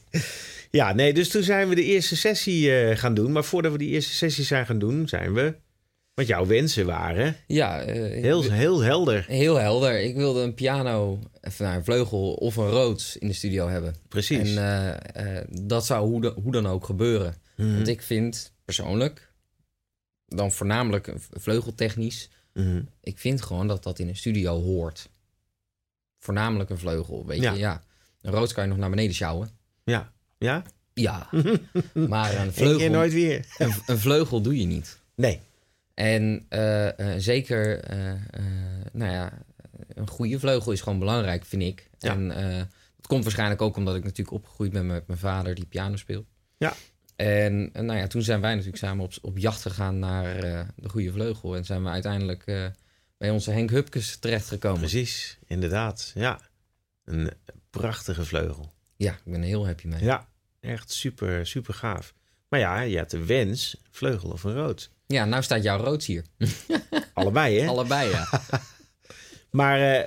ja, 0.70 0.92
nee, 0.92 1.12
dus 1.14 1.28
toen 1.28 1.42
zijn 1.42 1.68
we 1.68 1.74
de 1.74 1.84
eerste 1.84 2.16
sessie 2.16 2.96
gaan 2.96 3.14
doen. 3.14 3.32
Maar 3.32 3.44
voordat 3.44 3.72
we 3.72 3.78
die 3.78 3.90
eerste 3.90 4.14
sessie 4.14 4.44
zijn 4.44 4.66
gaan 4.66 4.78
doen, 4.78 5.08
zijn 5.08 5.34
we... 5.34 5.54
Want 6.20 6.32
jouw 6.32 6.46
wensen 6.46 6.86
waren 6.86 7.36
Ja, 7.46 7.80
eh, 7.82 7.94
heel, 8.22 8.42
heel 8.42 8.80
helder. 8.82 9.24
heel 9.26 9.56
helder. 9.56 10.00
Ik 10.00 10.14
wilde 10.16 10.40
een 10.42 10.54
piano, 10.54 11.18
of 11.42 11.58
nou, 11.58 11.76
een 11.76 11.84
vleugel 11.84 12.32
of 12.34 12.56
een 12.56 12.68
Rhodes 12.68 13.16
in 13.16 13.28
de 13.28 13.34
studio 13.34 13.68
hebben. 13.68 13.94
Precies. 14.08 14.54
En 14.54 14.58
eh, 14.58 15.36
eh, 15.38 15.44
dat 15.62 15.86
zou 15.86 16.08
hoe, 16.08 16.20
de- 16.20 16.34
hoe 16.42 16.52
dan 16.52 16.66
ook 16.66 16.84
gebeuren. 16.84 17.34
Mhm. 17.56 17.74
Want 17.74 17.88
ik 17.88 18.02
vind 18.02 18.52
persoonlijk, 18.64 19.32
dan 20.26 20.52
voornamelijk 20.52 21.14
vleugeltechnisch, 21.30 22.28
Mhm. 22.54 22.82
ik 23.00 23.18
vind 23.18 23.42
gewoon 23.42 23.66
dat 23.66 23.82
dat 23.82 23.98
in 23.98 24.08
een 24.08 24.16
studio 24.16 24.62
hoort. 24.62 25.08
Voornamelijk 26.18 26.70
een 26.70 26.78
vleugel, 26.78 27.26
weet 27.26 27.40
Ja. 27.40 27.52
je. 27.52 27.58
Ja. 27.58 27.82
Een 28.22 28.32
Rhodes 28.32 28.52
kan 28.52 28.64
je 28.64 28.70
nog 28.70 28.78
naar 28.78 28.90
beneden 28.90 29.14
sjouwen. 29.14 29.50
Ja. 29.84 30.12
Ja? 30.38 30.62
Ja, 30.94 31.28
maar 32.08 32.34
een 32.40 32.52
vleugel, 32.52 32.90
nooit 32.90 33.12
weer. 33.12 33.46
een, 33.58 33.72
een 33.86 33.98
vleugel 33.98 34.40
doe 34.40 34.58
je 34.60 34.66
niet. 34.66 34.98
Nee. 35.14 35.40
En 36.00 36.46
eh, 36.48 36.98
eh, 36.98 37.18
zeker, 37.18 37.80
eh, 37.80 38.12
nou 38.92 39.12
ja, 39.12 39.32
een 39.94 40.08
goede 40.08 40.38
vleugel 40.38 40.72
is 40.72 40.80
gewoon 40.80 40.98
belangrijk, 40.98 41.44
vind 41.44 41.62
ik. 41.62 41.90
Ja. 41.98 42.12
En 42.12 42.30
het 42.96 43.06
komt 43.06 43.22
waarschijnlijk 43.22 43.62
ook 43.62 43.76
omdat 43.76 43.96
ik 43.96 44.04
natuurlijk 44.04 44.36
opgegroeid 44.36 44.72
ben 44.72 44.86
met 44.86 45.06
mijn 45.06 45.18
vader 45.18 45.54
die 45.54 45.66
piano 45.66 45.96
speelt. 45.96 46.26
Ja. 46.56 46.74
En 47.16 47.70
nou 47.72 47.98
ja, 47.98 48.06
toen 48.06 48.22
zijn 48.22 48.40
wij 48.40 48.50
natuurlijk 48.50 48.82
samen 48.82 49.04
op, 49.04 49.12
op 49.22 49.38
jacht 49.38 49.62
gegaan 49.62 49.98
naar 49.98 50.40
de 50.76 50.88
goede 50.88 51.12
vleugel. 51.12 51.56
En 51.56 51.64
zijn 51.64 51.82
we 51.82 51.88
uiteindelijk 51.88 52.44
bij 53.18 53.30
onze 53.30 53.50
Henk 53.50 53.70
Hupkes 53.70 54.16
terechtgekomen. 54.16 54.78
Precies, 54.78 55.38
inderdaad. 55.46 56.12
Ja. 56.14 56.40
Een 57.04 57.30
prachtige 57.70 58.24
vleugel. 58.24 58.72
Ja, 58.96 59.12
ik 59.12 59.32
ben 59.32 59.40
er 59.40 59.46
heel 59.46 59.66
happy 59.66 59.86
mee. 59.86 60.04
Ja, 60.04 60.28
echt 60.60 60.90
super, 60.90 61.46
super 61.46 61.74
gaaf. 61.74 62.14
Maar 62.48 62.60
ja, 62.60 62.80
je 62.80 62.98
had 62.98 63.10
de 63.10 63.24
wens, 63.24 63.82
vleugel 63.90 64.30
of 64.30 64.44
een 64.44 64.54
rood. 64.54 64.90
Ja, 65.12 65.24
nou 65.24 65.42
staat 65.42 65.62
jouw 65.62 65.78
roods 65.78 66.06
hier. 66.06 66.24
Allebei, 67.14 67.60
hè? 67.60 67.66
Allebei, 67.66 68.10
ja. 68.10 68.28
Maar, 69.50 69.80
eh, 69.80 70.06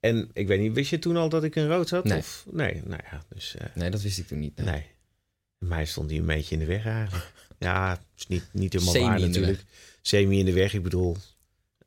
en 0.00 0.30
ik 0.32 0.46
weet 0.46 0.60
niet, 0.60 0.72
wist 0.72 0.90
je 0.90 0.98
toen 0.98 1.16
al 1.16 1.28
dat 1.28 1.44
ik 1.44 1.54
een 1.54 1.68
rood 1.68 1.90
had? 1.90 2.04
Nee. 2.04 2.18
Of? 2.18 2.46
Nee, 2.50 2.82
nou 2.84 3.00
ja, 3.10 3.22
dus 3.34 3.56
eh, 3.56 3.66
Nee, 3.74 3.90
dat 3.90 4.02
wist 4.02 4.18
ik 4.18 4.26
toen 4.26 4.38
niet. 4.38 4.56
nee. 4.56 4.66
nee. 4.66 4.86
Mij 5.58 5.84
stond 5.84 6.10
hij 6.10 6.18
een 6.18 6.26
beetje 6.26 6.54
in 6.54 6.60
de 6.60 6.66
weg 6.66 6.86
eigenlijk. 6.86 7.32
Ja, 7.58 8.00
is 8.16 8.26
niet, 8.26 8.44
niet 8.52 8.72
helemaal 8.72 8.94
Semi 8.94 9.06
waar 9.06 9.20
natuurlijk. 9.20 9.64
Semi 10.02 10.38
in 10.38 10.44
de 10.44 10.52
weg, 10.52 10.74
ik 10.74 10.82
bedoel, 10.82 11.16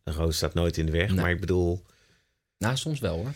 een 0.04 0.14
rood 0.14 0.36
staat 0.36 0.54
nooit 0.54 0.78
in 0.78 0.86
de 0.86 0.92
weg. 0.92 1.08
Nee. 1.08 1.20
Maar 1.20 1.32
ik 1.32 1.40
bedoel, 1.40 1.84
Nou, 2.58 2.78
soms 2.78 3.00
wel 3.00 3.16
hoor. 3.16 3.34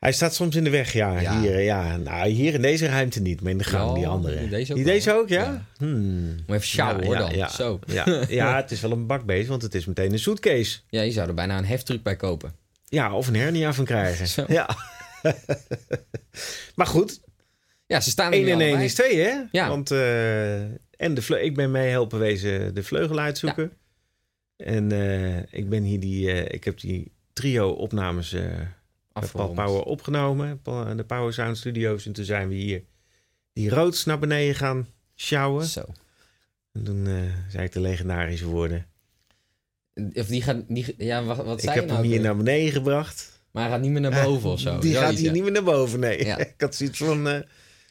Hij 0.00 0.12
staat 0.12 0.34
soms 0.34 0.56
in 0.56 0.64
de 0.64 0.70
weg, 0.70 0.92
ja. 0.92 1.20
Ja. 1.20 1.40
Hier, 1.40 1.60
ja. 1.60 1.96
Nou, 1.96 2.28
hier 2.28 2.54
in 2.54 2.62
deze 2.62 2.86
ruimte 2.86 3.20
niet, 3.20 3.40
maar 3.40 3.50
in 3.50 3.58
de 3.58 3.64
gang, 3.64 3.94
die 3.94 4.06
andere. 4.06 4.34
in 4.36 4.48
deze 4.50 4.70
ook 4.72 4.76
die 4.76 4.84
wel. 4.84 4.94
deze 4.94 5.12
ook, 5.12 5.28
ja? 5.28 5.42
Ja. 5.42 5.64
Hmm. 5.76 6.26
Moet 6.46 6.56
even 6.56 6.62
sjouwen 6.62 7.00
Ja, 7.02 7.06
hoor 7.06 7.16
dan. 7.16 7.34
ja. 7.34 7.48
Zo. 7.48 7.78
Ja, 7.86 8.24
ja, 8.28 8.56
het 8.62 8.70
is 8.70 8.80
wel 8.80 8.90
een 8.92 9.06
bakbeest, 9.06 9.48
want 9.48 9.62
het 9.62 9.74
is 9.74 9.84
meteen 9.84 10.12
een 10.12 10.18
suitcase. 10.18 10.80
Ja, 10.88 11.02
je 11.02 11.10
zou 11.10 11.28
er 11.28 11.34
bijna 11.34 11.58
een 11.58 11.64
heftruck 11.66 12.02
bij 12.02 12.16
kopen. 12.16 12.54
Ja, 12.88 13.14
of 13.14 13.26
een 13.28 13.36
hernia 13.36 13.72
van 13.72 13.84
krijgen. 13.84 14.26
Zo. 14.36 14.44
Ja. 14.48 14.68
maar 16.74 16.86
goed, 16.86 17.20
Ja, 17.86 18.00
ze 18.00 18.10
staan 18.10 18.32
er 18.32 18.38
1 18.38 18.44
nu 18.44 18.50
en 18.50 18.58
1 18.60 18.66
allebei. 18.66 18.84
is 18.84 18.94
2, 18.94 19.18
hè? 19.20 19.40
Ja. 19.50 19.68
Want, 19.68 19.90
eh, 19.90 20.60
en 20.96 21.14
de 21.14 21.40
ik 21.42 21.54
ben 21.54 21.70
mee 21.70 21.88
helpen 21.90 22.18
wezen 22.18 22.74
de 22.74 22.82
vleugel 22.82 23.18
uitzoeken. 23.18 23.72
En 24.56 24.92
eh, 24.92 25.36
ik 25.58 25.68
ben 25.68 25.82
hier 25.82 26.00
die, 26.00 26.32
eh, 26.32 26.54
ik 26.54 26.64
heb 26.64 26.80
die 26.80 27.12
trio 27.32 27.68
opnames 27.70 28.36
Afgerond. 29.22 29.54
Power 29.54 29.82
opgenomen. 29.82 30.60
De 30.96 31.04
Power 31.06 31.32
Sound 31.32 31.56
Studios. 31.58 32.06
En 32.06 32.12
toen 32.12 32.24
zijn 32.24 32.48
we 32.48 32.54
hier 32.54 32.82
die 33.52 33.70
roods 33.70 34.04
naar 34.04 34.18
beneden 34.18 34.54
gaan 34.54 34.86
sjouwen. 35.16 35.64
Zo. 35.66 35.84
En 36.72 36.84
toen 36.84 37.06
eh, 37.06 37.14
zei 37.48 37.64
ik 37.64 37.72
de 37.72 37.80
legendarische 37.80 38.46
woorden. 38.46 38.86
Of 40.12 40.26
die 40.26 40.42
gaat... 40.42 40.62
Die, 40.68 40.94
ja, 40.98 41.24
wat, 41.24 41.36
wat 41.36 41.54
ik 41.58 41.60
zei 41.64 41.74
heb 41.74 41.84
je 41.84 41.90
nou? 41.90 42.00
hem 42.00 42.10
hier 42.10 42.20
weer? 42.20 42.26
naar 42.28 42.36
beneden 42.36 42.72
gebracht. 42.72 43.42
Maar 43.50 43.62
hij 43.62 43.72
gaat 43.72 43.80
niet 43.80 43.90
meer 43.90 44.00
naar 44.00 44.24
boven 44.24 44.50
of 44.50 44.60
zo. 44.60 44.78
Die 44.80 44.94
gaat 44.94 45.14
hier 45.14 45.24
ja. 45.24 45.32
niet 45.32 45.42
meer 45.42 45.52
naar 45.52 45.62
boven, 45.62 46.00
nee. 46.00 46.24
Ja. 46.24 46.36
ik 46.46 46.54
had 46.56 46.74
zoiets 46.74 46.98
van... 46.98 47.28
eh, 47.28 47.40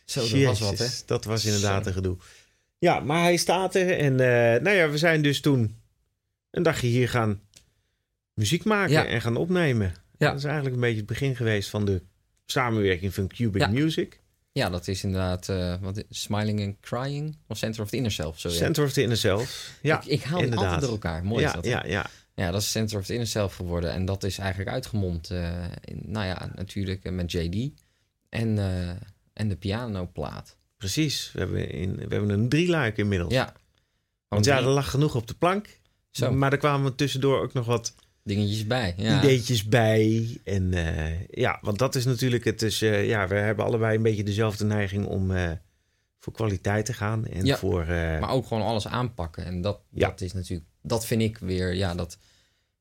Zo, 0.05 0.21
dat 0.21 0.43
was 0.43 0.59
wat, 0.59 0.77
hè? 0.77 0.85
Dat 1.05 1.23
was 1.25 1.45
inderdaad 1.45 1.83
Zo. 1.83 1.87
een 1.89 1.95
gedoe. 1.95 2.17
Ja, 2.79 2.99
maar 2.99 3.21
hij 3.21 3.37
staat 3.37 3.75
er. 3.75 3.97
En 3.97 4.11
eh, 4.19 4.61
nou 4.61 4.75
ja, 4.75 4.89
we 4.89 4.97
zijn 4.97 5.21
dus 5.21 5.41
toen 5.41 5.75
een 6.51 6.63
dagje 6.63 6.87
hier 6.87 7.09
gaan 7.09 7.41
muziek 8.33 8.63
maken 8.63 8.91
Ja. 8.91 9.05
en 9.05 9.21
gaan 9.21 9.37
opnemen. 9.37 9.93
Ja. 10.19 10.27
Dat 10.29 10.38
is 10.38 10.43
eigenlijk 10.43 10.75
een 10.75 10.82
beetje 10.82 10.97
het 10.97 11.05
begin 11.05 11.36
geweest 11.36 11.69
van 11.69 11.86
de 11.86 12.01
samenwerking 12.45 13.13
van 13.13 13.27
Cubic 13.27 13.62
Ja. 13.62 13.67
Music. 13.67 14.19
Ja, 14.51 14.69
dat 14.69 14.88
is 14.88 15.03
inderdaad... 15.03 15.49
eh, 15.49 15.75
wat, 15.82 16.03
Smiling 16.10 16.62
and 16.65 16.75
Crying? 16.79 17.38
Of 17.47 17.58
Center 17.58 17.82
of 17.82 17.89
the 17.89 17.95
Inner 17.95 18.12
Self? 18.12 18.39
Sorry. 18.39 18.58
Center 18.58 18.84
of 18.86 18.93
the 18.93 19.01
Inner 19.01 19.17
Self. 19.17 19.73
Ja, 19.82 20.01
ik, 20.01 20.05
ik 20.05 20.23
haal 20.23 20.39
inderdaad. 20.39 20.63
altijd 20.63 20.82
door 20.82 20.91
elkaar. 20.91 21.23
Mooi 21.23 21.41
ja, 21.41 21.47
is 21.47 21.53
dat, 21.53 21.65
hè? 21.65 21.71
ja, 21.71 21.84
ja. 21.86 22.10
Ja, 22.34 22.51
dat 22.51 22.62
is 22.62 22.71
Center 22.71 22.97
of 22.99 23.05
the 23.05 23.13
Inner 23.13 23.27
Self 23.27 23.55
geworden. 23.55 23.91
En 23.91 24.05
dat 24.05 24.23
is 24.23 24.38
eigenlijk 24.38 24.69
uitgemond, 24.69 25.29
eh, 25.29 25.63
in, 25.84 26.01
nou 26.05 26.25
ja, 26.25 26.51
natuurlijk 26.55 27.12
met 27.12 27.32
JD. 27.32 27.71
En, 28.29 28.58
eh, 28.58 28.89
en 29.34 29.47
de 29.47 29.55
pianoplaat. 29.55 30.58
Precies. 30.77 31.32
We 31.34 31.39
hebben, 31.39 31.69
in, 31.69 31.95
we 31.95 32.01
hebben 32.08 32.29
een 32.29 32.49
drieluik 32.49 32.97
inmiddels. 32.97 33.34
Ja. 33.34 33.53
Want 34.27 34.45
ja, 34.45 34.58
er 34.58 34.63
lag 34.63 34.89
genoeg 34.89 35.15
op 35.15 35.27
de 35.27 35.34
plank. 35.34 35.79
Zo, 36.12 36.32
Maar 36.32 36.51
er 36.51 36.58
kwamen 36.58 36.95
tussendoor 36.95 37.41
ook 37.41 37.53
nog 37.53 37.65
wat 37.65 37.95
dingetjes 38.23 38.67
bij. 38.67 38.93
Ja. 38.97 39.17
ideetjes 39.19 39.65
bij. 39.65 40.38
En 40.43 40.73
eh, 40.73 41.27
ja, 41.27 41.58
want 41.62 41.77
dat 41.77 41.95
is 41.95 42.05
natuurlijk 42.05 42.43
het. 42.43 42.62
Is, 42.62 42.82
eh, 42.82 43.08
ja, 43.08 43.27
we 43.27 43.36
hebben 43.36 43.65
allebei 43.65 43.95
een 43.95 44.03
beetje 44.03 44.23
dezelfde 44.23 44.65
neiging 44.65 45.05
om 45.05 45.32
eh, 45.32 45.51
voor 46.19 46.34
kwaliteit 46.34 46.86
te 46.86 46.93
gaan. 46.93 47.25
En 47.27 47.45
Ja, 47.45 47.58
voor. 47.58 47.86
Maar 47.86 48.29
ook 48.29 48.47
gewoon 48.47 48.63
alles 48.63 48.88
aanpakken. 48.88 49.45
En 49.45 49.62
dat, 49.62 49.82
Ja. 49.89 50.08
dat 50.10 50.21
is 50.21 50.34
natuurlijk, 50.34 50.69
dat 50.82 51.05
vind 51.05 51.21
ik 51.21 51.38
weer, 51.38 51.73
ja, 51.73 51.95
dat, 51.95 52.17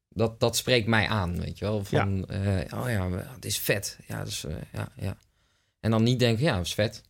dat, 0.08 0.40
dat 0.40 0.56
spreekt 0.56 0.86
mij 0.86 1.08
aan, 1.08 1.40
weet 1.40 1.58
je 1.58 1.64
wel. 1.64 1.84
Van, 1.84 2.22
oh 2.74 2.90
ja, 2.90 3.10
het 3.34 3.44
is 3.44 3.58
vet. 3.58 3.98
Ja, 4.06 4.24
dus, 4.24 4.44
ja, 4.72 4.92
ja. 4.96 5.16
En 5.80 5.90
dan 5.90 6.02
niet 6.02 6.18
denken, 6.18 6.44
ja, 6.44 6.56
het 6.56 6.66
is 6.66 6.74
vet. 6.74 7.02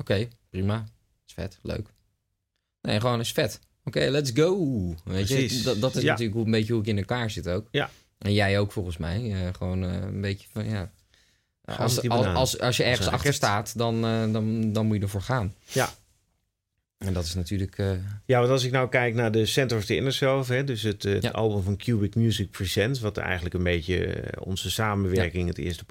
Oké, 0.00 0.28
prima. 0.50 0.84
is 1.26 1.32
vet, 1.34 1.58
leuk. 1.62 1.88
Nee, 2.80 3.00
gewoon 3.00 3.20
is 3.20 3.32
vet. 3.32 3.60
Oké, 3.84 4.00
let's 4.10 4.30
go. 4.34 4.94
Weet 5.04 5.28
je, 5.28 5.60
dat, 5.62 5.80
dat 5.80 5.96
is 5.96 6.02
Ja. 6.02 6.08
natuurlijk 6.10 6.36
hoe, 6.36 6.44
een 6.44 6.50
beetje 6.50 6.72
hoe 6.72 6.82
ik 6.82 6.88
in 6.88 6.98
elkaar 6.98 7.30
zit 7.30 7.48
ook. 7.48 7.68
Ja. 7.70 7.90
En 8.18 8.32
jij 8.32 8.58
ook 8.58 8.72
volgens 8.72 8.96
mij. 8.96 9.32
Eh, 9.32 9.54
gewoon 9.54 9.84
eh, 9.84 9.92
een 10.02 10.20
beetje 10.20 10.48
van, 10.52 10.68
ja. 10.68 10.90
Als, 11.64 12.08
als, 12.08 12.26
als, 12.26 12.58
als 12.58 12.76
je 12.76 12.82
ergens 12.84 13.08
achter 13.08 13.34
staat, 13.34 13.78
dan, 13.78 14.04
eh, 14.04 14.32
dan, 14.32 14.72
dan 14.72 14.86
moet 14.86 14.96
je 14.96 15.02
ervoor 15.02 15.22
gaan. 15.22 15.54
Ja. 15.72 15.90
En 16.98 17.12
dat 17.12 17.24
is 17.24 17.34
natuurlijk... 17.34 17.76
Ja, 18.26 18.38
want 18.38 18.50
als 18.50 18.64
ik 18.64 18.70
nou 18.72 18.88
kijk 18.88 19.14
naar 19.14 19.32
de 19.32 19.46
Center 19.46 19.76
of 19.76 19.84
the 19.84 19.96
Inner 19.96 20.12
Self, 20.12 20.48
hè, 20.48 20.64
dus 20.64 20.82
het, 20.82 21.02
het 21.02 21.22
Ja. 21.22 21.30
album 21.30 21.62
van 21.62 21.76
Cubic 21.76 22.14
Music 22.14 22.50
Presents, 22.50 23.00
wat 23.00 23.16
eigenlijk 23.16 23.54
een 23.54 23.62
beetje 23.62 24.24
onze 24.40 24.70
samenwerking, 24.70 25.48
het 25.48 25.58
eerste 25.58 25.84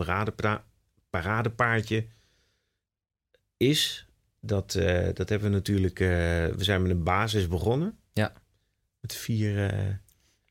paradepaardje 1.10 2.06
is. 3.58 4.08
Dat, 4.46 4.76
eh, 4.76 5.08
dat 5.14 5.30
hebben 5.30 5.50
we 5.50 5.56
natuurlijk, 5.56 6.00
eh, 6.00 6.08
we 6.08 6.64
zijn 6.64 6.82
met 6.82 6.92
een 6.92 7.04
basis 7.04 7.48
begonnen. 7.48 7.98
Ja. 8.14 8.34
Met 9.00 9.16
vier, 9.16 9.70
eh, 9.70 9.90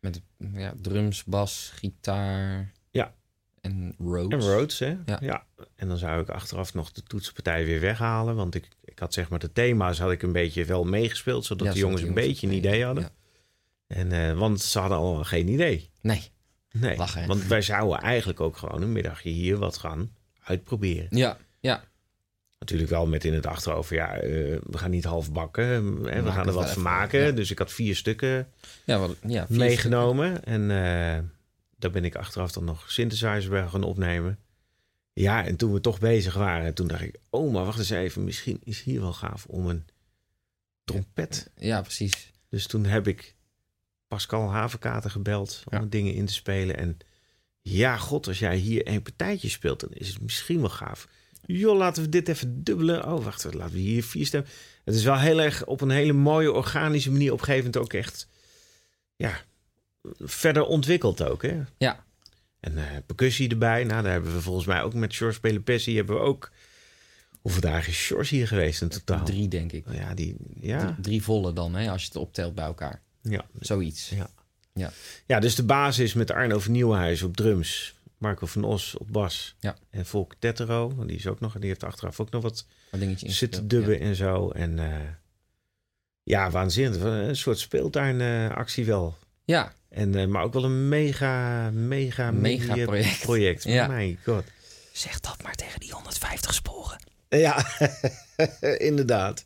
Met 0.01 0.23
ja, 0.55 0.75
drums, 0.81 1.25
bas, 1.25 1.73
gitaar. 1.75 2.73
Ja. 2.91 3.15
En 3.61 3.95
Rhodes. 3.99 4.45
en 4.45 4.51
Rhodes, 4.53 4.79
hè? 4.79 4.97
Ja. 5.21 5.47
En 5.77 5.89
dan 5.89 5.99
zou 5.99 6.23
ik 6.23 6.29
achteraf 6.29 6.75
nog 6.75 6.93
de 6.93 7.03
toetspartij 7.03 7.65
weer 7.65 7.81
weghalen, 7.81 8.37
want 8.37 8.55
ik, 8.55 8.69
ik 8.85 8.99
had 8.99 9.15
zeg 9.15 9.29
maar 9.29 9.39
de 9.39 9.53
thema's 9.53 9.99
had 9.99 10.11
ik 10.11 10.23
een 10.23 10.33
beetje 10.33 10.65
wel 10.65 10.85
meegespeeld, 10.85 11.45
zodat 11.45 11.67
Ja, 11.67 11.73
de 11.73 11.79
jongens 11.79 12.03
een 12.03 12.15
beetje 12.15 12.47
een 12.47 12.53
idee 12.53 12.85
hadden. 12.85 13.03
Ja. 13.05 13.11
En, 13.87 14.37
want 14.37 14.61
ze 14.61 14.79
hadden 14.79 14.99
al 14.99 15.25
geen 15.25 15.49
idee. 15.49 15.91
Nee. 16.01 16.31
Nee, 16.71 16.97
Lachen, 16.97 17.27
want 17.27 17.47
wij 17.47 17.63
zouden 17.63 17.99
eigenlijk 17.99 18.41
ook 18.41 18.57
gewoon 18.57 18.83
een 18.83 18.93
middagje 18.93 19.31
hier 19.31 19.57
wat 19.57 19.77
gaan 19.77 20.11
uitproberen. 20.43 21.17
Ja, 21.17 21.37
ja. 21.61 21.85
Natuurlijk 22.63 22.91
wel 22.91 23.07
met 23.07 23.25
in 23.25 23.35
het 23.35 23.47
achterhoofd, 23.47 23.91
ja, 23.91 24.15
eh, 24.15 24.31
we 24.63 24.79
gaan 24.79 24.91
niet 24.91 25.05
half 25.05 25.33
bakken. 25.33 25.65
hè, 26.05 26.23
we 26.23 26.31
gaan 26.31 26.47
er 26.47 26.53
wat 26.53 26.71
van 26.71 26.83
maken. 26.83 27.21
ja. 27.21 27.31
Dus 27.31 27.51
ik 27.51 27.59
had 27.59 27.73
vier 27.73 27.97
stukken 27.97 28.49
Ja, 28.85 29.09
ja 29.27 29.47
vier 29.47 29.59
meegenomen. 29.59 30.45
En 30.45 30.61
eh, 30.71 31.23
daar 31.77 31.91
ben 31.91 32.05
ik 32.05 32.15
achteraf 32.15 32.53
dan 32.53 32.65
nog 32.65 32.91
synthesizer 32.91 33.51
bij 33.51 33.67
gaan 33.69 33.83
opnemen. 33.83 34.39
Ja, 35.13 35.45
en 35.45 35.57
toen 35.57 35.73
we 35.73 35.81
toch 35.81 35.99
bezig 35.99 36.35
waren, 36.35 36.75
toen 36.75 36.87
dacht 36.87 37.03
ik, 37.03 37.19
oh, 37.31 37.53
maar 37.53 37.65
wacht 37.65 37.79
eens 37.79 37.91
even, 37.91 38.25
misschien 38.25 38.61
is 38.65 38.83
hier 38.83 39.01
wel 39.01 39.13
gaaf 39.13 39.45
om 39.45 39.69
een 39.69 39.87
trompet. 40.85 41.51
Ja, 41.57 41.81
precies. 41.81 42.33
Dus 42.49 42.67
toen 42.67 42.85
heb 42.85 43.09
ik 43.09 43.35
Pascal 44.09 44.51
Havenkater 44.51 45.11
gebeld 45.11 45.63
om 45.71 45.89
dingen 45.89 46.15
in 46.15 46.27
te 46.27 46.33
spelen. 46.33 46.77
En 46.77 46.99
ja, 47.61 47.97
god, 47.97 48.27
als 48.27 48.39
jij 48.39 48.57
hier 48.57 48.89
een 48.89 49.03
partijtje 49.03 49.49
speelt, 49.49 49.81
dan 49.81 49.91
is 49.93 50.09
het 50.09 50.21
misschien 50.21 50.61
wel 50.61 50.71
gaaf. 50.71 51.09
Joh, 51.47 51.77
laten 51.77 52.03
we 52.03 52.09
dit 52.09 52.29
even 52.29 52.65
dubbelen. 52.65 53.07
Oh, 53.07 53.25
wacht, 53.25 53.55
laten 53.55 53.75
we 53.75 53.81
hier 53.81 54.05
vier 54.05 54.27
stemmen. 54.27 54.51
Het 54.85 54.95
is 54.95 55.05
wel 55.05 55.19
heel 55.19 55.41
erg 55.41 55.65
op 55.65 55.81
een 55.81 55.91
hele 55.91 56.13
mooie, 56.13 56.53
organische 56.53 57.11
manier 57.11 57.33
op 57.33 57.39
een 57.39 57.45
gegeven 57.45 57.71
moment 57.71 57.85
ook 57.85 57.93
echt, 57.93 58.29
ja, 59.17 59.41
verder 60.19 60.65
ontwikkeld 60.65 61.23
ook, 61.23 61.43
hè? 61.43 61.61
Ja. 61.79 62.05
En 62.61 62.79
eh, 62.79 62.85
percussie 63.07 63.49
erbij. 63.49 63.85
Nou, 63.85 64.03
daar 64.03 64.13
hebben 64.13 64.35
we 64.35 64.41
volgens 64.41 64.67
mij 64.67 64.83
ook 64.83 64.95
met 64.95 65.17
George 65.17 65.37
Spelen 65.37 65.63
Pessie 65.63 65.97
hebben 65.97 66.15
we 66.15 66.21
ook... 66.21 66.51
Hoeveel 67.41 67.61
dagen 67.61 67.93
is 67.93 68.07
George 68.07 68.35
hier 68.35 68.49
geweest 68.49 68.83
in 68.83 68.89
totaal? 68.89 69.25
Drie, 69.25 69.49
denk 69.49 69.73
ik. 69.73 69.85
Ja, 69.91 70.15
die, 70.15 70.37
ja. 70.61 70.79
Drie, 70.79 70.95
drie 71.01 71.23
volle 71.23 71.53
dan, 71.53 71.75
hè, 71.75 71.91
als 71.91 72.01
je 72.01 72.07
het 72.07 72.17
optelt 72.17 72.55
bij 72.55 72.65
elkaar. 72.65 73.03
Ja, 73.23 73.45
Zoiets. 73.59 74.09
Ja. 74.09 74.31
Ja. 74.75 74.93
ja, 75.27 75.41
dus 75.41 75.55
de 75.55 75.65
basis 75.65 76.15
met 76.15 76.31
Arno 76.31 76.59
van 76.59 76.73
Nieuwenhuis 76.73 77.23
op 77.23 77.37
drums. 77.37 77.95
Marco 78.23 78.47
van 78.47 78.65
Os 78.65 78.97
op 78.97 79.09
bas. 79.13 79.57
Ja. 79.61 79.77
En 79.91 80.07
Volk 80.07 80.35
Tettero, 80.39 81.05
die 81.07 81.17
is 81.17 81.27
ook 81.27 81.41
nog, 81.41 81.59
die 81.59 81.69
heeft 81.69 81.85
achteraf 81.85 82.21
ook 82.21 82.31
nog 82.31 82.43
wat 82.43 82.67
Wat 82.91 83.01
dingetje 83.01 83.31
zitten 83.31 83.69
dubben 83.69 84.01
en 84.01 84.15
zo. 84.15 84.51
En 84.51 84.79
eh, 84.79 85.01
ja, 86.23 86.51
waanzinnig. 86.51 87.03
Een 87.03 87.37
soort 87.37 87.59
speeltuinactie 87.59 88.85
wel. 88.85 89.17
Ja, 89.45 89.73
En, 89.89 90.15
eh, 90.15 90.27
maar 90.27 90.43
ook 90.43 90.53
wel 90.53 90.65
een 90.65 90.89
mega, 90.89 91.71
mega, 91.71 92.31
Mega 92.31 92.75
mega 92.75 92.85
project. 92.85 93.21
project. 93.21 93.63
Ja. 93.65 93.87
My 93.87 94.19
god. 94.25 94.45
zeg 94.93 95.21
dat 95.21 95.43
maar 95.43 95.55
tegen 95.55 95.81
die 95.81 95.93
150 95.93 96.55
sporen. 96.55 96.99
Ja, 97.29 97.67
inderdaad. 98.91 99.45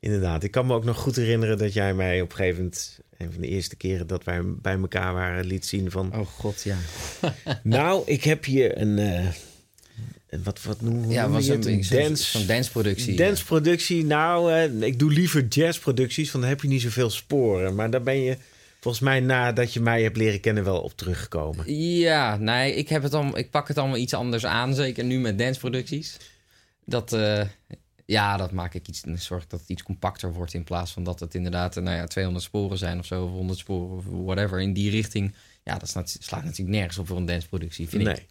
Inderdaad. 0.00 0.42
Ik 0.42 0.50
kan 0.50 0.66
me 0.66 0.74
ook 0.74 0.84
nog 0.84 0.96
goed 0.96 1.16
herinneren 1.16 1.58
dat 1.58 1.72
jij 1.72 1.94
mij 1.94 2.20
op 2.20 2.30
een 2.30 2.36
gegeven 2.36 2.56
moment... 2.62 2.98
een 3.20 3.32
van 3.32 3.40
de 3.40 3.48
eerste 3.48 3.76
keren 3.76 4.06
dat 4.06 4.24
wij 4.24 4.40
bij 4.44 4.76
elkaar 4.76 5.14
waren 5.14 5.44
liet 5.44 5.66
zien 5.66 5.90
van... 5.90 6.14
Oh 6.14 6.26
god, 6.26 6.62
ja. 6.62 6.76
Nou, 7.62 8.02
ik 8.06 8.24
heb 8.24 8.44
hier 8.44 8.80
een... 8.80 8.98
een 8.98 10.42
wat, 10.42 10.62
wat 10.62 10.80
noemen 10.80 11.08
we 11.08 11.12
Ja, 11.12 11.28
was 11.28 11.46
het? 11.46 11.66
een 11.66 11.84
dance, 11.90 12.38
zo'n 12.38 12.46
danceproductie. 12.46 13.16
danceproductie. 13.16 14.04
Nou, 14.04 14.52
eh, 14.52 14.82
ik 14.82 14.98
doe 14.98 15.12
liever 15.12 15.46
jazzproducties, 15.46 16.30
want 16.30 16.44
dan 16.44 16.52
heb 16.52 16.62
je 16.62 16.68
niet 16.68 16.82
zoveel 16.82 17.10
sporen. 17.10 17.74
Maar 17.74 17.90
daar 17.90 18.02
ben 18.02 18.20
je 18.20 18.36
volgens 18.80 19.02
mij 19.04 19.20
nadat 19.20 19.72
je 19.72 19.80
mij 19.80 20.02
hebt 20.02 20.16
leren 20.16 20.40
kennen 20.40 20.64
wel 20.64 20.80
op 20.80 20.96
teruggekomen. 20.96 21.74
Ja, 21.74 22.36
nee, 22.36 22.74
ik, 22.74 22.88
heb 22.88 23.02
het 23.02 23.14
allemaal, 23.14 23.38
ik 23.38 23.50
pak 23.50 23.68
het 23.68 23.78
allemaal 23.78 23.96
iets 23.96 24.14
anders 24.14 24.46
aan. 24.46 24.74
Zeker 24.74 25.04
nu 25.04 25.18
met 25.18 25.38
danceproducties. 25.38 26.16
Dat, 26.84 27.12
eh, 27.12 27.42
ja, 28.10 28.36
dat 28.36 28.50
maak 28.52 28.74
ik 28.74 28.88
iets, 28.88 29.02
zorg 29.14 29.46
dat 29.46 29.60
het 29.60 29.68
iets 29.68 29.82
compacter 29.82 30.32
wordt 30.32 30.54
in 30.54 30.64
plaats 30.64 30.92
van 30.92 31.04
dat 31.04 31.20
het 31.20 31.34
inderdaad, 31.34 31.76
eh, 31.76 31.82
nou 31.82 31.96
ja, 31.96 32.06
200 32.06 32.44
sporen 32.44 32.78
zijn 32.78 32.98
of 32.98 33.06
zo, 33.06 33.24
of 33.24 33.30
100 33.30 33.58
sporen 33.58 33.96
of 33.96 34.04
whatever. 34.06 34.60
In 34.60 34.72
die 34.72 34.90
richting, 34.90 35.34
ja, 35.64 35.78
dat 35.78 35.88
slaat, 35.88 36.16
slaat 36.20 36.44
natuurlijk 36.44 36.76
nergens 36.76 36.98
op 36.98 37.06
voor 37.06 37.16
een 37.16 37.26
danceproductie, 37.26 37.88
vind 37.88 38.06
ik. 38.08 38.08
Nee. 38.08 38.26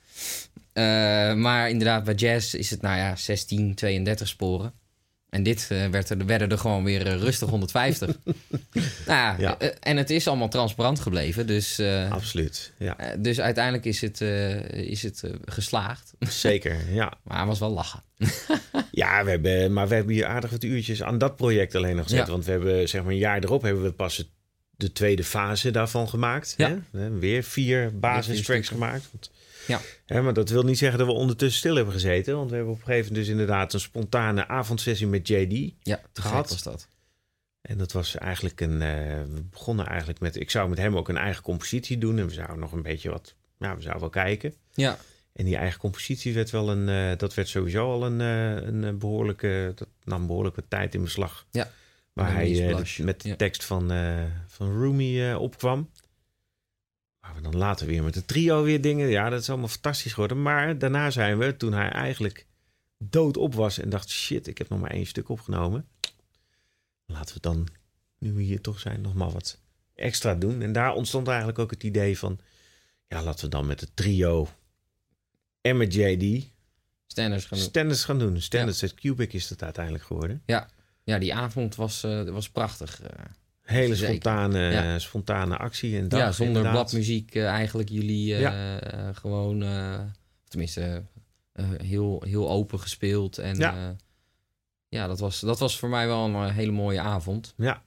Eh, 0.74 1.36
maar 1.36 1.70
inderdaad, 1.70 2.04
bij 2.04 2.14
jazz 2.14 2.54
is 2.54 2.70
het, 2.70 2.82
nou 2.82 2.98
ja, 2.98 3.16
16, 3.16 3.76
32 3.76 4.28
sporen. 4.28 4.74
En 5.30 5.44
dit 5.44 5.68
eh, 5.70 5.88
werd 5.88 6.10
er, 6.10 6.26
werden 6.26 6.50
er 6.50 6.58
gewoon 6.58 6.84
weer 6.84 7.18
rustig 7.18 7.50
150. 7.50 8.18
nou 8.26 8.38
ja, 9.06 9.36
Ja. 9.40 9.58
en 9.60 9.98
het 9.98 10.10
is 10.10 10.28
allemaal 10.28 10.50
transparant 10.50 11.00
gebleven. 11.00 11.48
Dus, 11.48 11.80
Absoluut. 12.10 12.74
Ja, 12.78 12.98
dus 13.20 13.40
uiteindelijk 13.40 13.86
is 13.86 14.02
het, 14.02 14.22
is 14.72 15.04
het 15.04 15.24
geslaagd. 15.46 16.14
zeker. 16.20 16.78
Ja. 16.94 17.14
Maar 17.24 17.38
het 17.40 17.48
was 17.48 17.60
wel 17.60 17.72
lachen. 17.72 18.08
Ja, 18.92 19.24
we 19.24 19.30
hebben, 19.30 19.74
maar 19.74 19.88
we 19.88 19.96
hebben 19.96 20.14
hier 20.14 20.26
aardig 20.26 20.50
wat 20.52 20.64
uurtjes 20.64 21.04
aan 21.04 21.18
dat 21.18 21.36
project 21.36 21.76
alleen 21.76 21.96
nog 21.96 22.04
gezet. 22.06 22.26
Ja. 22.26 22.32
Want 22.32 22.46
we 22.46 22.52
hebben, 22.52 22.90
zeg 22.90 23.04
maar, 23.04 23.12
een 23.12 23.18
jaar 23.18 23.44
erop 23.44 23.62
hebben 23.62 23.84
we 23.84 23.92
pas 23.92 24.30
de 24.72 24.92
tweede 24.92 25.24
fase 25.24 25.72
daarvan 25.72 26.10
gemaakt. 26.10 26.54
Ja. 26.58 26.80
Hè? 26.92 27.20
Weer 27.20 27.44
vier 27.44 28.00
basistracks 28.00 28.68
gemaakt. 28.68 29.10
Want, 29.12 29.32
Ja. 29.68 29.82
hè, 30.06 30.22
maar 30.22 30.34
dat 30.34 30.50
wil 30.50 30.64
niet 30.64 30.78
zeggen 30.78 30.98
dat 31.00 31.08
we 31.08 31.14
ondertussen 31.14 31.60
stil 31.60 31.76
hebben 31.76 31.94
gezeten. 31.94 32.36
Want 32.36 32.50
we 32.50 32.56
hebben 32.56 32.74
op 32.74 32.80
een 32.80 32.86
gegeven 32.86 33.08
moment 33.08 33.26
dus 33.26 33.34
inderdaad 33.38 33.74
een 33.74 33.80
spontane 33.80 34.48
avondsessie 34.48 35.08
met 35.08 35.28
JD. 35.28 35.74
Ja, 35.84 36.02
Gehad. 36.14 36.50
was 36.50 36.64
dat. 36.64 36.88
En 37.62 37.78
dat 37.78 37.92
was 37.92 38.16
eigenlijk 38.18 38.62
een. 38.62 38.82
eh, 38.82 38.98
we 39.34 39.44
begonnen 39.52 39.86
eigenlijk 39.88 40.20
met. 40.20 40.36
Ik 40.36 40.52
zou 40.52 40.70
met 40.70 40.78
hem 40.78 40.98
ook 40.98 41.10
een 41.10 41.18
eigen 41.18 41.44
compositie 41.44 41.98
doen. 41.98 42.18
En 42.20 42.28
we 42.28 42.34
zouden 42.34 42.60
nog 42.60 42.72
een 42.72 42.82
beetje 42.82 43.10
wat. 43.10 43.36
Ja, 43.60 43.76
we 43.76 43.82
zouden 43.82 44.02
wel 44.02 44.10
kijken. 44.24 44.54
Ja, 44.74 44.98
En 45.34 45.46
die 45.46 45.56
eigen 45.56 45.80
compositie 45.80 46.34
werd 46.34 46.50
wel 46.50 46.70
een. 46.70 46.90
eh, 46.90 47.18
dat 47.18 47.34
werd 47.34 47.48
sowieso 47.48 47.92
al 47.92 48.06
een, 48.06 48.22
eh, 48.22 48.68
een 48.68 48.84
eh, 48.84 48.94
behoorlijke. 48.94 49.72
Dat 49.76 49.88
nam 50.04 50.28
behoorlijk 50.28 50.56
wat 50.56 50.66
tijd 50.68 50.94
in 50.96 51.02
beslag. 51.04 51.46
Ja. 51.52 51.72
Waar 52.14 52.34
hij 52.34 52.54
de- 52.54 53.04
met 53.04 53.22
de 53.22 53.28
ja. 53.30 53.36
tekst 53.36 53.64
van, 53.64 53.88
van 54.48 54.80
Rumi 54.80 55.34
opkwam. 55.34 55.90
Waar 57.20 57.36
we 57.36 57.42
dan 57.42 57.58
later 57.58 57.88
weer 57.88 58.04
met 58.04 58.14
de 58.14 58.26
trio 58.26 58.64
weer 58.64 58.82
dingen. 58.82 59.08
Ja, 59.10 59.30
dat 59.30 59.42
is 59.42 59.50
allemaal 59.50 59.68
fantastisch 59.68 60.14
geworden. 60.14 60.42
Maar 60.42 60.78
daarna 60.78 61.10
zijn 61.12 61.38
we, 61.38 61.58
toen 61.58 61.74
hij 61.74 61.90
eigenlijk 61.90 62.46
doodop 62.98 63.56
was 63.56 63.80
en 63.80 63.90
dacht: 63.90 64.10
shit, 64.10 64.48
ik 64.48 64.58
heb 64.58 64.70
nog 64.70 64.80
maar 64.80 64.92
één 64.92 65.06
stuk 65.06 65.30
opgenomen. 65.30 65.88
Laten 67.06 67.36
we 67.36 67.42
dan, 67.42 67.68
nu 68.18 68.34
we 68.34 68.42
hier 68.42 68.62
toch 68.62 68.80
zijn, 68.80 69.02
nog 69.02 69.14
maar 69.14 69.30
wat 69.30 69.60
extra 69.96 70.36
doen. 70.36 70.62
En 70.62 70.72
daar 70.72 70.94
ontstond 70.94 71.28
eigenlijk 71.28 71.60
ook 71.60 71.72
het 71.72 71.84
idee 71.84 72.18
van: 72.18 72.40
ja, 73.08 73.24
laten 73.24 73.44
we 73.46 73.52
dan 73.52 73.68
met 73.68 73.80
het 73.80 73.96
trio 73.96 74.48
en 75.62 75.78
met 75.78 75.94
JD 75.94 76.48
Standards 77.08 78.04
gaan 78.06 78.20
doen. 78.20 78.42
Standards 78.42 78.84
at 78.84 78.94
Cubic 78.94 79.34
is 79.34 79.48
dat 79.48 79.64
uiteindelijk 79.64 80.04
geworden. 80.04 80.42
Ja, 81.04 81.18
die 81.20 81.34
avond 81.34 81.76
was, 81.76 82.04
eh, 82.04 82.24
was 82.24 82.50
prachtig. 82.50 83.02
eh. 83.02 83.10
Hele 83.62 83.96
spontane, 83.96 84.60
Ja. 84.60 85.00
spontane 85.00 85.58
actie 85.58 85.98
en 85.98 86.08
dag. 86.10 86.20
ja, 86.20 86.32
zonder 86.32 86.48
inderdaad. 86.56 86.74
bladmuziek 86.74 87.36
eh, 87.36 87.46
eigenlijk 87.48 87.90
jullie 87.90 88.26
Ja. 88.26 88.80
gewoon, 89.14 89.60
tenminste, 90.48 91.04
heel, 91.84 92.24
heel 92.26 92.50
open 92.50 92.80
gespeeld. 92.80 93.38
En 93.38 93.56
Ja. 93.58 93.76
ja, 93.76 93.96
ja 94.90 95.08
dat, 95.08 95.20
was, 95.20 95.40
dat 95.40 95.60
was 95.60 95.80
voor 95.80 95.90
mij 95.90 96.08
wel 96.08 96.26
een 96.26 96.52
hele 96.54 96.72
mooie 96.72 97.00
avond. 97.00 97.54
Ja, 97.58 97.84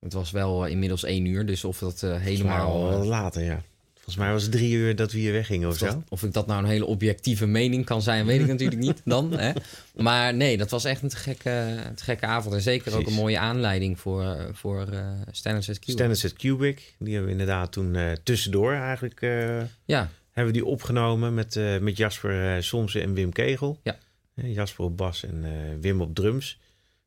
Het 0.00 0.12
was 0.12 0.30
wel 0.30 0.66
inmiddels 0.66 1.04
één 1.04 1.24
uur, 1.24 1.46
dus 1.46 1.64
of 1.64 1.78
dat 1.78 2.00
helemaal 2.00 3.04
later, 3.04 3.42
ja. 3.42 3.62
Volgens 4.10 4.28
mij 4.28 4.40
was 4.40 4.42
het 4.42 4.52
drie 4.52 4.76
uur 4.76 4.96
dat 4.96 5.12
we 5.12 5.18
hier 5.18 5.32
weggingen 5.32 5.68
of 5.68 5.82
Of, 5.82 5.88
zo. 5.88 6.02
of 6.08 6.22
ik 6.22 6.32
dat 6.32 6.46
nou 6.46 6.62
een 6.62 6.68
hele 6.68 6.84
objectieve 6.84 7.46
mening 7.46 7.84
kan 7.84 8.02
zijn, 8.02 8.26
weet 8.26 8.40
ik 8.40 8.46
natuurlijk 8.56 8.80
niet 8.80 9.00
dan. 9.04 9.32
Hè? 9.32 9.52
Maar 9.94 10.34
nee, 10.34 10.56
dat 10.56 10.70
was 10.70 10.84
echt 10.84 11.02
een 11.02 11.08
te 11.08 11.16
gekke, 11.16 11.76
te 11.94 12.04
gekke 12.04 12.26
avond. 12.26 12.54
En 12.54 12.60
zeker 12.60 12.96
ook 12.96 13.06
een 13.06 13.12
mooie 13.12 13.38
aanleiding 13.38 14.00
voor, 14.00 14.22
eh, 14.22 14.44
voor 14.52 14.84
Q. 14.84 15.30
Standards 15.30 16.24
at 16.24 16.32
Cubic, 16.32 16.94
die 16.98 17.14
hebben 17.14 17.24
we 17.24 17.30
inderdaad 17.30 17.72
toen 17.72 17.94
eh, 17.96 18.12
tussendoor 18.22 18.72
eigenlijk 18.72 19.22
eh, 19.22 19.60
Ja, 19.84 20.10
hebben 20.30 20.52
we 20.52 20.58
die 20.58 20.68
opgenomen 20.68 21.34
met, 21.34 21.60
met 21.80 21.96
Jasper 21.96 22.56
uh, 22.56 22.62
Somsen 22.62 23.02
en 23.02 23.14
Wim 23.14 23.32
Kegel. 23.32 23.80
Ja. 23.82 23.96
Jasper 24.34 24.84
op 24.84 24.96
bas 24.96 25.24
en 25.24 25.44
Wim 25.80 26.00
op 26.00 26.14
drums. 26.14 26.60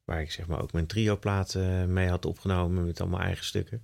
Waar 0.05 0.21
ik 0.21 0.31
zeg 0.31 0.47
maar 0.47 0.61
ook 0.61 0.73
mijn 0.73 0.85
trio 0.87 1.17
plaat 1.17 1.57
mee 1.87 2.07
had 2.07 2.25
opgenomen 2.25 2.85
met 2.85 3.01
allemaal 3.01 3.19
eigen 3.19 3.45
stukken. 3.45 3.81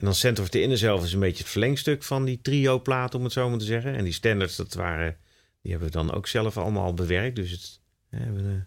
En 0.00 0.06
dan 0.06 0.14
Center 0.14 0.42
of 0.44 0.50
the 0.50 0.60
Inner 0.60 0.78
zelf 0.78 1.04
is 1.04 1.12
een 1.12 1.20
beetje 1.20 1.42
het 1.42 1.52
verlengstuk 1.52 2.02
van 2.02 2.24
die 2.24 2.40
trio 2.42 2.80
plaat, 2.80 3.14
om 3.14 3.24
het 3.24 3.32
zo 3.32 3.48
maar 3.50 3.58
te 3.58 3.64
zeggen. 3.64 3.94
En 3.94 4.04
die 4.04 4.12
standards, 4.12 4.56
dat 4.56 4.74
waren, 4.74 5.16
die 5.62 5.70
hebben 5.70 5.90
we 5.90 5.96
dan 5.96 6.12
ook 6.12 6.26
zelf 6.26 6.56
allemaal 6.58 6.94
bewerkt. 6.94 7.36
Dus 7.36 7.50
het 7.50 7.80
hebben 8.08 8.44
we 8.44 8.60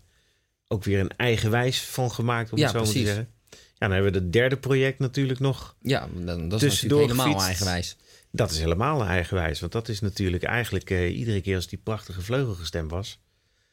ook 0.67 0.83
weer 0.83 0.99
een 0.99 1.17
eigen 1.17 1.51
wijs 1.51 1.81
van 1.81 2.11
gemaakt, 2.11 2.51
om 2.51 2.57
Ja, 2.57 2.63
het 2.63 2.73
zo 2.73 2.79
maar 2.83 2.91
te 2.91 2.99
zeggen. 2.99 3.27
Ja, 3.49 3.57
dan 3.77 3.91
hebben 3.91 4.11
we 4.11 4.17
het 4.17 4.33
derde 4.33 4.57
project 4.57 4.99
natuurlijk 4.99 5.39
nog. 5.39 5.75
ja 5.81 6.07
dan, 6.15 6.49
dat 6.49 6.61
is 6.61 6.81
natuurlijk 6.81 7.01
helemaal 7.01 7.25
gefietst. 7.25 7.47
eigenwijs. 7.47 7.97
Dat 8.31 8.51
is 8.51 8.59
helemaal 8.59 9.01
een 9.01 9.07
eigenwijs. 9.07 9.59
Want 9.59 9.71
dat 9.71 9.87
is 9.89 9.99
natuurlijk 9.99 10.43
eigenlijk 10.43 10.89
eh, 10.89 11.17
iedere 11.17 11.41
keer 11.41 11.55
als 11.55 11.67
die 11.67 11.79
prachtige 11.83 12.21
vleugelgestemd 12.21 12.91
was. 12.91 13.19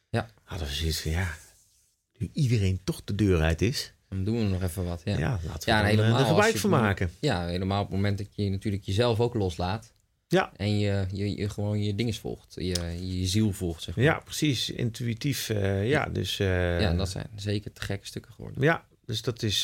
Ja. 0.08 0.30
Hadden 0.42 0.68
we 0.68 0.74
zoiets 0.74 1.00
van 1.00 1.10
ja, 1.10 1.34
nu 2.18 2.30
iedereen 2.32 2.80
toch 2.84 3.02
de 3.04 3.14
deur 3.14 3.40
uit 3.40 3.62
is. 3.62 3.92
Dan 4.10 4.24
doen 4.24 4.38
we 4.38 4.44
nog 4.44 4.62
even 4.62 4.84
wat. 4.84 5.02
Ja, 5.04 5.12
Ja, 5.12 5.18
ja. 5.18 5.38
laten 5.46 5.64
we 5.64 5.70
Ja, 5.70 5.78
en 5.78 5.84
eh, 5.84 5.90
helemaal 5.90 6.20
er 6.20 6.26
gebruik 6.26 6.56
van 6.56 6.70
maken. 6.70 7.10
helemaal 7.20 7.82
op 7.82 7.86
het 7.86 7.96
moment 7.96 8.18
dat 8.18 8.26
je 8.34 8.50
natuurlijk 8.50 8.84
jezelf 8.84 9.20
ook 9.20 9.34
loslaat. 9.34 9.92
Ja. 10.28 10.52
En 10.56 10.78
je, 10.78 11.06
je, 11.12 11.36
je 11.36 11.48
gewoon 11.48 11.82
je 11.82 11.94
dinges 11.94 12.18
volgt. 12.18 12.54
Je, 12.54 12.96
je, 13.00 13.26
ziel 13.26 13.52
volgt, 13.52 13.82
zeg 13.82 13.96
maar. 13.96 14.04
Ja, 14.04 14.18
precies. 14.18 14.70
Intuïtief. 14.70 15.48
eh, 15.48 15.88
ja, 15.88 16.06
dus, 16.06 16.38
eh, 16.38 16.80
ja, 16.80 16.92
dat 16.92 17.08
zijn 17.08 17.28
zeker 17.36 17.72
te 17.72 17.80
gekke 17.80 18.06
stukken 18.06 18.32
geworden. 18.32 18.62
ja, 18.62 18.84
dus 19.04 19.22
dat 19.22 19.42
is. 19.42 19.62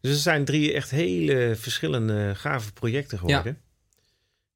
dus 0.00 0.10
het 0.12 0.18
zijn 0.18 0.44
drie 0.44 0.72
echt 0.72 0.90
hele 0.90 1.56
verschillende 1.56 2.34
gave 2.34 2.72
projecten 2.72 3.18
geworden. 3.18 3.58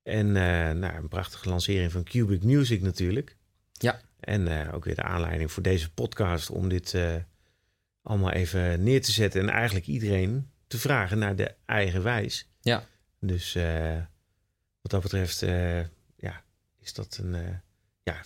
En 0.02 0.26
eh, 0.26 0.70
nou, 0.74 0.96
een 0.96 1.08
prachtige 1.08 1.48
lancering 1.48 1.92
van 1.92 2.04
Cubic 2.04 2.42
Music 2.42 2.82
natuurlijk. 2.82 3.36
Ja. 3.72 4.00
En 4.20 4.72
ook 4.72 4.84
weer 4.84 4.94
de 4.94 5.02
aanleiding 5.02 5.52
voor 5.52 5.62
deze 5.62 5.90
podcast 5.90 6.50
om 6.50 6.68
dit 6.68 6.94
allemaal 8.06 8.30
even 8.32 8.82
neer 8.82 9.02
te 9.02 9.12
zetten. 9.12 9.40
En 9.40 9.48
eigenlijk 9.48 9.86
iedereen 9.86 10.50
te 10.66 10.78
vragen 10.78 11.18
naar 11.18 11.36
de 11.36 11.54
eigen 11.66 12.02
wijs. 12.02 12.48
Ja. 12.60 12.86
Dus 13.20 13.54
eh, 13.54 13.96
wat 14.80 14.90
dat 14.90 15.02
betreft, 15.02 15.42
eh, 15.42 15.80
ja, 16.16 16.42
is 16.80 16.92
dat 16.92 17.18
een. 17.22 17.34
eh, 17.34 17.42
ja, 18.02 18.22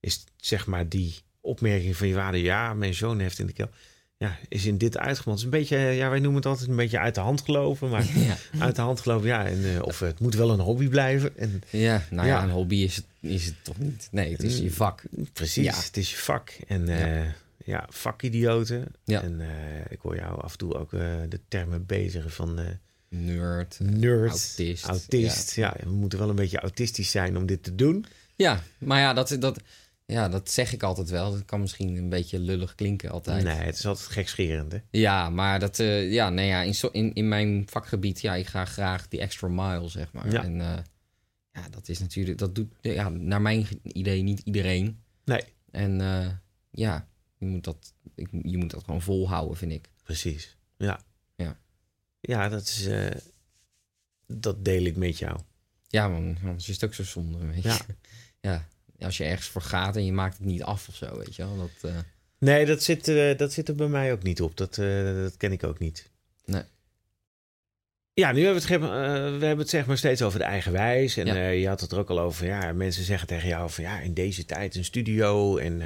is 0.00 0.24
zeg 0.36 0.66
maar 0.66 0.88
die 0.88 1.14
opmerking 1.40 1.96
van 1.96 2.08
je 2.08 2.14
vader. 2.14 2.40
Ja, 2.40 2.74
mijn 2.74 2.94
zoon 2.94 3.18
heeft 3.18 3.38
in 3.38 3.46
de 3.46 3.52
keel. 3.52 3.70
Ja, 4.16 4.38
is 4.48 4.64
in 4.66 4.78
dit 4.78 4.98
uitgemond. 4.98 5.38
Het 5.40 5.48
is 5.48 5.54
een 5.54 5.60
beetje, 5.60 5.76
ja, 5.78 6.08
wij 6.10 6.18
noemen 6.18 6.36
het 6.36 6.46
altijd 6.46 6.68
een 6.68 6.76
beetje 6.76 6.98
uit 6.98 7.14
de 7.14 7.20
hand 7.20 7.40
gelopen. 7.40 7.88
Maar 7.90 8.04
ja. 8.18 8.36
uit 8.58 8.76
de 8.76 8.82
hand 8.82 9.00
gelopen, 9.00 9.26
ja. 9.26 9.46
En, 9.46 9.82
of 9.82 9.98
het 9.98 10.20
moet 10.20 10.34
wel 10.34 10.50
een 10.50 10.60
hobby 10.60 10.88
blijven. 10.88 11.36
En 11.38 11.62
ja, 11.70 12.02
nou 12.10 12.28
ja, 12.28 12.36
Ja. 12.36 12.42
een 12.42 12.50
hobby 12.50 12.76
is 12.76 12.96
het, 12.96 13.04
is 13.20 13.46
het 13.46 13.64
toch 13.64 13.78
niet. 13.78 14.08
Nee, 14.10 14.32
het 14.32 14.42
is 14.42 14.58
je 14.58 14.70
vak. 14.72 15.02
precies, 15.32 15.64
Ja. 15.64 15.74
het 15.76 15.96
is 15.96 16.10
je 16.10 16.16
vak. 16.16 16.50
En 16.66 16.86
Ja. 16.86 17.34
Ja, 17.64 17.86
vakidioten. 17.88 18.92
Ja. 19.04 19.22
En 19.22 19.40
eh, 19.40 19.80
ik 19.88 19.98
hoor 20.00 20.16
jou 20.16 20.40
af 20.42 20.52
en 20.52 20.58
toe 20.58 20.74
ook 20.74 20.92
eh, 20.92 21.00
de 21.28 21.40
termen 21.48 21.86
bezigen 21.86 22.30
van 22.30 22.58
eh, 22.58 22.66
Nerd. 23.08 23.78
nerd, 23.80 24.30
autist. 24.30 24.84
autist. 24.84 25.54
Ja. 25.54 25.74
we 25.82 25.90
moeten 25.90 26.18
wel 26.18 26.28
een 26.28 26.34
beetje 26.36 26.58
autistisch 26.60 27.10
zijn 27.10 27.36
om 27.36 27.46
dit 27.46 27.62
te 27.62 27.74
doen. 27.74 28.04
Ja, 28.36 28.62
maar 28.78 29.00
ja, 29.00 29.12
dat, 29.12 29.36
dat, 29.38 29.60
ja, 30.06 30.28
dat 30.28 30.50
zeg 30.50 30.72
ik 30.72 30.82
altijd 30.82 31.10
wel. 31.10 31.30
Dat 31.32 31.44
kan 31.44 31.60
misschien 31.60 31.96
een 31.96 32.08
beetje 32.08 32.38
lullig 32.38 32.74
klinken 32.74 33.10
altijd. 33.10 33.44
Nee, 33.44 33.54
het 33.54 33.78
is 33.78 33.86
altijd 33.86 34.06
gekscherend, 34.08 34.72
hè? 34.72 34.78
Ja, 34.90 35.30
maar 35.30 35.58
dat, 35.60 35.76
ja, 35.76 36.30
nee, 36.30 36.46
ja, 36.46 36.62
in, 36.62 36.74
zo- 36.74 36.88
in, 36.92 37.12
in 37.14 37.28
mijn 37.28 37.64
vakgebied, 37.70 38.20
ja, 38.20 38.34
ik 38.34 38.46
ga 38.46 38.64
graag 38.64 39.08
die 39.08 39.20
extra 39.20 39.48
mile, 39.48 39.88
zeg 39.88 40.12
maar. 40.12 40.32
Ja. 40.32 40.42
En 40.44 40.54
ja, 41.52 41.68
dat 41.70 41.88
is 41.88 41.98
natuurlijk, 41.98 42.38
dat 42.38 42.54
doet, 42.54 42.72
ja, 42.80 43.08
naar 43.08 43.42
mijn 43.42 43.66
idee 43.82 44.22
niet 44.22 44.40
iedereen. 44.44 45.02
Nee. 45.24 45.42
En 45.70 46.00
ja, 46.70 47.06
je 47.42 47.48
moet, 47.48 47.64
dat, 47.64 47.92
ik, 48.14 48.28
je 48.42 48.56
moet 48.56 48.70
dat 48.70 48.84
gewoon 48.84 49.02
volhouden, 49.02 49.56
vind 49.56 49.72
ik. 49.72 49.88
Precies. 50.02 50.56
Ja. 50.76 51.04
Ja. 51.36 51.58
Ja, 52.20 52.48
dat 52.48 52.62
is... 52.62 52.86
eh, 52.86 53.10
dat 54.26 54.64
deel 54.64 54.84
ik 54.84 54.96
met 54.96 55.18
jou. 55.18 55.38
Ja, 55.88 56.08
man, 56.08 56.36
anders 56.42 56.68
is 56.68 56.74
het 56.74 56.84
ook 56.84 56.94
zo 56.94 57.04
zonde, 57.04 57.38
weet 57.46 57.62
je. 57.62 57.68
Ja. 58.40 58.66
ja. 58.98 59.06
Als 59.06 59.16
je 59.16 59.24
ergens 59.24 59.48
voor 59.48 59.62
gaat 59.62 59.96
en 59.96 60.04
je 60.04 60.12
maakt 60.12 60.36
het 60.38 60.46
niet 60.46 60.62
af 60.62 60.88
of 60.88 60.94
zo, 60.94 61.18
weet 61.18 61.36
je 61.36 61.42
wel. 61.46 61.56
Dat, 61.56 61.90
eh, 61.90 61.98
Nee, 62.38 62.66
dat 62.66 62.82
zit, 62.82 63.08
eh, 63.08 63.36
dat 63.38 63.52
zit 63.52 63.68
er 63.68 63.74
bij 63.74 63.88
mij 63.88 64.12
ook 64.12 64.22
niet 64.22 64.40
op. 64.42 64.56
Dat, 64.56 64.74
dat 64.74 65.36
ken 65.36 65.52
ik 65.52 65.64
ook 65.64 65.78
niet. 65.78 66.10
Nee. 66.44 66.62
Ja, 68.14 68.32
nu 68.32 68.44
hebben 68.44 68.62
we 68.62 68.72
het, 68.72 68.80
we 69.38 69.46
hebben 69.46 69.58
het 69.58 69.68
zeg 69.68 69.86
maar 69.86 69.98
steeds 69.98 70.22
over 70.22 70.38
de 70.38 70.44
eigen 70.44 70.72
wijs. 70.72 71.16
En 71.16 71.26
Ja. 71.26 71.48
je 71.48 71.68
had 71.68 71.80
het 71.80 71.92
er 71.92 71.98
ook 71.98 72.10
al 72.10 72.20
over. 72.20 72.46
Ja, 72.46 72.72
mensen 72.72 73.04
zeggen 73.04 73.26
tegen 73.28 73.48
jou 73.48 73.70
van 73.70 73.84
ja, 73.84 74.00
in 74.00 74.14
deze 74.14 74.44
tijd 74.44 74.74
een 74.74 74.84
studio. 74.84 75.56
En 75.56 75.82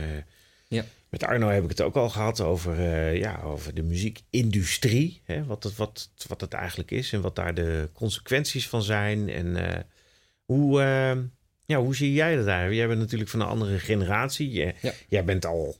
Ja. 0.68 0.84
Met 1.08 1.24
Arno 1.24 1.48
heb 1.48 1.62
ik 1.62 1.68
het 1.68 1.80
ook 1.82 1.96
al 1.96 2.08
gehad 2.10 2.40
over, 2.40 2.78
eh, 2.78 3.16
ja, 3.16 3.40
over 3.44 3.74
de 3.74 3.82
muziekindustrie. 3.82 5.20
Hè, 5.24 5.44
wat, 5.44 5.62
het, 5.62 5.76
wat, 5.76 6.10
wat 6.28 6.40
het 6.40 6.52
eigenlijk 6.52 6.90
is 6.90 7.12
en 7.12 7.20
wat 7.20 7.36
daar 7.36 7.54
de 7.54 7.88
consequenties 7.92 8.68
van 8.68 8.82
zijn. 8.82 9.28
En 9.28 9.56
eh, 9.74 9.80
hoe, 10.44 10.80
eh, 10.82 11.16
ja, 11.66 11.78
hoe 11.78 11.96
zie 11.96 12.12
jij 12.12 12.36
dat 12.36 12.46
eigenlijk? 12.46 12.76
Jij 12.78 12.86
bent 12.88 13.00
natuurlijk 13.00 13.30
van 13.30 13.40
een 13.40 13.46
andere 13.46 13.78
generatie. 13.78 14.50
Je- 14.50 14.74
Ja. 14.82 14.92
Jij 15.08 15.24
bent 15.24 15.46
al 15.46 15.76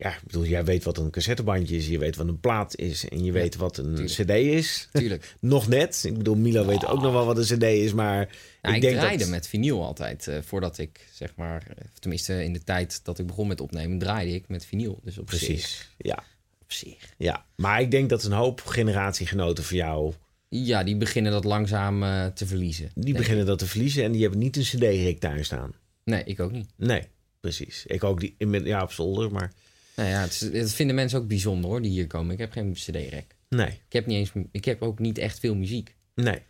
ja, 0.00 0.10
ik 0.16 0.22
bedoel, 0.26 0.44
jij 0.44 0.64
weet 0.64 0.84
wat 0.84 0.98
een 0.98 1.10
cassettebandje 1.10 1.76
is, 1.76 1.86
je 1.88 1.98
weet 1.98 2.16
wat 2.16 2.28
een 2.28 2.40
plaat 2.40 2.76
is 2.76 3.08
en 3.08 3.24
je 3.24 3.32
weet 3.32 3.56
wat 3.56 3.76
een 3.76 3.94
tuurlijk. 3.94 4.10
cd 4.10 4.30
is. 4.30 4.88
tuurlijk. 4.92 5.34
nog 5.40 5.68
net. 5.68 6.02
Ik 6.06 6.16
bedoel, 6.16 6.36
Milo 6.36 6.66
weet 6.66 6.86
ook 6.86 7.02
nog 7.02 7.12
wel 7.12 7.26
wat 7.26 7.36
een 7.38 7.56
cd 7.58 7.62
is, 7.62 7.92
maar 7.92 8.28
Ja, 8.62 8.74
ik 8.74 8.82
draaide 8.82 9.18
dat... 9.18 9.28
met 9.28 9.46
vinyl 9.48 9.84
altijd. 9.84 10.28
eh, 10.28 10.38
voordat 10.44 10.78
ik, 10.78 11.08
zeg 11.12 11.32
maar, 11.36 11.62
eh, 11.68 11.84
tenminste 11.98 12.44
in 12.44 12.52
de 12.52 12.64
tijd 12.64 13.00
dat 13.04 13.18
ik 13.18 13.26
begon 13.26 13.46
met 13.48 13.60
opnemen, 13.60 13.98
draaide 13.98 14.34
ik 14.34 14.48
met 14.48 14.66
vinyl. 14.66 15.00
Dus 15.04 15.18
op 15.18 15.30
zich. 15.30 15.38
Precies, 15.46 15.88
ja, 15.96 16.24
Op 16.62 16.72
zich. 16.72 17.14
ja. 17.16 17.44
Maar 17.56 17.80
ik 17.80 17.90
denk 17.90 18.08
dat 18.08 18.24
een 18.24 18.32
hoop 18.32 18.60
generatiegenoten 18.60 19.64
van 19.64 19.76
jou, 19.76 20.12
Ja, 20.48 20.84
die 20.84 20.96
beginnen 20.96 21.32
dat 21.32 21.44
langzaam 21.44 22.02
eh, 22.02 22.26
te 22.26 22.46
verliezen. 22.46 22.90
die 22.94 23.14
beginnen 23.14 23.46
dat 23.46 23.58
te 23.58 23.66
verliezen 23.66 24.04
en 24.04 24.12
die 24.12 24.20
hebben 24.20 24.38
niet 24.40 24.56
een 24.56 24.62
cd-rik 24.62 25.18
thuis 25.20 25.46
staan. 25.46 25.72
Nee, 26.04 26.22
ik 26.24 26.40
ook 26.40 26.52
niet. 26.52 26.66
Nee, 26.76 27.02
precies. 27.40 27.84
Ik 27.86 28.04
ook 28.04 28.20
die, 28.20 28.34
in- 28.38 28.64
ja, 28.64 28.82
op 28.82 28.92
zolder, 28.92 29.32
maar 29.32 29.52
Nou 30.00 30.12
ja, 30.12 30.20
het, 30.20 30.32
is- 30.32 30.50
dat 30.60 30.72
vinden 30.72 30.96
mensen 30.96 31.18
ook 31.18 31.28
bijzonder 31.28 31.70
hoor, 31.70 31.82
die 31.82 31.90
hier 31.90 32.06
komen. 32.06 32.32
Ik 32.32 32.38
heb 32.38 32.52
geen 32.52 32.72
cd-rek. 32.72 33.36
nee, 33.48 33.68
Ik 33.68 33.92
heb, 33.92 34.06
niet 34.06 34.16
eens, 34.16 34.46
ik 34.52 34.64
heb 34.64 34.82
ook 34.82 34.98
niet 34.98 35.18
echt 35.18 35.38
veel 35.38 35.54
muziek. 35.54 35.96
nee. 36.14 36.42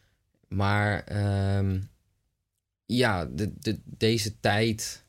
Maar 0.48 1.05
ehm, 1.05 1.80
ja, 2.86 3.24
de, 3.26 3.53
de, 3.59 3.80
deze 3.84 4.40
tijd. 4.40 5.05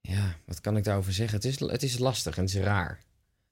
Ja, 0.00 0.36
wat 0.44 0.60
kan 0.60 0.76
ik 0.76 0.84
daarover 0.84 1.12
zeggen? 1.12 1.36
Het 1.36 1.44
is, 1.44 1.60
het 1.60 1.82
is 1.82 1.98
lastig 1.98 2.36
en 2.36 2.44
het 2.44 2.54
is 2.54 2.60
raar. 2.60 3.00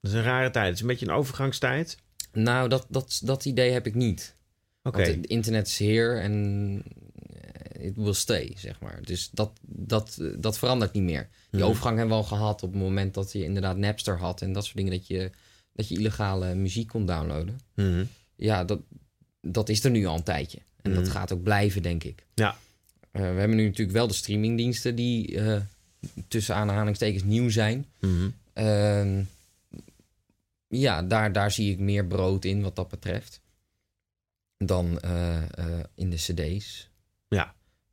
Dat 0.01 0.11
is 0.11 0.17
een 0.17 0.23
rare 0.23 0.49
tijd. 0.49 0.65
Het 0.65 0.75
is 0.75 0.81
een 0.81 0.87
beetje 0.87 1.05
een 1.05 1.11
overgangstijd. 1.13 1.97
Nou, 2.31 2.69
dat, 2.69 2.85
dat, 2.89 3.21
dat 3.23 3.45
idee 3.45 3.71
heb 3.71 3.85
ik 3.87 3.95
niet. 3.95 4.35
Oké, 4.83 5.01
het 5.01 5.25
internet 5.25 5.67
is 5.67 5.77
here 5.79 6.19
en 6.19 6.83
it 7.79 7.95
will 7.95 8.13
stay, 8.13 8.53
zeg 8.57 8.79
maar. 8.79 8.99
Dus 9.03 9.29
dat, 9.29 9.51
dat, 9.61 10.17
eh, 10.21 10.27
dat 10.39 10.57
verandert 10.57 10.93
niet 10.93 11.03
meer. 11.03 11.29
Die 11.49 11.59
Mhm. 11.61 11.69
overgang 11.69 11.97
hebben 11.97 12.17
we 12.17 12.23
al 12.23 12.29
gehad 12.29 12.63
op 12.63 12.71
het 12.73 12.81
moment 12.81 13.13
dat 13.13 13.31
je 13.31 13.43
inderdaad 13.43 13.77
Napster 13.77 14.17
had... 14.17 14.41
en 14.41 14.53
dat 14.53 14.63
soort 14.65 14.77
dingen, 14.77 14.91
dat 14.91 15.07
je, 15.07 15.31
dat 15.73 15.87
je 15.87 15.95
illegale 15.95 16.55
muziek 16.55 16.87
kon 16.87 17.05
downloaden. 17.05 17.59
Mhm. 17.75 18.05
Ja, 18.35 18.63
dat, 18.63 18.79
dat 19.41 19.69
is 19.69 19.83
er 19.83 19.91
nu 19.91 20.05
al 20.05 20.15
een 20.15 20.23
tijdje. 20.23 20.59
En 20.81 20.93
dat 20.93 21.03
Mhm. 21.03 21.11
gaat 21.11 21.31
ook 21.33 21.43
blijven, 21.43 21.81
denk 21.81 22.03
ik. 22.03 22.25
Ja. 22.33 22.57
Eh, 23.11 23.21
we 23.21 23.27
hebben 23.39 23.57
nu 23.57 23.63
natuurlijk 23.65 23.97
wel 23.97 24.07
de 24.07 24.13
streamingdiensten 24.13 24.95
die 24.95 25.37
eh, 25.39 25.61
tussen 26.27 26.55
aanhalingstekens 26.55 27.23
nieuw 27.23 27.49
zijn. 27.49 27.85
Ehm, 28.53 29.21
ja, 30.67 31.03
daar, 31.03 31.31
daar 31.31 31.51
zie 31.51 31.71
ik 31.71 31.79
meer 31.79 32.05
brood 32.05 32.45
in 32.45 32.61
wat 32.61 32.75
dat 32.75 32.87
betreft. 32.89 33.41
Dan 34.57 34.99
in 35.95 36.09
de 36.09 36.15
cd's. 36.15 36.86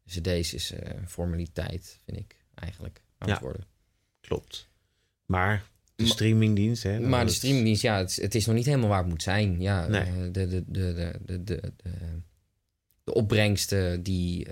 Dus 0.04 0.22
deze 0.22 0.56
is 0.56 0.72
eh, 0.72 0.94
een 0.94 1.08
formaliteit, 1.08 1.98
vind 2.04 2.18
ik 2.18 2.36
eigenlijk, 2.54 3.02
aan 3.18 3.28
het 3.28 3.38
ja, 3.38 3.44
worden. 3.44 3.66
Klopt. 4.20 4.68
Maar 5.26 5.64
de 5.96 6.06
streamingdienst, 6.06 6.82
hè? 6.82 7.00
Maar 7.00 7.26
de 7.26 7.32
streamingdienst, 7.32 7.82
ja, 7.82 7.98
het, 7.98 8.16
het, 8.16 8.34
is 8.34 8.46
nog 8.46 8.54
niet 8.54 8.66
helemaal 8.66 8.88
waar 8.88 8.98
het 8.98 9.08
moet 9.08 9.22
zijn. 9.22 9.60
Ja, 9.60 9.88
eh, 9.88 10.12
de, 10.16 10.30
de, 10.30 10.64
de, 10.66 10.92
de, 10.94 11.18
de, 11.24 11.44
de, 11.44 11.72
de 13.04 13.14
opbrengsten 13.14 13.92
eh, 13.92 13.98
die, 14.02 14.46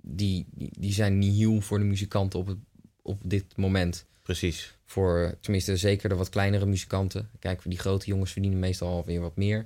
die, 0.00 0.46
die, 0.58 0.92
zijn 0.92 1.18
nieuw 1.18 1.60
voor 1.60 1.78
de 1.78 1.84
muzikanten 1.84 2.38
op, 2.38 2.46
het, 2.46 2.58
op 3.02 3.20
dit 3.24 3.56
moment. 3.56 4.06
Precies. 4.22 4.74
Voor 4.84 5.36
tenminste 5.40 5.76
zeker 5.76 6.08
de 6.08 6.14
wat 6.14 6.28
kleinere 6.28 6.66
muzikanten. 6.66 7.30
Kijk, 7.38 7.60
die 7.64 7.78
grote 7.78 8.06
jongens 8.06 8.32
verdienen 8.32 8.58
meestal 8.58 8.88
alweer 8.88 9.20
wat 9.20 9.36
meer. 9.36 9.64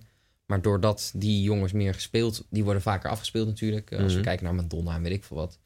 Maar 0.50 0.62
doordat 0.62 1.12
die 1.14 1.42
jongens 1.42 1.72
meer 1.72 1.94
gespeeld, 1.94 2.44
die 2.50 2.64
worden 2.64 2.82
vaker 2.82 3.10
afgespeeld 3.10 3.46
natuurlijk. 3.46 3.90
Eh, 3.90 3.98
Als 3.98 4.08
we 4.12 4.18
Mhm. 4.18 4.26
kijken 4.26 4.44
naar 4.44 4.54
Madonna 4.54 4.94
en 4.94 5.02
weet 5.02 5.12
ik 5.12 5.24
veel 5.24 5.36
wat. 5.36 5.58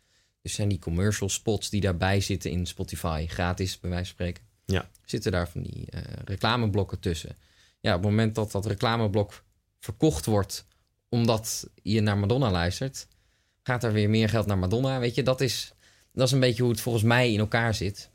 Dus 0.43 0.55
zijn 0.55 0.69
die 0.69 0.79
commercial 0.79 1.29
spots 1.29 1.71
die 1.71 1.81
daarbij 1.81 2.21
zitten 2.21 2.51
in 2.51 2.67
Spotify, 2.67 3.27
gratis 3.29 3.81
bij 3.81 3.91
wijze 3.91 4.05
van 4.05 4.15
spreken. 4.15 4.45
Ja. 4.65 4.91
Zitten 5.05 5.33
daar 5.33 5.49
van 5.49 5.63
die 5.63 5.87
eh, 5.91 6.01
reclameblokken 6.25 7.01
tussen. 7.01 7.37
Ja, 7.81 7.91
op 7.95 8.01
het 8.03 8.11
moment 8.11 8.35
dat 8.35 8.53
dat 8.53 8.67
reclameblok 8.67 9.45
verkocht 9.81 10.27
wordt 10.27 10.67
omdat 11.09 11.69
je 11.83 12.01
naar 12.01 12.19
Madonna 12.19 12.51
luistert, 12.51 13.07
gaat 13.63 13.85
er 13.85 13.93
weer 13.93 14.11
meer 14.11 14.29
geld 14.29 14.47
naar 14.47 14.59
Madonna. 14.59 14.99
Weet 14.99 15.15
je, 15.15 15.23
dat 15.23 15.41
is, 15.41 15.73
dat 16.13 16.27
is 16.27 16.33
een 16.33 16.41
beetje 16.41 16.63
hoe 16.63 16.71
het 16.73 16.81
volgens 16.81 17.05
mij 17.05 17.33
in 17.33 17.39
elkaar 17.39 17.75
zit. 17.75 18.11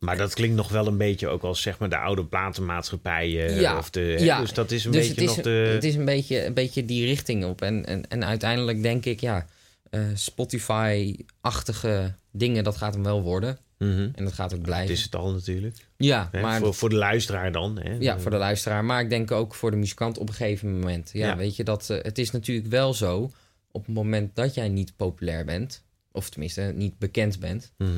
Maar 0.00 0.16
dat 0.16 0.34
klinkt 0.34 0.56
nog 0.56 0.68
wel 0.68 0.86
een 0.86 0.96
beetje 0.96 1.28
ook 1.28 1.42
als 1.42 1.62
zeg 1.62 1.78
maar 1.78 1.88
de 1.88 1.96
oude 1.96 2.24
platenmaatschappijen. 2.24 3.54
Ja, 3.60 3.78
Of 3.78 3.90
de, 3.90 4.00
hè, 4.00 4.24
ja. 4.24 4.40
Dus 4.40 4.52
dat 4.52 4.70
is 4.70 4.84
een 4.84 4.90
dus 4.92 5.08
beetje 5.08 5.20
het 5.20 5.30
is, 5.30 5.36
nog 5.36 5.44
de... 5.44 5.50
het 5.50 5.84
is 5.84 5.94
een 5.94 6.04
beetje, 6.04 6.44
een 6.46 6.54
beetje 6.54 6.84
die 6.84 7.06
richting 7.06 7.44
op. 7.44 7.62
En, 7.62 7.86
en, 7.86 8.08
en 8.08 8.24
uiteindelijk 8.24 8.82
denk 8.82 9.04
ik, 9.04 9.20
ja, 9.20 9.46
eh, 9.90 10.00
Spotify-achtige 10.14 12.14
dingen, 12.30 12.64
dat 12.64 12.76
gaat 12.76 12.94
hem 12.94 13.02
wel 13.02 13.22
worden. 13.22 13.58
Mhm. 13.78 14.08
En 14.14 14.24
dat 14.24 14.32
gaat 14.32 14.46
ook 14.46 14.50
Het 14.58 14.62
blijven. 14.62 14.94
is 14.94 15.02
het 15.02 15.14
al 15.14 15.32
natuurlijk. 15.32 15.76
ja, 15.96 16.28
Hè? 16.32 16.40
maar 16.40 16.60
voor, 16.60 16.74
voor 16.74 16.88
de 16.88 16.96
luisteraar 16.96 17.52
dan. 17.52 17.78
Hè? 17.82 17.96
ja, 17.98 18.18
voor 18.20 18.30
de 18.30 18.36
luisteraar. 18.36 18.84
Maar 18.84 19.00
ik 19.00 19.10
denk 19.10 19.30
ook 19.30 19.54
voor 19.54 19.70
de 19.70 19.76
muzikant 19.76 20.18
op 20.18 20.28
een 20.28 20.34
gegeven 20.34 20.78
moment. 20.78 21.10
Ja, 21.12 21.26
Ja. 21.26 21.36
weet 21.36 21.56
je, 21.56 21.64
dat, 21.64 21.90
eh, 21.90 21.98
het 22.02 22.18
is 22.18 22.30
natuurlijk 22.30 22.68
wel 22.68 22.94
zo... 22.94 23.30
op 23.70 23.86
het 23.86 23.94
moment 23.94 24.36
dat 24.36 24.54
jij 24.54 24.68
niet 24.68 24.92
populair 24.96 25.44
bent... 25.44 25.82
of 26.12 26.30
tenminste 26.30 26.72
niet 26.76 26.98
bekend 26.98 27.40
bent... 27.40 27.72
Mhm. 27.78 27.90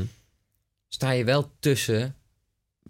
Sta 0.95 1.11
je 1.11 1.25
wel 1.25 1.53
tussen, 1.59 2.17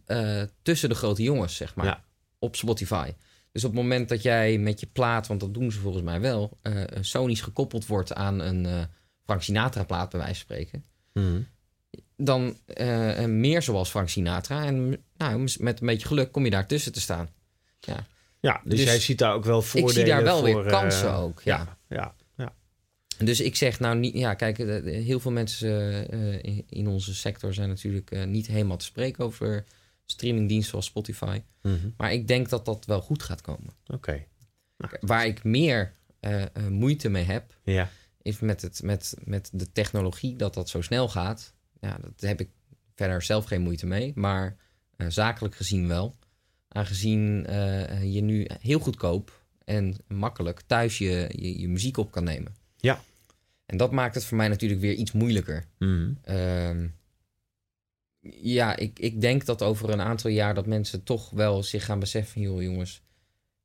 eh, 0.05 0.43
tussen 0.63 0.89
de 0.89 0.95
grote 0.95 1.23
jongens, 1.23 1.57
zeg 1.57 1.75
maar. 1.75 1.87
Ja. 1.87 2.05
Op 2.39 2.57
Spotify. 2.57 3.13
Dus 3.53 3.65
op 3.65 3.71
het 3.73 3.81
moment 3.81 4.09
dat 4.09 4.23
jij 4.23 4.59
met 4.59 4.81
je 4.81 4.87
plaat, 4.87 5.27
want 5.27 5.41
dat 5.41 5.55
doen 5.55 5.73
ze 5.73 5.81
volgens 5.81 6.05
mij 6.05 6.21
wel, 6.21 6.59
eh 6.63 6.83
Sony's 7.01 7.41
gekoppeld 7.41 7.87
wordt 7.87 8.15
aan 8.15 8.39
een 8.39 8.67
eh 8.67 8.83
Frank 9.25 9.43
Sinatra 9.43 9.85
plaat, 9.85 10.11
bij 10.11 10.21
wijze 10.21 10.35
van 10.35 10.43
spreken. 10.43 10.85
Mhm. 11.13 11.41
Dan 12.17 12.57
meer 13.27 13.63
zoals 13.63 13.91
Frank 13.91 14.09
Sinatra. 14.09 14.65
En 14.65 15.05
nou, 15.17 15.49
met 15.59 15.81
een 15.81 15.87
beetje 15.87 16.07
geluk 16.07 16.33
kom 16.33 16.45
je 16.45 16.51
daar 16.51 16.67
tussen 16.67 16.93
te 16.93 17.01
staan. 17.01 17.29
Ja, 18.41 18.61
dus, 18.65 18.79
Dus 18.79 18.85
jij 18.85 19.01
ziet 19.01 19.19
daar 19.19 19.35
ook 19.35 19.45
wel 19.45 19.59
Ik 19.59 19.65
voordelen 19.65 19.95
zie 19.95 20.05
daar 20.05 20.23
wel 20.23 20.39
voor, 20.39 20.63
weer 20.63 20.73
kansen 20.73 21.15
ook. 21.15 21.41
Ja. 21.45 21.57
Ja, 21.57 21.79
ja, 21.89 21.97
ja. 21.97 22.15
Dus 23.25 23.41
ik 23.41 23.57
zeg 23.57 23.81
nou 23.81 23.99
niet, 23.99 24.15
ja, 24.15 24.35
kijk, 24.35 24.59
eh, 24.59 24.83
heel 25.05 25.21
veel 25.21 25.31
mensen 25.31 25.71
eh, 26.11 26.33
eh, 26.35 26.39
in- 26.43 26.65
in 26.69 26.87
onze 26.87 27.15
sector 27.15 27.55
zijn 27.55 27.69
natuurlijk 27.69 28.27
niet 28.27 28.47
helemaal 28.47 28.77
te 28.77 28.85
spreken 28.85 29.25
over 29.25 29.65
streamingdiensten 30.05 30.71
zoals 30.71 30.87
Spotify. 30.87 31.41
Mhm. 31.63 31.91
Maar 31.97 32.13
ik 32.13 32.29
denk 32.29 32.49
dat 32.49 32.65
dat 32.65 32.85
wel 32.85 33.01
goed 33.01 33.23
gaat 33.23 33.41
komen. 33.41 33.73
Oké. 33.87 34.25
Waar 35.01 35.27
ik 35.27 35.45
meer 35.45 35.95
moeite 36.69 37.09
mee 37.09 37.25
heb, 37.25 37.59
Ja. 37.65 37.91
is 38.23 38.39
met, 38.41 38.63
het, 38.63 38.83
met, 38.83 39.15
met 39.25 39.51
de 39.53 39.73
technologie 39.73 40.37
dat 40.37 40.55
dat 40.55 40.69
zo 40.69 40.81
snel 40.81 41.09
gaat. 41.09 41.55
Ja, 41.81 41.99
dat 42.01 42.21
heb 42.21 42.41
ik 42.41 42.49
verder 42.95 43.23
zelf 43.23 43.45
geen 43.45 43.63
moeite 43.63 43.87
mee, 43.87 44.13
maar 44.15 44.57
zakelijk 45.09 45.55
gezien 45.55 45.89
wel. 45.89 46.15
Aangezien 46.69 47.47
je 48.13 48.21
nu 48.23 48.47
heel 48.61 48.79
goedkoop 48.79 49.45
en 49.65 49.97
makkelijk 50.07 50.61
thuis 50.67 50.99
je, 50.99 51.31
je, 51.37 51.59
je 51.61 51.69
muziek 51.69 51.97
op 51.97 52.11
kan 52.11 52.25
nemen. 52.25 52.55
Ja. 52.77 53.03
En 53.73 53.79
dat 53.79 53.93
maakt 53.93 54.15
het 54.15 54.25
voor 54.25 54.37
mij 54.37 54.49
natuurlijk 54.49 54.81
weer 54.81 54.95
iets 54.95 55.13
moeilijker. 55.13 55.65
Mhm. 55.79 56.13
Ehm, 56.23 56.89
ja, 58.43 58.77
ik, 58.77 58.99
ik 58.99 59.21
denk 59.21 59.45
dat 59.45 59.63
over 59.63 59.91
een 59.91 60.01
aantal 60.01 60.31
jaar 60.31 60.55
dat 60.55 60.67
mensen 60.67 61.03
toch 61.03 61.31
wel 61.31 61.63
zich 61.63 61.85
gaan 61.85 61.99
beseffen, 61.99 62.41
joh 62.41 62.63
jongens, 62.63 63.03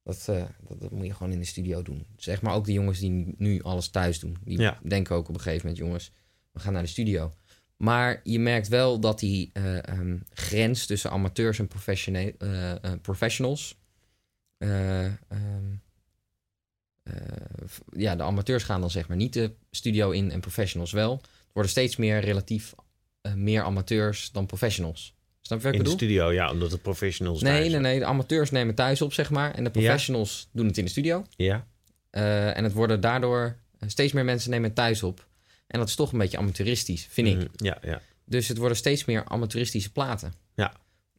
dat, 0.04 0.26
eh, 0.30 0.44
dat, 0.68 0.82
dat 0.82 0.92
moet 0.92 1.06
je 1.06 1.14
gewoon 1.14 1.32
in 1.32 1.40
de 1.40 1.46
studio 1.46 1.82
doen. 1.82 2.06
Zeg 2.18 2.42
maar 2.42 2.54
ook 2.54 2.66
de 2.66 2.74
jongens 2.74 3.00
die 3.00 3.34
nu 3.38 3.62
alles 3.62 3.90
thuis 3.90 4.20
doen. 4.20 4.38
Die 4.44 4.60
Ja. 4.60 4.80
denken 4.84 5.16
ook 5.16 5.28
op 5.30 5.36
een 5.36 5.42
gegeven 5.42 5.68
moment, 5.68 5.86
jongens, 5.86 6.12
we 6.52 6.60
gaan 6.60 6.74
naar 6.74 6.82
de 6.82 6.88
studio. 6.88 7.34
Maar 7.78 8.20
je 8.24 8.40
merkt 8.40 8.68
wel 8.68 9.00
dat 9.00 9.20
die 9.20 9.50
eh, 9.54 9.88
ehm, 9.88 10.18
grens 10.34 10.86
tussen 10.86 11.12
amateurs 11.12 11.60
en 11.60 11.68
eh, 12.38 12.92
professionals. 13.02 13.78
eh, 14.58 15.06
ehm, 15.06 15.16
eh, 15.28 15.38
ja, 17.92 18.16
de 18.16 18.24
amateurs 18.24 18.64
gaan 18.64 18.82
dan 18.82 18.90
zeg 18.90 19.08
maar 19.08 19.18
niet 19.18 19.34
de 19.34 19.52
studio 19.72 20.10
in 20.12 20.32
en 20.32 20.40
professionals 20.40 20.92
wel. 20.92 21.12
Er 21.22 21.30
worden 21.54 21.72
steeds 21.72 21.96
meer 21.96 22.20
relatief 22.20 22.74
eh, 23.22 23.34
meer 23.34 23.62
amateurs 23.64 24.32
dan 24.32 24.46
professionals. 24.46 25.16
Snap 25.42 25.58
je 25.60 25.64
wat 25.66 25.74
ik 25.74 25.80
In 25.80 25.86
de 25.86 25.92
studio, 25.92 26.32
ja, 26.34 26.52
omdat 26.52 26.72
de 26.72 26.78
professionals 26.78 27.42
Nee, 27.42 27.60
nee, 27.60 27.70
zijn. 27.70 27.82
nee. 27.82 28.00
De 28.00 28.06
amateurs 28.06 28.52
nemen 28.52 28.76
thuis 28.76 29.02
op, 29.02 29.14
zeg 29.14 29.30
maar. 29.30 29.54
En 29.56 29.64
de 29.64 29.70
professionals 29.70 30.50
doen 30.52 30.68
het 30.68 30.78
in 30.78 30.84
de 30.84 30.90
studio. 30.92 31.26
Ja, 31.36 31.68
Eh, 32.10 32.58
en 32.58 32.64
het 32.64 32.74
worden 32.74 33.02
daardoor 33.02 33.58
eh, 33.80 33.90
steeds 33.90 34.14
meer 34.14 34.26
mensen 34.26 34.50
nemen 34.50 34.66
het 34.66 34.76
thuis 34.76 35.04
op. 35.04 35.28
En 35.68 35.80
dat 35.80 35.88
is 35.88 35.96
toch 35.96 36.12
een 36.12 36.18
beetje 36.18 36.38
amateuristisch, 36.38 37.08
vind 37.10 37.28
ik. 37.28 37.36
Mhm, 37.36 37.46
Ja, 37.56 37.78
ja. 37.82 38.02
Dus 38.26 38.48
het 38.48 38.58
worden 38.58 38.78
steeds 38.78 39.06
meer 39.06 39.26
amateuristische 39.26 39.92
platen. 39.92 40.34
Ja. 40.56 40.74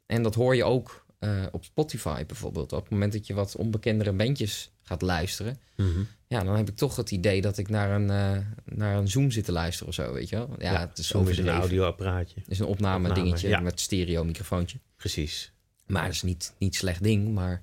En 0.06 0.22
dat 0.22 0.34
hoor 0.34 0.56
je 0.56 0.64
ook 0.64 1.06
eh, 1.18 1.46
op 1.52 1.64
Spotify 1.64 2.26
bijvoorbeeld. 2.26 2.72
Op 2.72 2.80
het 2.82 2.90
moment 2.90 3.12
dat 3.12 3.26
je 3.26 3.34
wat 3.34 3.56
onbekendere 3.56 4.12
bandjes 4.12 4.70
gaat 4.82 5.02
luisteren. 5.02 5.60
Mhm. 5.76 6.00
Ja, 6.26 6.44
dan 6.44 6.56
heb 6.56 6.68
ik 6.68 6.76
toch 6.76 6.96
het 6.96 7.10
idee 7.10 7.40
dat 7.40 7.58
ik 7.58 7.68
naar 7.68 7.90
een, 7.90 8.10
eh, 8.10 8.44
naar 8.64 8.96
een 8.96 9.08
Zoom 9.08 9.30
zit 9.30 9.44
te 9.44 9.52
luisteren 9.52 9.88
of 9.88 9.94
zo, 9.94 10.12
weet 10.12 10.28
je 10.28 10.36
wel. 10.36 10.54
Ja, 10.58 10.80
het 10.80 10.98
is 10.98 11.12
is 11.12 11.38
een 11.38 11.48
audioapparaatje. 11.48 12.40
Het 12.40 12.50
is 12.50 12.58
een 12.58 12.66
opname, 12.66 13.08
Opname, 13.08 13.22
dingetje 13.24 13.48
ja. 13.48 13.60
met 13.60 13.80
stereo 13.80 14.24
microfoontje. 14.24 14.78
Precies, 14.96 15.52
Maar 15.86 16.02
dat 16.04 16.12
is 16.12 16.22
niet, 16.22 16.54
niet 16.58 16.74
slecht 16.76 17.02
ding, 17.02 17.34
maar 17.34 17.62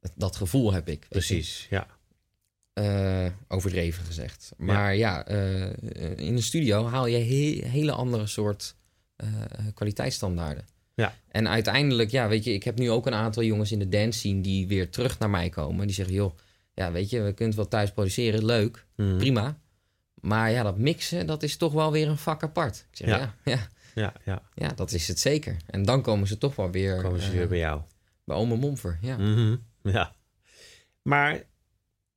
het- 0.00 0.12
dat 0.16 0.36
gevoel 0.36 0.72
heb 0.72 0.88
ik. 0.88 1.06
precies, 1.08 1.66
ja. 1.70 1.86
Eh, 2.72 3.26
overdreven 3.48 4.04
gezegd. 4.04 4.52
Maar 4.56 4.96
ja, 4.96 5.26
in 6.16 6.34
een 6.36 6.42
studio 6.42 6.86
haal 6.86 7.06
je 7.06 7.16
he- 7.18 7.68
hele 7.68 7.92
andere 7.92 8.26
soort 8.26 8.74
kwaliteitsstandaarden. 9.74 10.64
Ja. 11.02 11.14
En 11.28 11.48
uiteindelijk, 11.48 12.10
ja, 12.10 12.28
weet 12.28 12.44
je, 12.44 12.52
ik 12.52 12.62
heb 12.62 12.78
nu 12.78 12.90
ook 12.90 13.06
een 13.06 13.14
aantal 13.14 13.42
jongens 13.42 13.72
in 13.72 13.78
de 13.78 13.88
dance 13.88 14.18
scene 14.18 14.40
die 14.40 14.66
weer 14.66 14.90
terug 14.90 15.18
naar 15.18 15.30
mij 15.30 15.48
komen. 15.48 15.86
Die 15.86 15.94
zeggen, 15.94 16.14
joh, 16.14 16.36
ja, 16.74 16.92
weet 16.92 17.10
je, 17.10 17.16
we 17.22 17.28
kunnen 17.32 17.46
het 17.46 17.56
wel 17.56 17.68
thuis 17.68 17.92
produceren, 17.92 18.44
leuk, 18.44 18.86
Mhm. 18.96 19.16
prima. 19.16 19.60
Maar 20.20 20.50
ja, 20.50 20.62
dat 20.62 20.78
mixen, 20.78 21.26
dat 21.26 21.42
is 21.42 21.56
toch 21.56 21.72
wel 21.72 21.92
weer 21.92 22.08
een 22.08 22.18
vak 22.18 22.42
apart. 22.42 22.86
Ik 22.90 22.96
zeg, 22.96 23.08
ja, 23.08 23.18
Ja. 23.18 23.34
ja, 23.44 23.68
ja, 23.94 24.12
Ja, 24.24 24.42
ja. 24.54 24.68
dat 24.68 24.92
is 24.92 25.08
het 25.08 25.18
zeker. 25.18 25.56
En 25.66 25.82
dan 25.84 26.02
komen 26.02 26.26
ze 26.26 26.38
toch 26.38 26.56
wel 26.56 26.70
weer 26.70 27.02
Komen 27.02 27.20
ze 27.20 27.26
eh, 27.30 27.32
weer 27.32 27.48
bij 27.48 27.58
jou. 27.58 27.80
bij 28.24 28.36
Ome 28.36 28.56
Momfer, 28.56 28.98
ja. 29.00 29.16
Mhm, 29.16 29.56
Ja. 29.82 30.14
Maar 31.02 31.42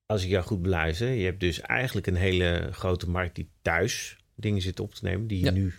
als 0.05 0.23
ik 0.23 0.29
jou 0.29 0.45
goed 0.45 0.61
beluister, 0.61 1.09
je 1.11 1.25
hebt 1.25 1.39
dus 1.39 1.61
eigenlijk 1.61 2.07
een 2.07 2.15
hele 2.15 2.69
grote 2.71 3.09
markt 3.09 3.35
die 3.35 3.49
thuis 3.61 4.17
dingen 4.35 4.61
zit 4.61 4.79
op 4.79 4.93
te 4.93 5.03
nemen, 5.03 5.27
die 5.27 5.39
je 5.39 5.45
Ja. 5.45 5.51
nu 5.51 5.73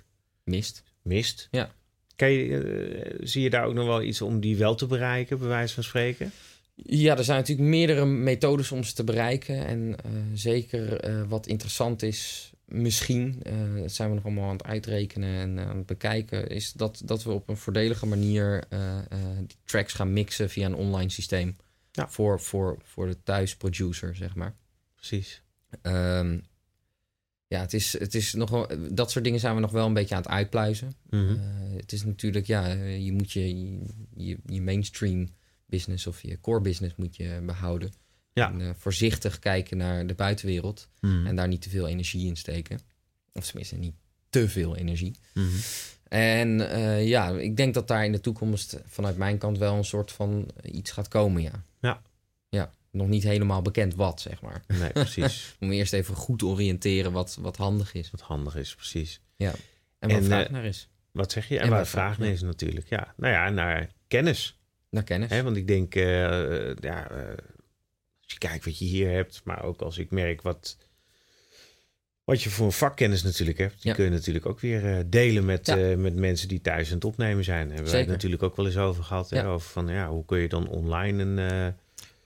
Mist. 0.44 0.82
mist. 1.02 1.48
Ja. 1.50 1.70
Kan 2.16 2.30
je, 2.30 2.58
eh, 2.58 3.18
zie 3.20 3.42
je 3.42 3.50
daar 3.50 3.64
ook 3.64 3.74
nog 3.74 3.86
wel 3.86 4.02
iets 4.02 4.20
om 4.22 4.40
die 4.40 4.56
wel 4.56 4.74
te 4.74 4.86
bereiken, 4.86 5.38
bij 5.38 5.48
wijze 5.48 5.74
van 5.74 5.82
spreken? 5.82 6.32
Ja, 6.74 7.16
er 7.16 7.24
zijn 7.24 7.38
natuurlijk 7.38 7.68
meerdere 7.68 8.04
methodes 8.04 8.72
om 8.72 8.84
ze 8.84 8.94
te 8.94 9.04
bereiken. 9.04 9.66
En 9.66 9.96
eh, 10.04 10.10
zeker 10.34 11.00
eh, 11.00 11.22
wat 11.28 11.46
interessant 11.46 12.02
is, 12.02 12.50
misschien, 12.64 13.42
dat 13.80 13.92
zijn 13.92 14.08
we 14.08 14.14
nog 14.14 14.24
allemaal 14.24 14.48
aan 14.48 14.56
het 14.56 14.64
uitrekenen 14.64 15.40
en 15.40 15.66
aan 15.66 15.76
het 15.76 15.86
bekijken, 15.86 16.48
is 16.48 16.72
dat, 16.72 17.02
dat 17.04 17.22
we 17.24 17.30
op 17.30 17.48
een 17.48 17.56
voordelige 17.56 18.06
manier 18.06 18.64
die 19.46 19.56
tracks 19.64 19.92
gaan 19.92 20.12
mixen 20.12 20.50
via 20.50 20.66
een 20.66 20.74
online 20.74 21.10
systeem. 21.10 21.56
Ja. 21.92 22.08
Voor, 22.08 22.40
voor, 22.40 22.78
voor 22.84 23.06
de 23.06 23.22
thuisproducer, 23.22 24.16
zeg 24.16 24.34
maar. 24.34 24.56
Precies. 24.94 25.42
Ehm, 25.82 26.38
ja, 27.48 27.60
het 27.60 27.74
is, 27.74 27.98
het 27.98 28.14
is 28.14 28.32
nog 28.34 28.50
wel, 28.50 28.68
dat 28.90 29.10
soort 29.10 29.24
dingen 29.24 29.40
zijn 29.40 29.54
we 29.54 29.60
nog 29.60 29.70
wel 29.70 29.86
een 29.86 29.94
beetje 29.94 30.14
aan 30.14 30.22
het 30.22 30.30
uitpluizen. 30.30 30.92
Mhm. 31.10 31.30
Eh, 31.30 31.36
het 31.76 31.92
is 31.92 32.04
natuurlijk, 32.04 32.46
ja, 32.46 32.66
je 32.82 33.12
moet 33.12 33.32
je, 33.32 33.56
je, 34.16 34.38
je 34.46 34.62
mainstream 34.62 35.28
business 35.66 36.06
of 36.06 36.22
je 36.22 36.40
core 36.40 36.60
business 36.60 36.94
moet 36.96 37.16
je 37.16 37.42
behouden. 37.46 37.92
Ja. 38.32 38.50
En 38.52 38.60
eh, 38.60 38.70
voorzichtig 38.76 39.38
kijken 39.38 39.76
naar 39.76 40.06
de 40.06 40.14
buitenwereld 40.14 40.88
Mhm. 41.00 41.26
en 41.26 41.36
daar 41.36 41.48
niet 41.48 41.62
te 41.62 41.68
veel 41.70 41.88
energie 41.88 42.26
in 42.26 42.36
steken. 42.36 42.80
Of 43.32 43.46
tenminste, 43.46 43.76
niet 43.76 43.94
te 44.30 44.48
veel 44.48 44.76
energie. 44.76 45.14
Mhm. 45.34 45.46
En 46.08 46.70
eh, 46.70 47.06
ja, 47.08 47.30
ik 47.30 47.56
denk 47.56 47.74
dat 47.74 47.88
daar 47.88 48.04
in 48.04 48.12
de 48.12 48.20
toekomst 48.20 48.76
vanuit 48.86 49.16
mijn 49.16 49.38
kant 49.38 49.58
wel 49.58 49.74
een 49.74 49.84
soort 49.84 50.12
van 50.12 50.48
iets 50.62 50.90
gaat 50.90 51.08
komen, 51.08 51.42
ja. 51.42 51.64
Ja. 51.80 52.02
Ja, 52.48 52.72
nog 52.96 53.08
niet 53.08 53.22
helemaal 53.22 53.62
bekend 53.62 53.94
wat, 53.94 54.20
zeg 54.20 54.40
maar. 54.42 54.62
Nee, 54.66 54.90
precies. 54.92 55.54
Om 55.60 55.70
eerst 55.70 55.92
even 55.92 56.14
goed 56.14 56.38
te 56.38 56.46
oriënteren 56.46 57.12
wat, 57.12 57.36
wat 57.40 57.56
handig 57.56 57.94
is. 57.94 58.10
Wat 58.10 58.20
handig 58.20 58.56
is, 58.56 58.74
precies. 58.74 59.20
En 59.36 60.08
waar 60.08 60.10
En, 60.18 60.24
vraag 60.24 60.44
eh, 60.46 60.50
naar 60.52 60.64
is. 60.64 60.88
Wat 61.10 61.32
zeg 61.32 61.48
je? 61.48 61.58
En, 61.58 61.64
En 61.64 61.70
waar 61.70 61.86
vraag 61.86 62.18
naar 62.18 62.28
is 62.28 62.42
natuurlijk, 62.42 62.88
ja. 62.88 63.14
Nou 63.16 63.32
ja, 63.32 63.50
naar 63.50 63.88
kennis. 64.08 64.58
Naar 64.90 65.02
kennis. 65.02 65.30
Hè? 65.30 65.42
Want 65.42 65.56
ik 65.56 65.66
denk, 65.66 65.94
eh, 65.94 66.74
ja, 66.74 67.10
eh, 67.10 67.28
als 68.22 68.32
je 68.32 68.38
kijkt 68.38 68.64
wat 68.64 68.78
je 68.78 68.84
hier 68.84 69.10
hebt, 69.10 69.40
maar 69.44 69.62
ook 69.62 69.80
als 69.82 69.98
ik 69.98 70.10
merk 70.10 70.42
wat, 70.42 70.76
wat 72.24 72.42
je 72.42 72.50
voor 72.50 72.72
vakkennis 72.72 73.22
natuurlijk 73.22 73.58
hebt, 73.58 73.82
die 73.82 73.90
Ja. 73.90 73.96
kun 73.96 74.04
je 74.04 74.10
natuurlijk 74.10 74.46
ook 74.46 74.60
weer 74.60 75.10
delen 75.10 75.44
met, 75.44 75.66
Ja. 75.66 75.96
met 75.96 76.14
mensen 76.16 76.48
die 76.48 76.60
thuis 76.60 76.88
aan 76.88 76.94
het 76.94 77.04
opnemen 77.04 77.44
zijn. 77.44 77.66
Daar 77.66 77.74
hebben 77.74 77.92
wij 77.92 78.00
het 78.00 78.10
natuurlijk 78.10 78.42
ook 78.42 78.56
wel 78.56 78.66
eens 78.66 78.76
over 78.76 79.04
gehad. 79.04 79.30
Hè? 79.30 79.40
Ja. 79.40 79.46
Over 79.46 79.70
van, 79.70 79.88
ja, 79.88 80.08
hoe 80.08 80.24
kun 80.24 80.38
je 80.38 80.48
dan 80.48 80.68
online 80.68 81.22
een, 81.22 81.38
En 81.38 81.78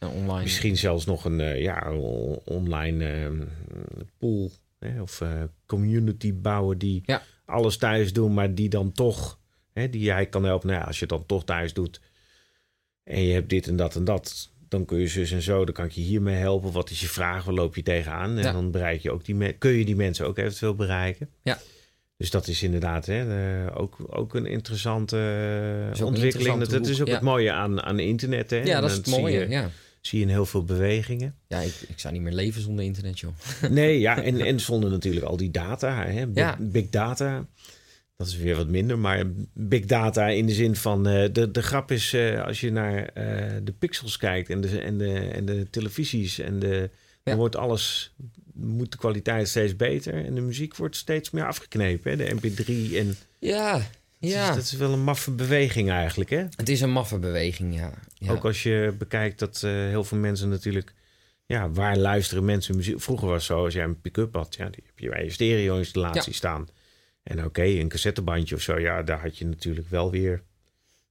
online. 0.09 0.43
misschien 0.43 0.77
zelfs 0.77 1.05
nog 1.05 1.25
een 1.25 1.41
eh, 1.41 1.61
ja, 1.63 1.93
online 2.45 3.05
eh, 3.07 3.31
pool 4.19 4.51
hè? 4.79 5.01
of 5.03 5.21
eh, 5.21 5.43
community 5.67 6.35
bouwen 6.35 6.79
die 6.79 7.03
Ja. 7.07 7.23
alles 7.45 7.77
thuis 7.77 8.13
doen, 8.13 8.35
maar 8.35 8.55
die 8.55 8.69
dan 8.69 8.93
toch, 8.93 9.39
hè, 9.73 9.91
die 9.91 10.03
jij 10.03 10.27
kan 10.27 10.45
helpen. 10.45 10.69
Nou 10.69 10.81
ja, 10.81 10.87
als 10.87 10.99
je 10.99 11.05
het 11.07 11.15
dan 11.15 11.27
toch 11.27 11.45
thuis 11.45 11.73
doet 11.73 12.01
en 13.05 13.23
je 13.23 13.33
hebt 13.33 13.49
dit 13.49 13.67
en 13.67 13.77
dat 13.77 13.97
en 13.97 14.05
dat, 14.05 14.51
dan 14.69 14.85
kun 14.85 14.99
je 14.99 15.07
zus 15.09 15.31
en 15.33 15.43
zo, 15.43 15.65
dan 15.65 15.75
kan 15.75 15.85
ik 15.85 15.93
je 15.93 16.01
hiermee 16.01 16.37
helpen. 16.37 16.73
Wat 16.73 16.91
is 16.91 17.01
je 17.01 17.07
vraag? 17.09 17.45
Waar 17.45 17.55
loop 17.55 17.77
je 17.77 17.83
tegenaan? 17.83 18.37
En 18.37 18.43
Ja. 18.43 18.53
dan 18.53 18.71
bereik 18.71 19.01
je 19.01 19.11
ook 19.11 19.25
die 19.25 19.53
kun 19.53 19.71
je 19.71 19.85
die 19.85 19.97
mensen 19.97 20.27
ook 20.27 20.39
eventueel 20.39 20.75
bereiken. 20.75 21.29
Ja. 21.43 21.59
Dus 22.17 22.31
dat 22.31 22.47
is 22.49 22.63
inderdaad 22.63 23.07
hè, 23.07 23.65
eh, 23.67 23.81
ook, 23.81 23.97
ook 24.07 24.35
een 24.35 24.47
interessante 24.47 25.17
eh, 25.17 25.99
een 25.99 26.05
ontwikkeling. 26.05 26.13
interessante 26.13 26.65
dat, 26.71 26.83
dat 26.83 26.87
is 26.93 27.01
ook 27.01 27.09
het 27.09 27.21
mooie 27.21 27.53
aan, 27.53 27.83
aan 27.83 27.99
internet. 27.99 28.51
Hè? 28.51 28.57
ja, 28.63 28.75
En 28.77 28.81
dat 28.81 28.91
is 28.91 28.97
het 28.97 29.07
mooie. 29.07 29.39
je- 29.39 29.49
Ja, 29.49 29.71
zie 30.01 30.19
je 30.19 30.25
in 30.25 30.31
heel 30.31 30.47
veel 30.47 30.65
bewegingen. 30.65 31.35
ja 31.49 31.61
ik, 31.61 31.75
ik 31.89 31.99
zou 31.99 32.13
niet 32.15 32.23
meer 32.23 32.33
leven 32.33 32.63
zonder 32.63 32.85
internet, 32.85 33.19
joh. 33.21 33.33
Nee, 33.71 33.99
ja, 34.01 34.23
en, 34.23 34.41
en 34.41 34.61
zonder 34.61 34.91
natuurlijk 34.91 35.27
al 35.27 35.37
die 35.37 35.51
data, 35.51 36.05
hè, 36.07 36.27
big, 36.27 36.43
Ja. 36.45 36.57
big 36.61 36.89
data. 36.89 37.47
Dat 38.17 38.27
is 38.29 38.37
weer 38.37 38.57
wat 38.57 38.69
minder, 38.69 38.99
maar 38.99 39.23
big 39.55 39.85
data 39.85 40.27
in 40.29 40.47
de 40.47 40.53
zin 40.55 40.77
van... 40.77 41.07
eh, 41.09 41.29
de, 41.33 41.51
de 41.51 41.63
grap 41.63 41.91
is, 41.91 42.13
eh, 42.13 42.43
als 42.45 42.61
je 42.61 42.71
naar 42.71 43.05
eh, 43.05 43.57
de 43.63 43.73
pixels 43.73 44.17
kijkt 44.17 44.51
en 44.51 44.61
de, 44.61 44.81
en, 44.81 44.99
de, 44.99 45.13
en 45.19 45.45
de 45.45 45.67
televisies... 45.71 46.39
en 46.39 46.59
de, 46.59 46.91
Ja. 47.23 47.31
dan 47.31 47.37
wordt 47.37 47.57
alles, 47.57 48.15
moet 48.55 48.91
de 48.93 48.97
kwaliteit 48.99 49.49
steeds 49.49 49.77
beter... 49.77 50.25
en 50.25 50.35
de 50.35 50.41
muziek 50.41 50.77
wordt 50.77 50.97
steeds 50.97 51.31
meer 51.31 51.47
afgeknepen, 51.47 52.11
hè, 52.11 52.17
de 52.17 52.35
mp3. 52.35 52.95
En, 52.97 53.17
Ja, 53.39 53.81
ja. 54.21 54.47
Dus 54.47 54.57
dat 54.57 54.65
is 54.65 54.73
wel 54.73 54.93
een 54.93 55.03
maffe 55.05 55.31
beweging 55.31 55.91
eigenlijk, 55.91 56.31
hè? 56.31 56.45
Het 56.57 56.69
is 56.69 56.81
een 56.81 56.91
maffe 56.91 57.19
beweging, 57.19 57.75
ja. 57.75 57.93
ja. 58.15 58.33
Ook 58.33 58.45
als 58.45 58.63
je 58.63 58.95
bekijkt 58.99 59.39
dat 59.39 59.63
eh, 59.63 59.71
heel 59.71 60.05
veel 60.05 60.19
mensen 60.19 60.49
natuurlijk... 60.49 60.95
Ja, 61.47 61.71
waar 61.71 61.97
luisteren 61.97 62.45
mensen 62.45 62.77
muziek? 62.77 63.01
Vroeger 63.01 63.27
was 63.29 63.37
het 63.37 63.57
zo, 63.57 63.65
als 63.65 63.75
jij 63.75 63.85
een 63.85 64.01
pick-up 64.01 64.35
had, 64.35 64.55
ja, 64.59 64.65
die 64.69 64.83
heb 64.87 64.99
je 64.99 65.09
bij 65.09 65.25
je 65.25 65.31
stereo-installatie 65.31 66.31
Ja. 66.33 66.37
staan. 66.37 66.69
En 67.23 67.45
oké, 67.45 67.63
een 67.63 67.89
cassettebandje 67.89 68.55
of 68.55 68.61
zo, 68.61 68.79
ja, 68.79 69.03
daar 69.03 69.21
had 69.21 69.39
je 69.39 69.47
natuurlijk 69.47 69.89
wel 69.89 70.11
weer 70.11 70.43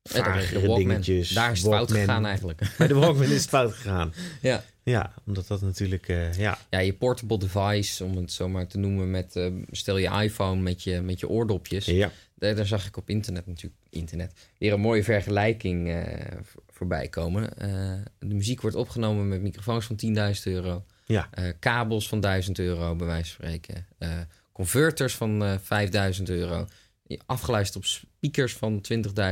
Ja, 0.02 0.24
vagere 0.24 0.54
Walkman. 0.68 0.78
dingetjes. 0.88 1.30
Daar 1.30 1.52
is 1.52 1.62
het 1.62 1.72
fout 1.72 1.92
gegaan 1.92 2.26
eigenlijk. 2.26 2.62
Bij 2.78 2.88
de 2.88 2.94
Walkman 2.94 3.24
is 3.26 3.42
het 3.42 3.50
fout 3.50 3.74
gegaan. 3.74 4.14
ja. 4.42 4.64
Ja, 4.90 5.14
omdat 5.26 5.48
dat 5.48 5.62
natuurlijk, 5.62 6.08
eh, 6.08 6.34
ja, 6.34 6.58
ja, 6.70 6.80
je 6.80 6.94
portable 6.94 7.38
device, 7.40 8.04
om 8.04 8.16
het 8.18 8.32
zo 8.32 8.50
maar 8.50 8.68
te 8.68 8.78
noemen, 8.78 9.12
met 9.12 9.36
eh, 9.36 9.52
stel 9.72 9.98
je 9.98 10.10
iPhone 10.24 10.62
met 10.62 10.84
je, 10.84 11.02
met 11.02 11.20
je 11.20 11.30
oordopjes. 11.30 11.86
ja, 11.86 12.12
Daar, 12.36 12.56
daar 12.56 12.66
zag 12.66 12.88
ik 12.88 12.98
op 12.98 13.10
internet 13.10 13.48
natuurlijk, 13.48 13.82
internet, 13.90 14.34
weer 14.58 14.74
een 14.74 14.80
mooie 14.80 15.04
vergelijking 15.04 16.06
voor- 16.42 16.64
voorbij 16.68 17.08
komen. 17.08 17.50
De 18.20 18.36
muziek 18.36 18.62
wordt 18.62 18.76
opgenomen 18.76 19.28
met 19.28 19.42
microfoons 19.42 19.86
van 19.86 19.96
10.000 19.96 20.44
euro. 20.44 20.86
Ja. 21.06 21.30
Kabels 21.60 22.08
van 22.08 22.20
1000 22.20 22.60
euro, 22.60 22.96
bij 22.96 23.08
wijze 23.08 23.34
van 23.36 23.46
spreken. 23.46 23.88
Converters 24.52 25.16
van 25.16 25.44
eh 25.44 25.56
5000 25.62 26.30
euro. 26.30 26.68
Afgeluisterd 27.26 27.78
op 27.84 27.86
speakers 27.86 28.54
van 28.54 28.82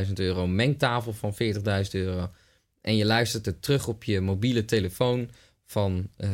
20.000 0.06 0.14
euro. 0.14 0.48
Mengtafel 0.48 1.14
van 1.14 1.34
40.000 1.34 1.92
euro. 1.92 2.30
En 2.82 2.96
je 2.96 3.06
luistert 3.06 3.46
het 3.46 3.62
terug 3.62 3.88
op 3.88 4.04
je 4.04 4.22
mobiele 4.22 4.66
telefoon 4.66 5.30
van 5.68 6.10
eh 6.18 6.30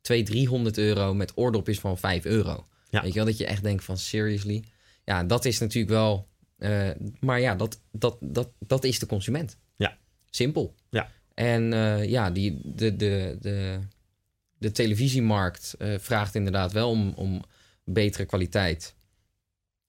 200, 0.00 0.26
300 0.26 0.78
euro 0.78 1.14
met 1.14 1.32
oordopjes 1.34 1.80
van 1.80 1.98
5 1.98 2.24
euro. 2.24 2.66
Ja. 2.90 3.00
Weet 3.02 3.12
je 3.12 3.16
wel, 3.18 3.26
dat 3.28 3.38
je 3.38 3.46
echt 3.46 3.62
denkt 3.62 3.84
van 3.84 3.98
seriously. 3.98 4.64
Ja, 5.04 5.24
dat 5.24 5.44
is 5.44 5.58
natuurlijk 5.58 5.92
wel... 5.92 6.28
eh, 6.58 6.90
maar 7.20 7.40
ja, 7.40 7.54
dat, 7.54 7.80
dat, 7.92 8.16
dat, 8.20 8.50
dat 8.58 8.84
is 8.84 8.98
de 8.98 9.06
consument. 9.06 9.56
Ja. 9.76 9.98
Simpel. 10.30 10.74
Ja. 10.90 11.10
En 11.34 11.72
eh, 11.72 12.04
ja, 12.08 12.30
die, 12.30 12.60
de, 12.64 12.96
de, 12.96 13.36
de, 13.40 13.78
de 14.58 14.70
televisiemarkt 14.70 15.74
eh, 15.78 15.98
vraagt 15.98 16.34
inderdaad 16.34 16.72
wel 16.72 16.90
om, 16.90 17.12
om 17.16 17.42
betere 17.84 18.24
kwaliteit. 18.24 18.94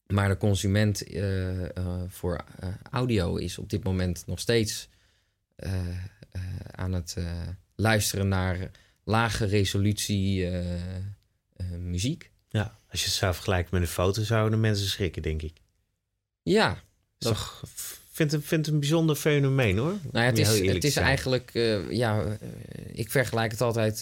Maar 0.07 0.29
de 0.29 0.37
consument 0.37 1.03
voor 2.07 2.43
audio 2.91 3.35
is 3.35 3.57
op 3.57 3.69
dit 3.69 3.83
moment 3.83 4.23
nog 4.27 4.39
steeds 4.39 4.89
aan 6.71 6.93
het 6.93 7.15
luisteren 7.79 8.27
naar 8.27 8.71
lage 9.03 9.45
resolutie 9.45 10.45
eh, 10.45 10.75
eh, 10.75 10.91
muziek. 11.77 12.31
Ja, 12.49 12.77
als 12.89 12.99
je 12.99 13.05
het 13.05 13.15
zou 13.15 13.33
vergelijken 13.33 13.69
met 13.73 13.81
een 13.81 13.87
foto, 13.93 14.23
zouden 14.23 14.59
mensen 14.59 14.87
schrikken, 14.87 15.21
denk 15.21 15.41
ik. 15.41 15.57
Ja, 16.41 16.83
Dat 17.17 17.33
toch, 17.33 17.63
vind 18.11 18.31
het, 18.31 18.45
vind 18.45 18.65
het 18.65 18.73
een 18.73 18.79
bijzonder 18.79 19.15
fenomeen, 19.15 19.77
hoor. 19.77 19.95
nou 20.11 20.25
ja, 20.25 20.31
het 20.31 20.37
is, 20.37 20.59
het 20.59 20.83
is 20.83 20.95
eigenlijk, 20.95 21.51
eh, 21.53 21.91
ja, 21.91 22.37
ik 22.91 23.11
vergelijk 23.11 23.51
het 23.51 23.61
altijd. 23.61 23.99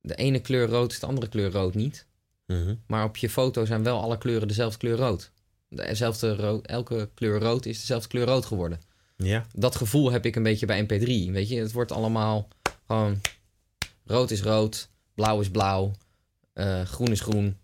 de 0.00 0.14
ene 0.14 0.40
kleur 0.40 0.68
rood 0.68 0.92
is 0.92 0.98
de 1.00 1.06
andere 1.06 1.28
kleur 1.28 1.50
rood 1.50 1.74
niet. 1.74 2.06
Mhm. 2.46 2.74
Maar 2.86 3.04
op 3.04 3.16
je 3.16 3.30
foto 3.30 3.64
zijn 3.64 3.82
wel 3.82 4.00
alle 4.00 4.18
kleuren 4.18 4.48
dezelfde 4.48 4.78
kleur 4.78 4.96
rood. 4.96 5.30
Dezelfde 5.68 6.34
rood 6.34 6.66
elke 6.66 7.10
kleur 7.14 7.40
rood 7.40 7.66
is 7.66 7.80
dezelfde 7.80 8.08
kleur 8.08 8.26
rood 8.26 8.44
geworden. 8.44 8.80
Ja, 9.16 9.46
Dat 9.54 9.76
gevoel 9.76 10.10
heb 10.12 10.26
ik 10.26 10.36
een 10.36 10.42
beetje 10.42 10.66
bij 10.66 10.82
MP3. 10.84 11.30
Weet 11.32 11.48
je, 11.48 11.58
het 11.60 11.72
wordt 11.72 11.92
allemaal 11.92 12.48
gewoon 12.86 13.20
rood 14.04 14.30
is 14.30 14.42
rood, 14.42 14.88
blauw 15.14 15.40
is 15.40 15.50
blauw, 15.50 15.92
eh, 16.52 16.82
groen 16.82 17.10
is 17.10 17.20
groen. 17.20 17.56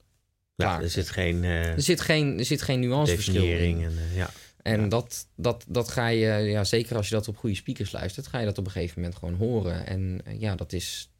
ja 0.57 0.81
er 0.81 0.91
zit 0.91 1.09
geen 1.11 1.45
eh 1.45 1.67
Er 1.69 1.83
zit 1.83 2.01
geen, 2.01 2.39
er 2.39 2.45
zit 2.45 2.63
geen 2.63 2.81
nuanceverschil 2.81 3.35
in. 3.35 3.41
definiëring. 3.51 3.85
En, 3.85 3.99
eh, 3.99 4.17
ja. 4.17 4.31
En 4.63 4.81
Ja. 4.81 4.87
dat, 4.89 5.27
dat, 5.37 5.65
dat 5.69 5.89
ga 5.89 6.07
je, 6.07 6.27
ja, 6.27 6.65
zeker 6.65 6.97
als 6.97 7.09
je 7.09 7.15
dat 7.15 7.29
op 7.29 7.37
goede 7.37 7.57
speakers 7.57 7.93
luistert, 7.93 8.27
ga 8.27 8.39
je 8.39 8.45
dat 8.45 8.59
op 8.59 8.65
een 8.67 8.71
gegeven 8.73 9.01
moment 9.01 9.19
gewoon 9.19 9.35
horen. 9.35 9.87
En 9.87 10.21
eh, 10.25 10.41
ja, 10.41 10.55
dat 10.55 10.73
is 10.73 11.11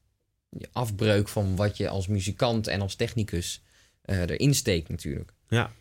je 0.49 0.69
afbreuk 0.73 1.29
van 1.29 1.57
wat 1.57 1.77
je 1.77 1.89
als 1.89 2.07
muzikant 2.07 2.67
en 2.67 2.81
als 2.81 2.95
technicus 2.95 3.63
eh, 4.03 4.21
erin 4.21 4.55
steekt 4.55 4.89
natuurlijk. 4.89 5.33
Ja. 5.49 5.73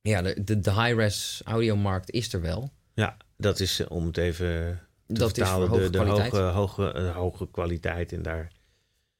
Ja, 0.00 0.22
de, 0.22 0.44
de, 0.44 0.60
de 0.60 0.72
high-res 0.82 1.40
audiomarkt 1.44 2.10
is 2.10 2.32
er 2.32 2.40
wel. 2.40 2.70
ja, 2.94 3.16
dat 3.38 3.60
is 3.60 3.80
eh, 3.80 3.90
om 3.90 4.06
het 4.06 4.16
even 4.16 4.80
te 5.06 5.14
Dat 5.14 5.28
is 5.30 5.34
vertalen, 5.36 5.68
voor 5.68 5.78
hoge 5.78 5.90
de, 5.90 5.98
de 5.98 6.04
hoge, 6.04 6.38
hoge, 6.40 6.92
eh, 6.92 7.16
hoge 7.16 7.50
kwaliteit. 7.50 8.12
En 8.12 8.22
daar, 8.22 8.52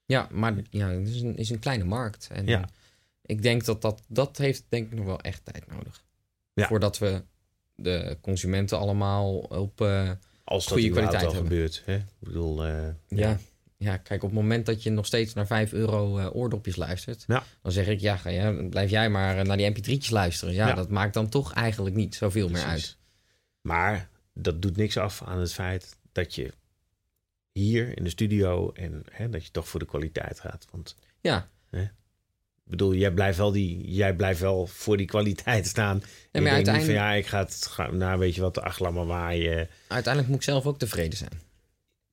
Ja, 0.06 0.28
maar 0.30 0.54
ja, 0.70 0.88
het 0.88 1.08
is 1.08 1.20
een, 1.20 1.36
is 1.36 1.50
een 1.50 1.58
kleine 1.58 1.84
markt. 1.84 2.28
En 2.32 2.46
Ja. 2.46 2.68
ik 3.22 3.42
denk 3.42 3.64
dat 3.64 3.82
dat, 3.82 4.02
dat 4.08 4.36
heeft 4.38 4.64
denk 4.68 4.86
ik 4.92 4.98
nog 4.98 5.06
wel 5.06 5.20
echt 5.20 5.44
tijd 5.44 5.66
nodig. 5.72 6.04
Ja. 6.52 6.66
Voordat 6.66 6.98
we 6.98 7.22
de 7.74 8.18
consumenten 8.20 8.78
allemaal 8.78 9.36
op... 9.38 9.80
eh, 9.80 10.10
als 10.44 10.64
dat 10.64 10.72
Goede 10.72 10.88
überhaupt 10.88 11.16
kwaliteit 11.16 11.24
al 11.24 11.32
hebben. 11.32 11.50
gebeurt. 11.50 11.82
Hè? 11.84 11.94
Ik 11.96 12.04
bedoel, 12.18 12.66
Ja. 13.08 13.38
ja, 13.76 13.96
kijk, 13.96 14.22
op 14.22 14.28
het 14.30 14.38
moment 14.38 14.66
dat 14.66 14.82
je 14.82 14.90
nog 14.90 15.06
steeds 15.06 15.34
naar 15.34 15.46
5 15.46 15.72
euro 15.72 16.28
oordopjes 16.28 16.76
luistert, 16.76 17.24
Ja. 17.26 17.44
dan 17.62 17.72
zeg 17.72 17.86
ik, 17.86 18.00
ja, 18.00 18.16
ga 18.16 18.30
je, 18.30 18.66
blijf 18.70 18.90
jij 18.90 19.10
maar 19.10 19.44
naar 19.46 19.56
die 19.56 19.70
mp3'tjes 19.70 20.10
luisteren. 20.10 20.54
Ja, 20.54 20.68
Ja. 20.68 20.74
dat 20.74 20.88
maakt 20.90 21.14
dan 21.14 21.28
toch 21.28 21.52
eigenlijk 21.52 21.94
niet 21.96 22.14
zoveel 22.14 22.48
meer 22.48 22.64
uit. 22.64 22.96
Maar 23.60 24.08
dat 24.34 24.62
doet 24.62 24.76
niks 24.76 24.96
af 24.96 25.22
aan 25.22 25.38
het 25.38 25.52
feit 25.52 25.96
dat 26.12 26.34
je 26.34 26.52
hier 27.52 27.96
in 27.96 28.04
de 28.04 28.10
studio 28.10 28.72
en 28.72 29.04
hè, 29.10 29.28
dat 29.28 29.44
je 29.44 29.50
toch 29.50 29.68
voor 29.68 29.80
de 29.80 29.86
kwaliteit 29.86 30.40
gaat. 30.40 30.66
Want 30.70 30.96
Ja, 31.20 31.48
ik 31.70 31.90
bedoel, 32.64 32.94
jij 32.94 33.10
blijft 33.10 33.38
wel, 33.38 33.52
die, 33.52 33.90
jij 33.94 34.14
blijft 34.14 34.40
wel 34.40 34.66
voor 34.66 34.96
die 34.96 35.06
kwaliteit 35.06 35.66
staan. 35.66 36.02
En 36.30 36.42
maar 36.42 36.52
uiteindelijk- 36.52 36.96
van 36.98 37.04
ja, 37.04 37.12
ik 37.12 37.26
ga 37.26 37.38
het, 37.38 37.66
ga, 37.66 37.90
nou 37.90 38.18
weet 38.18 38.34
je 38.34 38.40
wat, 38.40 38.58
ach, 38.58 38.78
laat 38.78 38.92
maar 38.92 39.06
waaien. 39.06 39.68
uiteindelijk 39.88 40.26
moet 40.32 40.42
ik 40.42 40.48
zelf 40.50 40.66
ook 40.66 40.78
tevreden 40.78 41.18
zijn. 41.18 41.40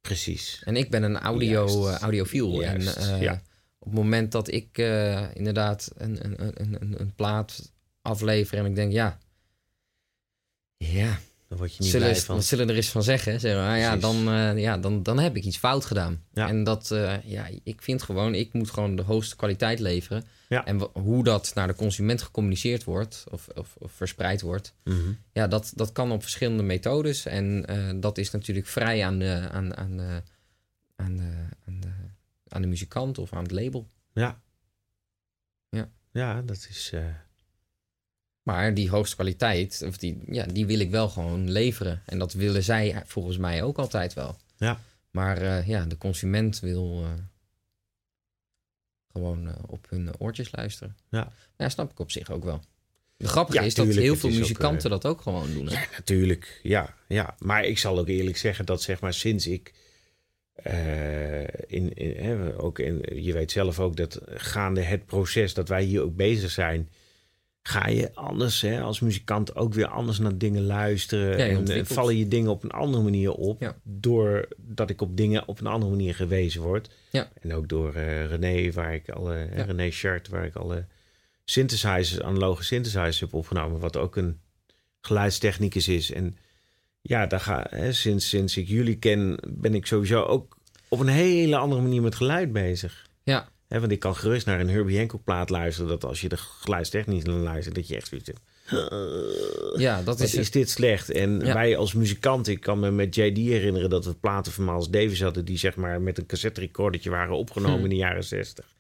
Precies. 0.02 0.62
En 0.66 0.76
ik 0.76 0.90
ben 0.90 1.04
een 1.04 1.18
audio, 1.18 1.88
eh, 1.88 1.98
audiofiel. 1.98 2.62
Juist, 2.62 2.96
en 2.96 3.14
eh, 3.16 3.22
ja. 3.22 3.42
op 3.80 3.88
het 3.88 3.96
moment 3.96 4.32
dat 4.32 4.52
ik 4.52 4.78
eh, 4.78 5.36
inderdaad 5.36 5.92
een, 5.98 6.26
een, 6.26 6.62
een, 6.62 6.82
een, 6.82 7.00
een 7.00 7.14
plaat 7.16 7.72
aflever 8.02 8.58
en 8.58 8.66
ik 8.66 8.76
denk, 8.76 8.92
ja, 8.92 9.20
ja, 10.78 11.20
Dan 11.48 11.58
word 11.58 11.76
je 11.76 11.82
niet 11.82 11.92
zullen, 11.92 12.08
blij 12.10 12.22
van. 12.22 12.36
wat 12.36 12.46
zullen 12.46 12.70
er 12.70 12.76
eens 12.76 12.90
van 12.90 13.04
zeggen? 13.04 13.40
We, 13.40 13.50
ah, 13.50 13.78
ja, 13.78 13.98
dan, 13.98 14.28
eh, 14.28 14.58
ja 14.58 14.78
dan, 14.78 15.04
dan 15.04 15.20
heb 15.20 15.36
ik 15.36 15.44
iets 15.44 15.58
fout 15.58 15.86
gedaan. 15.86 16.24
Ja. 16.34 16.48
En 16.48 16.64
dat, 16.64 16.92
eh, 16.92 17.24
ja, 17.24 17.48
ik 17.64 17.82
vind 17.82 18.04
gewoon, 18.04 18.34
ik 18.36 18.54
moet 18.54 18.70
gewoon 18.70 18.96
de 18.96 19.02
hoogste 19.02 19.36
kwaliteit 19.36 19.80
leveren. 19.80 20.26
Ja. 20.50 20.66
En 20.66 20.80
hoe 20.94 21.24
dat 21.24 21.52
naar 21.56 21.68
de 21.68 21.76
consument 21.76 22.22
gecommuniceerd 22.22 22.84
wordt 22.84 23.24
of, 23.32 23.48
of, 23.56 23.76
of 23.78 23.92
verspreid 23.92 24.42
wordt, 24.42 24.76
Mhm. 24.84 25.12
ja, 25.32 25.48
dat, 25.48 25.72
dat 25.76 25.92
kan 25.92 26.12
op 26.12 26.22
verschillende 26.22 26.64
methodes. 26.64 27.26
En 27.26 27.66
eh, 27.66 27.90
dat 27.96 28.18
is 28.18 28.32
natuurlijk 28.32 28.68
vrij 28.68 29.06
aan 29.06 29.20
de, 29.20 29.48
aan, 29.52 29.76
aan, 29.78 29.98
de, 29.98 30.22
aan, 30.96 31.16
de, 31.18 31.46
aan, 31.68 31.80
de, 31.80 31.92
aan 32.48 32.62
de 32.62 32.68
muzikant 32.68 33.18
of 33.18 33.34
aan 33.34 33.44
het 33.44 33.52
label. 33.52 33.90
Ja. 34.14 34.42
Ja. 35.70 35.90
Ja, 36.12 36.42
dat 36.42 36.68
is... 36.70 36.94
Maar 38.46 38.74
die 38.74 38.90
hoogste 38.90 39.16
kwaliteit, 39.16 39.84
of 39.86 39.98
die, 39.98 40.18
ja, 40.28 40.46
die 40.46 40.66
wil 40.66 40.80
ik 40.80 40.90
wel 40.90 41.10
gewoon 41.10 41.52
leveren. 41.52 42.02
En 42.06 42.20
dat 42.20 42.34
willen 42.34 42.64
zij 42.64 43.02
volgens 43.06 43.38
mij 43.38 43.64
ook 43.64 43.78
altijd 43.78 44.14
wel. 44.14 44.38
Ja. 44.58 44.80
Maar 45.12 45.38
eh, 45.42 45.68
ja, 45.68 45.86
de 45.86 45.98
consument 45.98 46.60
wil 46.60 47.04
eh, 47.04 47.12
gewoon 49.12 49.48
eh, 49.48 49.54
op 49.68 49.86
hun 49.90 50.20
oortjes 50.20 50.52
luisteren. 50.52 50.96
Ja. 51.10 51.32
Ja, 51.58 51.70
snap 51.70 51.92
ik 51.92 52.00
op 52.00 52.12
zich 52.12 52.32
ook 52.32 52.44
wel. 52.44 52.62
De 53.18 53.28
grappige 53.28 53.60
Ja, 53.60 53.66
is 53.66 53.74
dat 53.74 53.88
heel 53.88 54.16
veel 54.16 54.30
ook, 54.30 54.36
muzikanten 54.36 54.90
dat 54.90 55.06
ook 55.06 55.22
gewoon 55.22 55.54
doen. 55.54 55.68
Hè? 55.68 55.74
Ja, 55.74 55.88
natuurlijk. 55.92 56.60
Ja, 56.64 56.96
ja. 57.08 57.36
Maar 57.40 57.66
ik 57.66 57.78
zal 57.78 58.00
ook 58.00 58.08
eerlijk 58.08 58.38
zeggen 58.38 58.66
dat 58.66 58.82
zeg 58.82 59.02
maar 59.02 59.14
sinds 59.14 59.48
ik 59.48 59.74
in, 61.68 61.94
in 61.94 62.26
hè, 62.26 62.60
ook 62.60 62.80
in, 62.80 63.24
je 63.24 63.34
weet 63.34 63.52
zelf 63.52 63.80
ook 63.80 63.96
dat 63.96 64.22
gaande 64.26 64.82
het 64.82 65.06
proces 65.06 65.54
dat 65.54 65.70
wij 65.70 65.84
hier 65.84 66.02
ook 66.02 66.16
bezig 66.16 66.52
zijn, 66.52 66.90
ga 67.68 67.88
je 67.88 68.14
anders 68.16 68.62
hè, 68.62 68.82
als 68.82 69.00
muzikant 69.00 69.56
ook 69.56 69.74
weer 69.74 69.88
anders 69.88 70.20
naar 70.20 70.38
dingen 70.38 70.64
luisteren 70.66 71.38
Ja, 71.38 71.46
en 71.58 71.68
eh, 71.68 71.84
vallen 71.86 72.18
je 72.18 72.28
dingen 72.28 72.52
op 72.52 72.64
een 72.64 72.72
andere 72.72 73.04
manier 73.04 73.32
op, 73.32 73.62
Ja. 73.62 73.76
doordat 73.84 74.90
ik 74.90 75.02
op 75.02 75.18
dingen 75.18 75.48
op 75.48 75.60
een 75.60 75.68
andere 75.68 75.92
manier 75.92 76.16
gewezen 76.16 76.62
word. 76.62 76.90
Ja. 77.12 77.30
En 77.42 77.54
ook 77.54 77.70
door 77.70 77.94
eh, 77.94 78.26
René, 78.26 78.72
waar 78.72 78.94
ik 78.94 79.10
alle 79.10 79.50
Ja. 79.56 79.64
René 79.64 79.92
Chart, 79.92 80.28
waar 80.28 80.46
ik 80.46 80.56
alle 80.56 80.86
synthesizers, 81.46 82.22
analoge 82.22 82.64
synthesizers 82.64 83.20
heb 83.20 83.34
opgenomen, 83.34 83.80
wat 83.80 83.98
ook 83.98 84.16
een 84.16 84.40
geluidstechnicus 85.02 85.88
is. 85.88 86.12
En 86.12 86.38
ja, 87.02 87.26
daar 87.28 87.40
ga, 87.40 87.68
hè, 87.70 87.94
sinds, 87.94 88.30
sinds 88.30 88.58
ik 88.58 88.68
jullie 88.68 88.96
ken, 88.98 89.40
ben 89.50 89.76
ik 89.76 89.86
sowieso 89.86 90.24
ook 90.24 90.58
op 90.90 91.00
een 91.00 91.08
hele 91.08 91.58
andere 91.58 91.82
manier 91.82 92.02
met 92.02 92.16
geluid 92.16 92.52
bezig. 92.54 93.08
Ja. 93.24 93.50
Hè, 93.68 93.80
want 93.80 93.92
ik 93.92 94.00
kan 94.00 94.16
gerust 94.16 94.46
naar 94.46 94.60
een 94.60 94.70
Herbie 94.70 94.98
Hancock 94.98 95.24
plaat 95.24 95.50
luisteren, 95.50 95.90
dat 95.90 96.04
als 96.04 96.22
je 96.22 96.30
de 96.30 96.38
geluidstechnisch 96.38 97.24
naar 97.24 97.36
luistert, 97.36 97.76
dat 97.76 97.88
je 97.88 97.96
echt 97.96 98.08
zoiets 98.08 98.28
hebt. 98.28 98.42
Ja, 99.80 100.02
dat 100.02 100.20
is, 100.20 100.34
is 100.36 100.52
dit 100.52 100.70
slecht? 100.70 101.10
En 101.12 101.40
Ja. 101.40 101.54
wij 101.54 101.78
als 101.78 101.94
muzikant, 101.94 102.48
ik 102.48 102.60
kan 102.60 102.80
me 102.80 102.92
met 102.92 103.16
JD 103.16 103.38
herinneren 103.38 103.90
dat 103.90 104.06
we 104.06 104.14
platen 104.14 104.52
van 104.52 104.66
Miles 104.66 104.88
Davis 104.90 105.22
hadden, 105.22 105.46
die 105.46 105.58
zeg 105.58 105.76
maar 105.76 106.02
met 106.02 106.18
een 106.18 106.26
cassette 106.26 106.60
recordertje 106.62 107.10
waren 107.10 107.36
opgenomen 107.38 107.78
Hm. 107.78 107.84
in 107.84 107.90
de 107.90 107.96
jaren 107.96 108.24
60. 108.24 108.74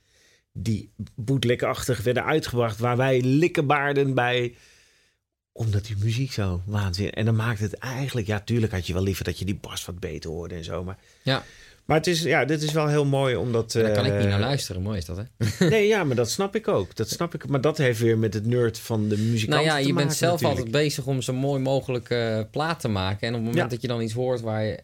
Die 0.51 0.89
bootlegachtig 1.15 2.01
werden 2.01 2.25
uitgebracht, 2.25 2.79
waar 2.79 2.97
wij 2.97 3.21
likkenbaarden 3.21 4.13
bij 4.13 4.55
omdat 5.51 5.85
die 5.85 5.95
muziek 5.99 6.31
zo 6.31 6.61
waanzin. 6.65 7.11
En 7.11 7.25
dan 7.25 7.35
maakt 7.35 7.59
het 7.59 7.73
eigenlijk, 7.73 8.27
ja, 8.27 8.39
tuurlijk 8.39 8.71
had 8.71 8.87
je 8.87 8.93
wel 8.93 9.03
liever 9.03 9.23
dat 9.23 9.39
je 9.39 9.45
die 9.45 9.55
bas 9.55 9.85
wat 9.85 9.99
beter 9.99 10.29
hoorde 10.29 10.55
en 10.55 10.63
zo. 10.63 10.83
Maar, 10.83 10.97
Ja. 11.23 11.43
Maar 11.85 11.97
het 11.97 12.07
is, 12.07 12.21
ja, 12.21 12.45
dit 12.45 12.61
is 12.63 12.71
wel 12.71 12.87
heel 12.87 13.05
mooi 13.05 13.35
omdat. 13.35 13.71
daar 13.71 13.91
kan 13.91 14.05
ik 14.05 14.13
niet 14.13 14.23
eh, 14.23 14.29
naar 14.29 14.39
luisteren. 14.39 14.81
Mooi 14.81 14.97
is 14.97 15.05
dat, 15.05 15.17
hè? 15.17 15.23
Nee, 15.69 15.87
ja, 15.87 16.03
maar 16.03 16.15
dat 16.15 16.29
snap 16.29 16.55
ik 16.55 16.67
ook. 16.67 16.95
Dat 16.95 17.09
snap 17.09 17.33
ik. 17.33 17.47
Maar 17.47 17.61
dat 17.61 17.77
heeft 17.77 17.99
weer 17.99 18.17
met 18.17 18.33
het 18.33 18.45
nerd 18.45 18.79
van 18.79 19.07
de 19.09 19.17
muzikant 19.17 19.63
Nou 19.63 19.75
ja, 19.75 19.81
te 19.81 19.87
je 19.87 19.93
bent 19.93 20.13
zelf 20.13 20.31
natuurlijk. 20.41 20.59
altijd 20.59 20.83
bezig 20.83 21.05
om 21.05 21.21
zo 21.21 21.33
mooi 21.33 21.61
mogelijk 21.61 22.09
eh, 22.09 22.39
plaat 22.51 22.79
te 22.79 22.87
maken. 22.87 23.21
En 23.27 23.33
op 23.33 23.33
het 23.33 23.43
moment 23.45 23.63
Ja. 23.63 23.67
dat 23.67 23.81
je 23.81 23.87
dan 23.87 24.01
iets 24.01 24.13
hoort 24.13 24.41
waar 24.41 24.63
je, 24.63 24.79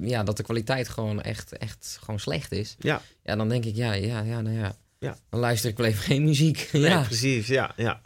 ja, 0.00 0.22
dat 0.22 0.36
de 0.36 0.42
kwaliteit 0.42 0.88
gewoon 0.88 1.22
echt, 1.22 1.52
echt 1.58 1.98
gewoon 2.02 2.20
slecht 2.20 2.52
is. 2.52 2.76
Ja. 2.78 3.02
Ja, 3.24 3.36
dan 3.36 3.48
denk 3.48 3.64
ik, 3.64 3.76
ja, 3.76 3.92
ja, 3.92 4.20
ja, 4.22 4.40
nou 4.40 4.56
ja. 4.58 4.76
Ja. 4.98 5.16
Dan 5.30 5.40
luister 5.40 5.70
ik 5.70 5.76
wel 5.76 5.86
even 5.86 6.02
geen 6.02 6.24
muziek. 6.24 6.68
Nee, 6.72 6.82
ja, 6.82 7.02
precies. 7.02 7.46
Ja, 7.46 7.72
ja. 7.76 8.00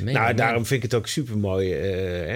Nou, 0.00 0.34
daarom 0.34 0.66
vind 0.66 0.84
ik 0.84 0.90
het 0.90 1.00
ook 1.00 1.06
super 1.06 1.38
mooi. 1.38 1.74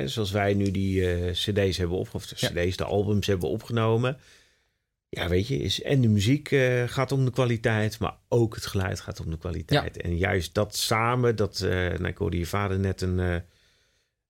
zoals 0.08 0.30
wij 0.30 0.54
nu 0.54 0.70
die 0.70 1.10
eh, 1.14 1.30
CD's 1.32 1.76
hebben 1.76 1.96
opgenomen, 1.96 2.14
of 2.14 2.26
de 2.26 2.34
Ja. 2.54 2.64
CD's, 2.66 2.76
de 2.76 2.84
albums 2.84 3.26
hebben 3.26 3.48
opgenomen. 3.48 4.16
Ja, 5.16 5.28
weet 5.28 5.46
je, 5.46 5.56
is, 5.56 5.82
en 5.82 6.00
de 6.00 6.08
muziek 6.08 6.50
eh, 6.50 6.82
gaat 6.86 7.12
om 7.12 7.24
de 7.24 7.30
kwaliteit, 7.30 7.98
maar 7.98 8.14
ook 8.28 8.54
het 8.54 8.66
geluid 8.66 9.00
gaat 9.00 9.20
om 9.20 9.30
de 9.30 9.38
kwaliteit. 9.38 10.00
En 10.00 10.16
juist 10.16 10.54
dat 10.54 10.76
samen, 10.76 11.36
dat, 11.36 11.60
eh 11.60 11.70
nou, 11.70 12.06
ik 12.06 12.16
hoorde 12.16 12.38
je 12.38 12.46
vader 12.46 12.78
net 12.78 13.00
een, 13.00 13.42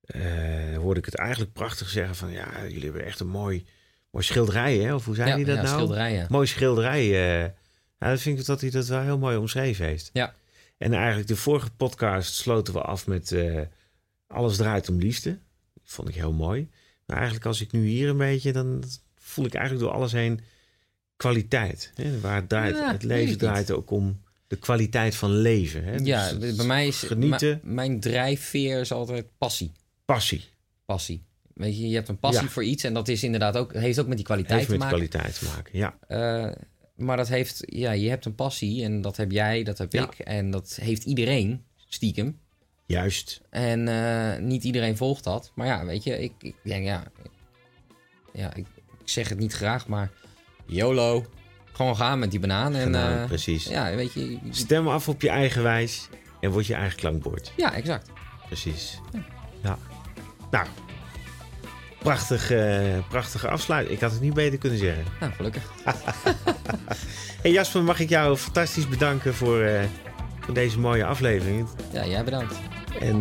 eh, 0.01 0.77
hoorde 0.77 0.99
ik 0.99 1.05
het 1.05 1.15
eigenlijk 1.15 1.53
prachtig 1.53 1.89
zeggen 1.89 2.15
van, 2.15 2.31
ja, 2.31 2.49
jullie 2.63 2.85
hebben 2.85 3.05
echt 3.05 3.21
een 3.21 3.29
mooi, 3.29 3.67
mooi 4.11 4.25
schilderij, 4.25 4.77
hè? 4.77 4.95
Of 4.95 5.05
hoe 5.05 5.15
zei 5.15 5.29
ja, 5.29 5.35
hij 5.35 5.45
dat 5.45 5.57
ja, 5.57 5.63
nou? 5.63 5.75
schilderijen. 5.75 6.27
Mooi 6.31 6.47
schilderij. 6.47 7.07
ja, 7.07 7.55
dat 7.99 8.21
vind 8.21 8.39
ik 8.39 8.47
dat 8.47 8.61
hij 8.61 8.71
dat 8.71 8.87
wel 8.87 9.01
heel 9.01 9.19
mooi 9.19 9.37
omschreven 9.37 9.87
heeft. 9.87 10.11
Ja. 10.13 10.35
En 10.79 10.93
eigenlijk 10.93 11.29
de 11.29 11.37
vorige 11.37 11.71
podcast 11.71 12.35
sloten 12.35 12.75
we 12.75 12.81
af 12.81 13.07
met 13.07 13.37
alles 14.27 14.57
draait 14.57 14.89
om 14.89 14.99
liefde. 14.99 15.31
Dat 15.75 15.83
vond 15.85 16.09
ik 16.09 16.15
heel 16.15 16.33
mooi. 16.33 16.69
Maar 17.07 17.17
eigenlijk 17.17 17.47
als 17.47 17.61
ik 17.61 17.73
nu 17.73 17.87
hier 17.87 18.09
een 18.09 18.17
beetje, 18.17 18.53
dan 18.53 18.85
voel 19.19 19.45
ik 19.45 19.55
eigenlijk 19.55 19.85
door 19.85 19.95
alles 19.95 20.13
heen 20.13 20.41
kwaliteit. 21.17 21.93
Hè? 21.95 22.21
Waar 22.21 22.37
het 22.37 22.49
draait, 22.49 22.77
Ja, 22.77 22.93
het 22.93 23.03
leven 23.03 23.39
draait 23.39 23.71
ook 23.71 23.91
om 23.91 24.21
de 24.47 24.57
kwaliteit 24.57 25.15
van 25.15 25.31
leven. 25.31 25.85
Hè? 25.85 25.95
ja, 26.03 26.33
Dus 26.33 26.55
bij 26.57 26.67
mij 26.67 26.87
is 26.87 26.99
genieten. 27.03 27.61
mijn 27.63 28.01
drijfveer 28.01 28.81
is 28.81 28.93
altijd 28.93 29.27
passie. 29.39 29.73
passie. 30.05 30.45
Passie. 30.85 31.25
Weet 31.55 31.77
je, 31.79 31.89
je 31.89 31.95
hebt 31.95 32.09
een 32.09 32.19
passie 32.19 32.43
Ja. 32.45 32.49
voor 32.51 32.65
iets 32.65 32.85
en 32.85 32.95
dat 32.95 33.09
is 33.09 33.23
inderdaad 33.23 33.57
ook, 33.57 33.73
heeft 33.73 33.99
ook 33.99 34.07
met 34.07 34.17
die 34.17 34.27
kwaliteit 34.27 34.55
Heeft 34.59 34.71
te 34.71 34.77
met 34.77 34.81
maken. 34.83 34.97
kwaliteit 34.97 35.39
te 35.39 35.45
maken. 35.45 35.79
Ja, 35.79 35.99
Eh, 36.09 36.53
maar 36.97 37.17
dat 37.17 37.29
heeft, 37.29 37.63
ja, 37.67 37.91
je 37.93 38.09
hebt 38.09 38.25
een 38.25 38.35
passie 38.35 38.85
en 38.85 39.01
dat 39.01 39.17
heb 39.17 39.31
jij, 39.33 39.63
dat 39.63 39.79
heb 39.79 39.93
Ja. 39.93 40.03
ik 40.05 40.19
en 40.19 40.51
dat 40.51 40.79
heeft 40.81 41.05
iedereen, 41.05 41.65
stiekem. 41.89 42.39
juist. 42.87 43.41
En 43.51 43.89
eh, 43.89 44.39
niet 44.43 44.65
iedereen 44.65 44.97
volgt 44.97 45.25
dat. 45.25 45.53
Maar 45.55 45.67
ja, 45.67 45.85
weet 45.85 46.05
je, 46.05 46.19
ik, 46.23 46.33
ik 46.39 46.55
denk 46.63 46.85
ja, 46.85 47.05
ja 48.33 48.55
ik, 48.55 48.67
ik 49.03 49.09
zeg 49.09 49.29
het 49.29 49.39
niet 49.39 49.53
graag, 49.53 49.87
maar 49.89 50.11
YOLO, 50.67 51.25
gewoon 51.73 51.97
gaan 51.97 52.19
met 52.19 52.31
die 52.31 52.41
banaan. 52.41 52.75
En, 52.75 52.95
eh, 52.95 53.25
precies. 53.25 53.65
ja, 53.65 53.95
weet 53.95 54.13
je, 54.13 54.39
Stem 54.51 54.89
af 54.89 55.09
op 55.09 55.23
je 55.23 55.29
eigen 55.29 55.63
wijs 55.63 56.09
en 56.41 56.51
word 56.51 56.67
je 56.67 56.75
eigen 56.75 56.99
klankbord. 56.99 57.53
ja, 57.57 57.73
exact. 57.75 58.11
Precies. 58.47 59.01
Ja. 59.63 59.79
Nou, 60.51 60.67
prachtig, 61.99 62.51
eh, 62.51 62.99
prachtige 63.09 63.49
afsluiting. 63.49 63.95
Ik 63.95 64.01
had 64.03 64.13
het 64.13 64.21
niet 64.21 64.35
beter 64.35 64.59
kunnen 64.59 64.79
zeggen. 64.79 65.05
Nou, 65.21 65.33
gelukkig. 65.33 65.63
Hey 67.43 67.51
Jasper, 67.55 67.83
mag 67.83 68.01
ik 68.01 68.09
jou 68.09 68.37
fantastisch 68.37 68.89
bedanken 68.89 69.35
voor, 69.35 69.61
eh, 69.61 69.85
voor 70.41 70.55
deze 70.55 70.79
mooie 70.79 71.05
aflevering. 71.05 71.69
Ja, 71.93 72.07
jij 72.07 72.25
bedankt. 72.25 72.55
En 73.01 73.15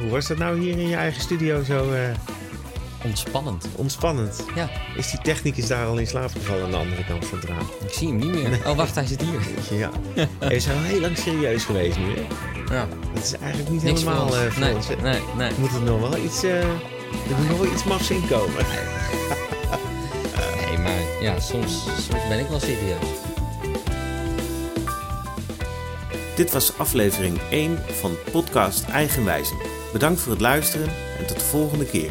hoe 0.00 0.10
was 0.10 0.26
dat 0.26 0.38
nou 0.38 0.60
hier 0.60 0.78
in 0.78 0.88
je 0.88 0.96
eigen 0.96 1.20
studio 1.22 1.62
zo 1.62 1.92
Ontspannend. 3.04 3.66
ontspannend? 3.76 4.44
Ja, 4.54 4.70
Is 4.96 5.10
die 5.10 5.20
technicus 5.20 5.66
daar 5.66 5.86
al 5.86 5.96
in 5.98 6.06
slaap 6.06 6.30
gevallen 6.30 6.64
aan 6.64 6.70
de 6.70 6.76
andere 6.76 7.04
kant 7.04 7.26
van 7.26 7.38
het 7.38 7.48
raam? 7.48 7.66
ik 7.86 7.92
zie 7.92 8.08
hem 8.08 8.16
niet 8.16 8.32
meer. 8.32 8.58
Oh, 8.66 8.76
wacht, 8.76 8.94
hij 8.94 9.06
zit 9.06 9.20
hier. 9.22 9.40
Ja. 9.78 9.90
Hij 10.38 10.56
is 10.56 10.68
al 10.68 10.74
heel 10.78 11.00
lang 11.00 11.18
serieus 11.18 11.64
geweest 11.64 11.98
nu. 11.98 12.04
Hè? 12.14 12.74
Ja, 12.74 12.88
Dat 13.14 13.24
is 13.24 13.32
eigenlijk 13.36 13.70
niet 13.70 13.82
niks 13.82 14.02
voor 14.02 14.10
helemaal 14.12 14.28
ons. 14.28 14.36
eh, 14.44 14.50
voor 14.50 14.62
nee, 14.62 14.74
ons. 14.74 14.86
nee, 15.02 15.20
nee. 15.36 15.50
Moet 15.58 15.72
er 15.72 15.82
nog 15.82 16.00
wel 16.10 16.16
iets, 16.24 16.42
eh, 16.42 16.58
er 16.60 17.36
moet 17.38 17.48
nog 17.48 17.58
wel 17.58 17.72
iets 17.72 17.84
mafs 17.84 18.10
in 18.10 18.26
komen. 18.28 18.64
Nee, 20.66 20.78
maar 20.78 21.22
ja, 21.22 21.40
soms, 21.40 21.82
soms 21.84 22.28
ben 22.28 22.38
ik 22.38 22.46
wel 22.48 22.60
serieus. 22.60 23.04
Dit 26.36 26.50
was 26.52 26.78
aflevering 26.78 27.38
1 27.50 27.78
van 28.00 28.12
podcast 28.32 28.84
Eigenwijze. 28.84 29.54
Bedankt 29.92 30.20
voor 30.20 30.32
het 30.32 30.40
luisteren 30.40 30.88
en 31.18 31.26
tot 31.26 31.38
de 31.38 31.44
volgende 31.44 31.84
keer. 31.86 32.10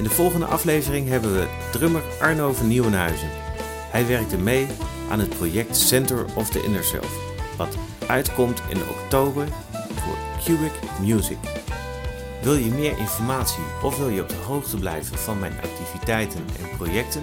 In 0.00 0.06
de 0.06 0.12
volgende 0.12 0.46
aflevering 0.46 1.08
hebben 1.08 1.34
we 1.34 1.46
drummer 1.72 2.02
Arno 2.20 2.52
van 2.52 2.68
Nieuwenhuizen. 2.68 3.28
Hij 3.90 4.06
werkte 4.06 4.38
mee 4.38 4.66
aan 5.10 5.20
het 5.20 5.28
project 5.28 5.76
Center 5.76 6.24
of 6.34 6.50
the 6.50 6.62
Inner 6.62 6.84
Self, 6.84 7.18
wat 7.56 7.76
uitkomt 8.06 8.62
in 8.68 8.78
oktober 8.88 9.48
voor 9.72 10.16
Cubic 10.44 10.72
Music. 11.00 11.38
Wil 12.42 12.54
je 12.54 12.70
meer 12.70 12.98
informatie 12.98 13.62
of 13.82 13.98
wil 13.98 14.08
je 14.08 14.22
op 14.22 14.28
de 14.28 14.42
hoogte 14.46 14.76
blijven 14.76 15.18
van 15.18 15.38
mijn 15.38 15.60
activiteiten 15.62 16.44
en 16.58 16.76
projecten? 16.76 17.22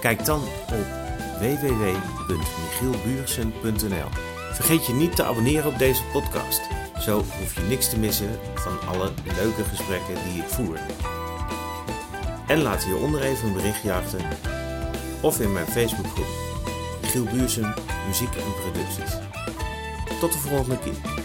Kijk 0.00 0.24
dan 0.24 0.40
op 0.68 0.86
www.michielbuursen.nl. 1.38 4.08
Vergeet 4.52 4.86
je 4.86 4.92
niet 4.92 5.16
te 5.16 5.24
abonneren 5.24 5.72
op 5.72 5.78
deze 5.78 6.02
podcast. 6.12 6.60
Zo 7.00 7.16
hoef 7.16 7.54
je 7.54 7.62
niks 7.68 7.90
te 7.90 7.98
missen 7.98 8.38
van 8.54 8.80
alle 8.88 9.10
leuke 9.36 9.64
gesprekken 9.64 10.14
die 10.24 10.42
ik 10.42 10.48
voer. 10.48 10.78
En 12.52 12.62
laat 12.62 12.84
hieronder 12.84 13.22
even 13.22 13.46
een 13.46 13.52
berichtje 13.52 13.92
achter 13.92 14.20
of 15.20 15.40
in 15.40 15.52
mijn 15.52 15.66
Facebookgroep 15.66 16.26
Michiel 17.02 17.24
Buursen 17.24 17.74
Muziek 18.06 18.34
en 18.34 18.54
Producties. 18.60 19.18
Tot 20.20 20.32
de 20.32 20.38
volgende 20.38 20.78
keer. 20.78 21.21